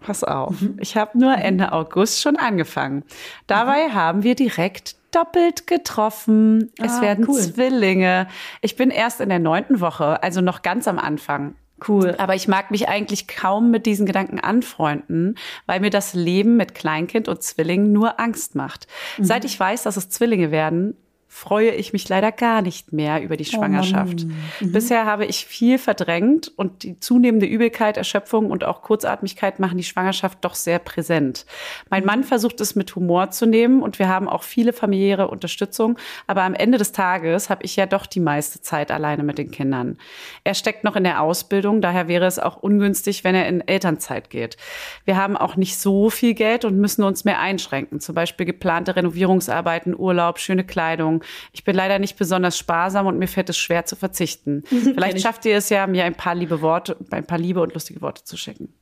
[0.00, 0.76] Pass auf, mhm.
[0.80, 3.02] ich habe nur Ende August schon angefangen.
[3.46, 3.94] Dabei mhm.
[3.94, 6.70] haben wir direkt doppelt getroffen.
[6.78, 7.40] Es ah, werden cool.
[7.40, 8.28] Zwillinge.
[8.60, 11.56] Ich bin erst in der neunten Woche, also noch ganz am Anfang.
[11.86, 12.14] Cool.
[12.18, 16.74] Aber ich mag mich eigentlich kaum mit diesen Gedanken anfreunden, weil mir das Leben mit
[16.74, 18.86] Kleinkind und Zwillingen nur Angst macht.
[19.16, 19.24] Mhm.
[19.24, 20.96] Seit ich weiß, dass es Zwillinge werden,
[21.30, 24.24] freue ich mich leider gar nicht mehr über die Oh Schwangerschaft.
[24.24, 24.72] Mhm.
[24.72, 29.84] Bisher habe ich viel verdrängt und die zunehmende Übelkeit, Erschöpfung und auch Kurzatmigkeit machen die
[29.84, 31.44] Schwangerschaft doch sehr präsent.
[31.90, 35.98] Mein Mann versucht es mit Humor zu nehmen und wir haben auch viele familiäre Unterstützung,
[36.26, 39.50] aber am Ende des Tages habe ich ja doch die meiste Zeit alleine mit den
[39.50, 39.98] Kindern.
[40.44, 44.30] Er steckt noch in der Ausbildung, daher wäre es auch ungünstig, wenn er in Elternzeit
[44.30, 44.56] geht.
[45.04, 48.96] Wir haben auch nicht so viel Geld und müssen uns mehr einschränken, zum Beispiel geplante
[48.96, 51.17] Renovierungsarbeiten, Urlaub, schöne Kleidung.
[51.52, 54.62] Ich bin leider nicht besonders sparsam und mir fällt es schwer zu verzichten.
[54.68, 58.00] Vielleicht schafft ihr es ja, mir ein paar liebe Worte, ein paar liebe und lustige
[58.02, 58.72] Worte zu schicken.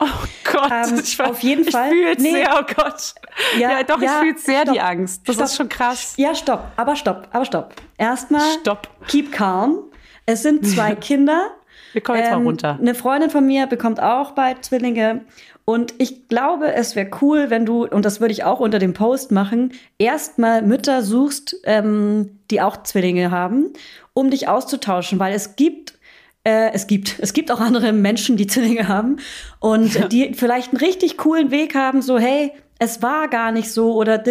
[0.00, 0.06] Oh
[0.50, 1.86] Gott, Ähm, ich auf jeden Fall.
[1.86, 2.30] Ich fühle Nee.
[2.32, 3.14] sehr, oh Gott.
[3.58, 4.74] Ja, doch, ich fühle sehr stopp.
[4.74, 5.28] die Angst.
[5.28, 5.46] Das Stopp.
[5.46, 6.14] ist schon krass.
[6.16, 7.74] Ja, stopp, aber stopp, aber stopp.
[7.96, 8.88] Erstmal Stopp.
[9.06, 9.78] keep calm.
[10.26, 11.50] Es sind zwei Kinder.
[11.92, 12.76] Wir kommen jetzt mal runter.
[12.80, 15.24] Eine Freundin von mir bekommt auch bald Zwillinge.
[15.64, 18.92] Und ich glaube, es wäre cool, wenn du, und das würde ich auch unter dem
[18.92, 23.72] Post machen, erstmal Mütter suchst, ähm, die auch Zwillinge haben,
[24.12, 25.94] um dich auszutauschen, weil es gibt
[26.46, 27.16] äh, es gibt.
[27.20, 29.16] Es gibt auch andere Menschen, die Zwillinge haben
[29.60, 33.94] und die vielleicht einen richtig coolen Weg haben, so, hey, es war gar nicht so
[33.94, 34.22] oder.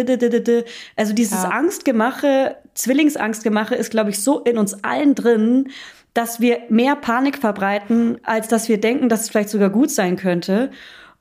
[0.96, 1.48] Also dieses Ja.
[1.50, 5.70] Angstgemache, Zwillingsangstgemache ist, glaube ich, so in uns allen drin,
[6.12, 10.16] dass wir mehr Panik verbreiten, als dass wir denken, dass es vielleicht sogar gut sein
[10.16, 10.70] könnte.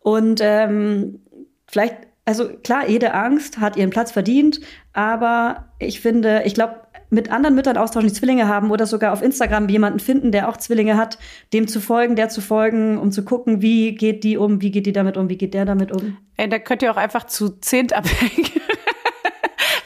[0.03, 1.21] Und ähm,
[1.67, 4.59] vielleicht, also klar, jede Angst hat ihren Platz verdient,
[4.91, 9.21] aber ich finde, ich glaube, mit anderen Müttern austauschen, die Zwillinge haben oder sogar auf
[9.21, 11.19] Instagram jemanden finden, der auch Zwillinge hat,
[11.53, 14.87] dem zu folgen, der zu folgen, um zu gucken, wie geht die um, wie geht
[14.87, 16.17] die damit um, wie geht der damit um.
[16.37, 18.49] Ey, da könnt ihr auch einfach zu zehnt abhängen.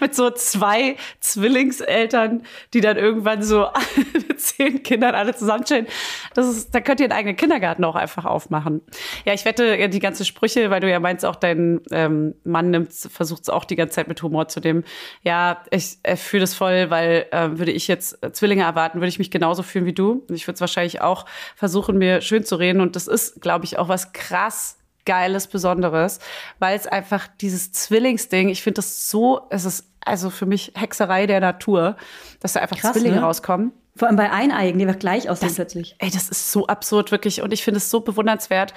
[0.07, 2.43] Mit so zwei Zwillingseltern,
[2.73, 3.67] die dann irgendwann so
[4.13, 5.85] mit zehn Kindern alle zusammenstellen.
[6.33, 8.79] Das ist, da könnt ihr einen eigenen Kindergarten auch einfach aufmachen.
[9.25, 12.93] Ja, ich wette, die ganzen Sprüche, weil du ja meinst, auch dein ähm, Mann nimmt,
[12.93, 14.85] versucht es auch die ganze Zeit mit Humor zu nehmen.
[15.23, 19.09] Ja, ich äh, fühle das voll, weil äh, würde ich jetzt äh, Zwillinge erwarten, würde
[19.09, 20.25] ich mich genauso fühlen wie du.
[20.29, 21.25] Ich würde es wahrscheinlich auch
[21.57, 22.79] versuchen, mir schön zu reden.
[22.79, 24.77] Und das ist, glaube ich, auch was krass
[25.07, 26.19] Geiles, Besonderes,
[26.59, 31.27] weil es einfach dieses Zwillingsding, ich finde das so, es ist also für mich Hexerei
[31.27, 31.97] der Natur,
[32.39, 33.21] dass da einfach Krass, Zwillinge ne?
[33.21, 33.71] rauskommen.
[33.95, 35.95] Vor allem bei Eineigen, die wir gleich aussehen plötzlich.
[35.97, 37.41] Ey, das ist so absurd, wirklich.
[37.41, 38.73] Und ich finde es so bewundernswert,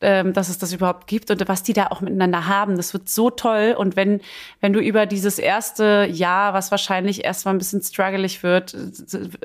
[0.00, 2.76] ähm, dass es das überhaupt gibt und was die da auch miteinander haben.
[2.76, 3.74] Das wird so toll.
[3.76, 4.20] Und wenn,
[4.60, 8.76] wenn du über dieses erste Jahr, was wahrscheinlich erstmal ein bisschen struggelig wird,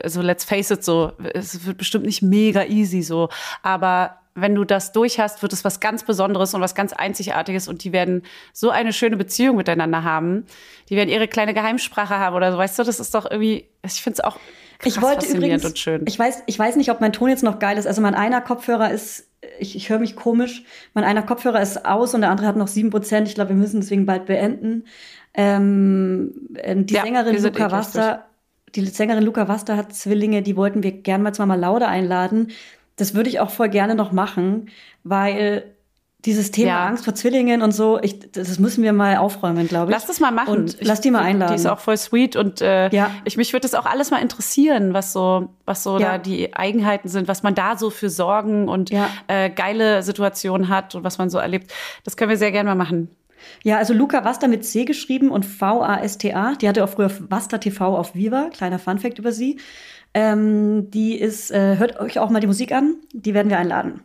[0.03, 3.30] also let's face it so, es wird bestimmt nicht mega easy so,
[3.61, 7.68] aber wenn du das durch hast, wird es was ganz Besonderes und was ganz Einzigartiges
[7.68, 10.45] und die werden so eine schöne Beziehung miteinander haben.
[10.89, 14.01] Die werden ihre kleine Geheimsprache haben oder so, weißt du, das ist doch irgendwie, ich
[14.01, 14.38] finde es auch
[14.80, 16.03] krass Ich wollte faszinierend übrigens, und schön.
[16.07, 17.88] ich weiß, ich weiß nicht, ob mein Ton jetzt noch geil ist.
[17.88, 19.27] Also mein einer Kopfhörer ist,
[19.60, 20.64] ich, ich höre mich komisch.
[20.93, 23.27] Mein einer Kopfhörer ist aus und der andere hat noch sieben Prozent.
[23.27, 24.85] Ich glaube, wir müssen deswegen bald beenden.
[25.34, 28.26] Ähm, äh, die Ja, Sängerin Luca eh Wasta,
[28.76, 32.51] die Sängerin Luca Wasta hat Zwillinge, die wollten wir gerne mal zweimal Laude einladen.
[32.95, 34.70] Das würde ich auch voll gerne noch machen,
[35.03, 35.64] weil
[36.26, 36.86] dieses Thema Ja.
[36.86, 39.98] Angst vor Zwillingen und so, ich, das müssen wir mal aufräumen, glaube ich.
[39.98, 40.53] Lass das mal machen.
[40.53, 41.53] Und Ich- lass die mal einladen.
[41.53, 43.11] Die ist auch voll sweet und äh, Ja.
[43.26, 46.14] ich mich würde das auch alles mal interessieren, was so, was so Ja.
[46.14, 48.90] da die Eigenheiten sind, was man da so für Sorgen und
[49.28, 51.74] äh, geile Situationen hat und was man so erlebt.
[52.06, 53.10] Das können wir sehr gerne mal machen.
[53.64, 56.53] Ja, also Luca Vasta mit C geschrieben und V-A-S-T-A.
[56.56, 58.49] Die hatte auch früher Vasta TV auf Viva.
[58.53, 59.57] Kleiner Funfact über sie.
[60.14, 62.95] Ähm, die ist, äh, hört euch auch mal die Musik an.
[63.11, 64.02] Die werden wir einladen.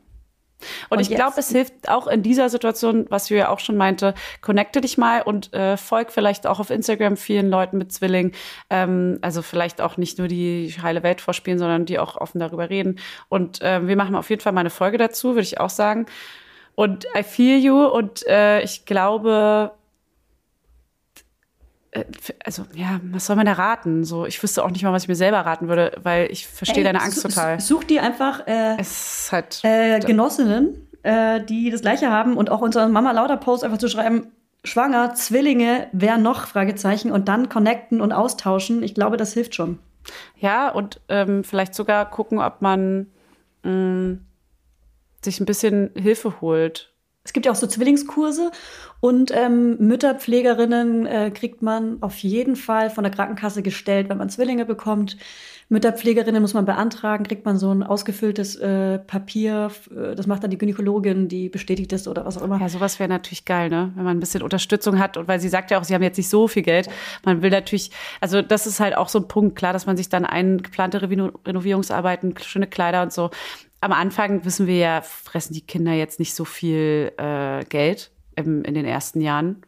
[0.89, 4.15] Und, Und ich glaube, es hilft auch in dieser Situation, was Julia auch schon meinte,
[4.41, 8.33] connecte dich mal und äh, folg vielleicht auch auf Instagram vielen Leuten mit Zwilling.
[8.69, 12.71] Ähm, also vielleicht auch nicht nur die heile Welt vorspielen, sondern die auch offen darüber
[12.71, 12.99] reden.
[13.29, 16.07] Und ähm, wir machen auf jeden Fall mal eine Folge dazu, würde ich auch sagen.
[16.75, 19.78] Und I feel you und äh, ich glaube, äh,
[22.45, 24.05] also ja, was soll man da raten?
[24.05, 26.85] So, ich wüsste auch nicht mal, was ich mir selber raten würde, weil ich verstehe
[26.85, 27.61] deine Angst total.
[27.61, 28.77] Such dir einfach äh,
[29.31, 33.79] halt äh, Genossinnen, äh, die das Gleiche haben und auch unseren Mama Lauda Post einfach
[33.79, 34.33] zu schreiben,
[34.65, 36.47] schwanger, Zwillinge, wer noch?
[36.47, 38.83] Fragezeichen und dann connecten und austauschen.
[38.83, 39.79] Ich glaube, das hilft schon.
[40.37, 43.09] Ja, und ähm, vielleicht sogar gucken, ob man
[43.63, 44.19] mh,
[45.25, 46.88] sich ein bisschen Hilfe holt.
[47.29, 48.51] Es gibt ja auch so Zwillingskurse
[49.01, 54.31] und ähm, Mütterpflegerinnen äh, kriegt man auf jeden Fall von der Krankenkasse gestellt, wenn man
[54.31, 55.19] Zwillinge bekommt.
[55.69, 59.71] Mütterpflegerinnen muss man beantragen, kriegt man so ein ausgefülltes äh, Papier.
[59.95, 62.59] äh, Das macht dann die Gynäkologin, die bestätigt das oder was auch immer.
[62.59, 63.93] Ja, sowas wäre natürlich geil, ne?
[63.95, 66.17] Wenn man ein bisschen Unterstützung hat und weil sie sagt ja auch, sie haben jetzt
[66.17, 66.89] nicht so viel Geld.
[67.27, 67.91] Man will natürlich,
[68.23, 71.03] also das ist halt auch so ein Punkt, klar, dass man sich dann ein geplante
[71.03, 73.29] Reno Renovierungsarbeiten, schöne Kleider und so.
[73.81, 78.65] Am Anfang wissen wir ja, fressen die Kinder jetzt nicht so viel äh, Geld im,
[78.65, 79.63] in den ersten Jahren.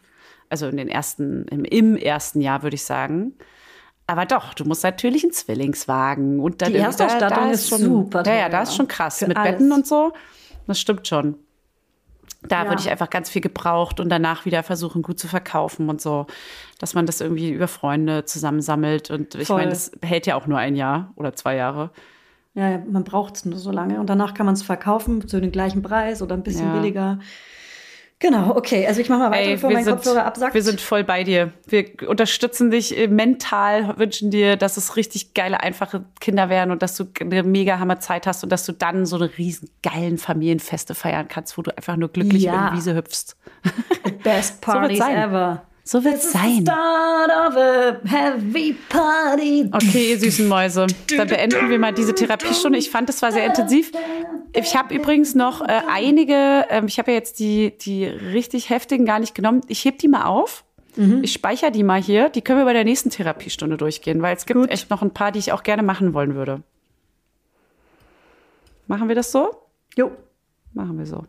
[0.48, 3.34] Also in den ersten, im, im ersten Jahr, würde ich sagen.
[4.08, 6.40] Aber doch, du musst natürlich einen Zwillingswagen.
[6.40, 9.18] Und dann Die Erstausstattung ist super Ja, ja, da ist schon krass.
[9.20, 9.52] Für Mit alles.
[9.52, 10.12] Betten und so.
[10.66, 11.36] Das stimmt schon.
[12.42, 12.68] Da Ja.
[12.68, 16.26] würde ich einfach ganz viel gebraucht und danach wieder versuchen, gut zu verkaufen und so.
[16.80, 19.10] Dass man das irgendwie über Freunde zusammensammelt.
[19.10, 19.58] Und ich Voll.
[19.58, 21.90] meine, das hält ja auch nur ein Jahr oder zwei Jahre.
[22.54, 25.52] Ja, man braucht es nur so lange und danach kann man es verkaufen zu dem
[25.52, 26.74] gleichen Preis oder ein bisschen Ja.
[26.74, 27.18] billiger.
[28.22, 28.86] Genau, okay.
[28.86, 30.52] Also ich mache mal weiter, Ey, bevor mein sind, Kopfhörer absackt.
[30.52, 31.54] wir sind voll bei dir.
[31.66, 36.82] Wir unterstützen dich äh, mental, wünschen dir, dass es richtig geile, einfache Kinder werden und
[36.82, 40.94] dass du eine mega Hammerzeit hast und dass du dann so eine riesen geilen Familienfeste
[40.94, 42.52] feiern kannst, wo du einfach nur glücklich Ja.
[42.52, 43.36] über die Wiese hüpfst.
[44.22, 45.16] Best So Parties sein.
[45.16, 45.62] ever.
[45.84, 46.64] So wird's It's the sein.
[49.72, 50.86] Okay, ihr süßen Mäuse.
[51.16, 52.78] Dann beenden wir mal diese Therapiestunde.
[52.78, 53.92] Ich fand, es war sehr intensiv.
[54.52, 59.06] Ich habe übrigens noch äh, einige, ähm, ich habe ja jetzt die, die richtig heftigen
[59.06, 59.62] gar nicht genommen.
[59.68, 60.64] Ich heb die mal auf.
[61.22, 62.28] Ich speichere die mal hier.
[62.28, 65.32] Die können wir bei der nächsten Therapiestunde durchgehen, weil es gibt echt noch ein paar,
[65.32, 66.62] die ich auch gerne machen wollen würde.
[68.86, 69.54] Machen wir das so?
[69.96, 70.10] Jo.
[70.72, 71.24] Machen wir so.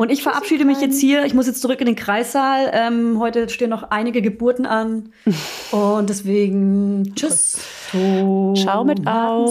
[0.00, 1.26] Und ich verabschiede mich jetzt hier.
[1.26, 2.70] Ich muss jetzt zurück in den Kreissaal.
[2.72, 5.10] Ähm, heute stehen noch einige Geburten an.
[5.72, 7.58] Und deswegen tschüss.
[7.92, 9.50] Schau mit auf.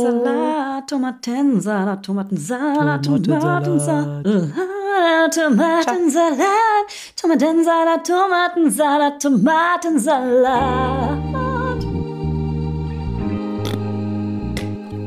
[0.88, 4.24] Tomatensalat, Tomatensalat, Tomatensalat, Tomatensalat.
[5.36, 6.48] Tomatensalat,
[7.16, 11.84] Tomatensalat, Tomatensalat, Tomatensalat.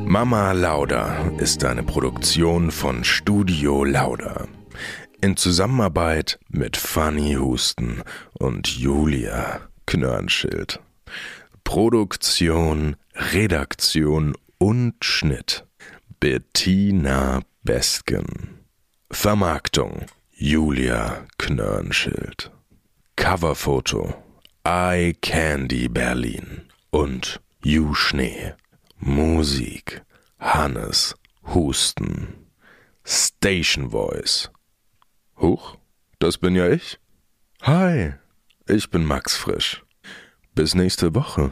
[0.05, 4.47] Mama Lauda ist eine Produktion von Studio Lauda.
[5.23, 10.81] In Zusammenarbeit mit Fanny Husten und Julia Knörnschild.
[11.63, 15.65] Produktion, Redaktion und Schnitt
[16.19, 18.65] Bettina Bestgen.
[19.11, 22.51] Vermarktung Julia Knörnschild.
[23.15, 24.13] Coverfoto
[24.65, 28.55] Eye Candy Berlin und You Schnee.
[28.97, 30.01] Musik
[30.37, 31.15] Hannes
[31.53, 32.45] Husten.
[33.05, 34.49] Station Voice.
[35.43, 35.77] Huch,
[36.19, 36.99] das bin ja ich.
[37.63, 38.13] Hi,
[38.65, 39.83] ich bin Max Frisch.
[40.55, 41.51] Bis nächste Woche,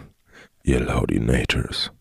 [0.64, 1.92] ihr Laudinators.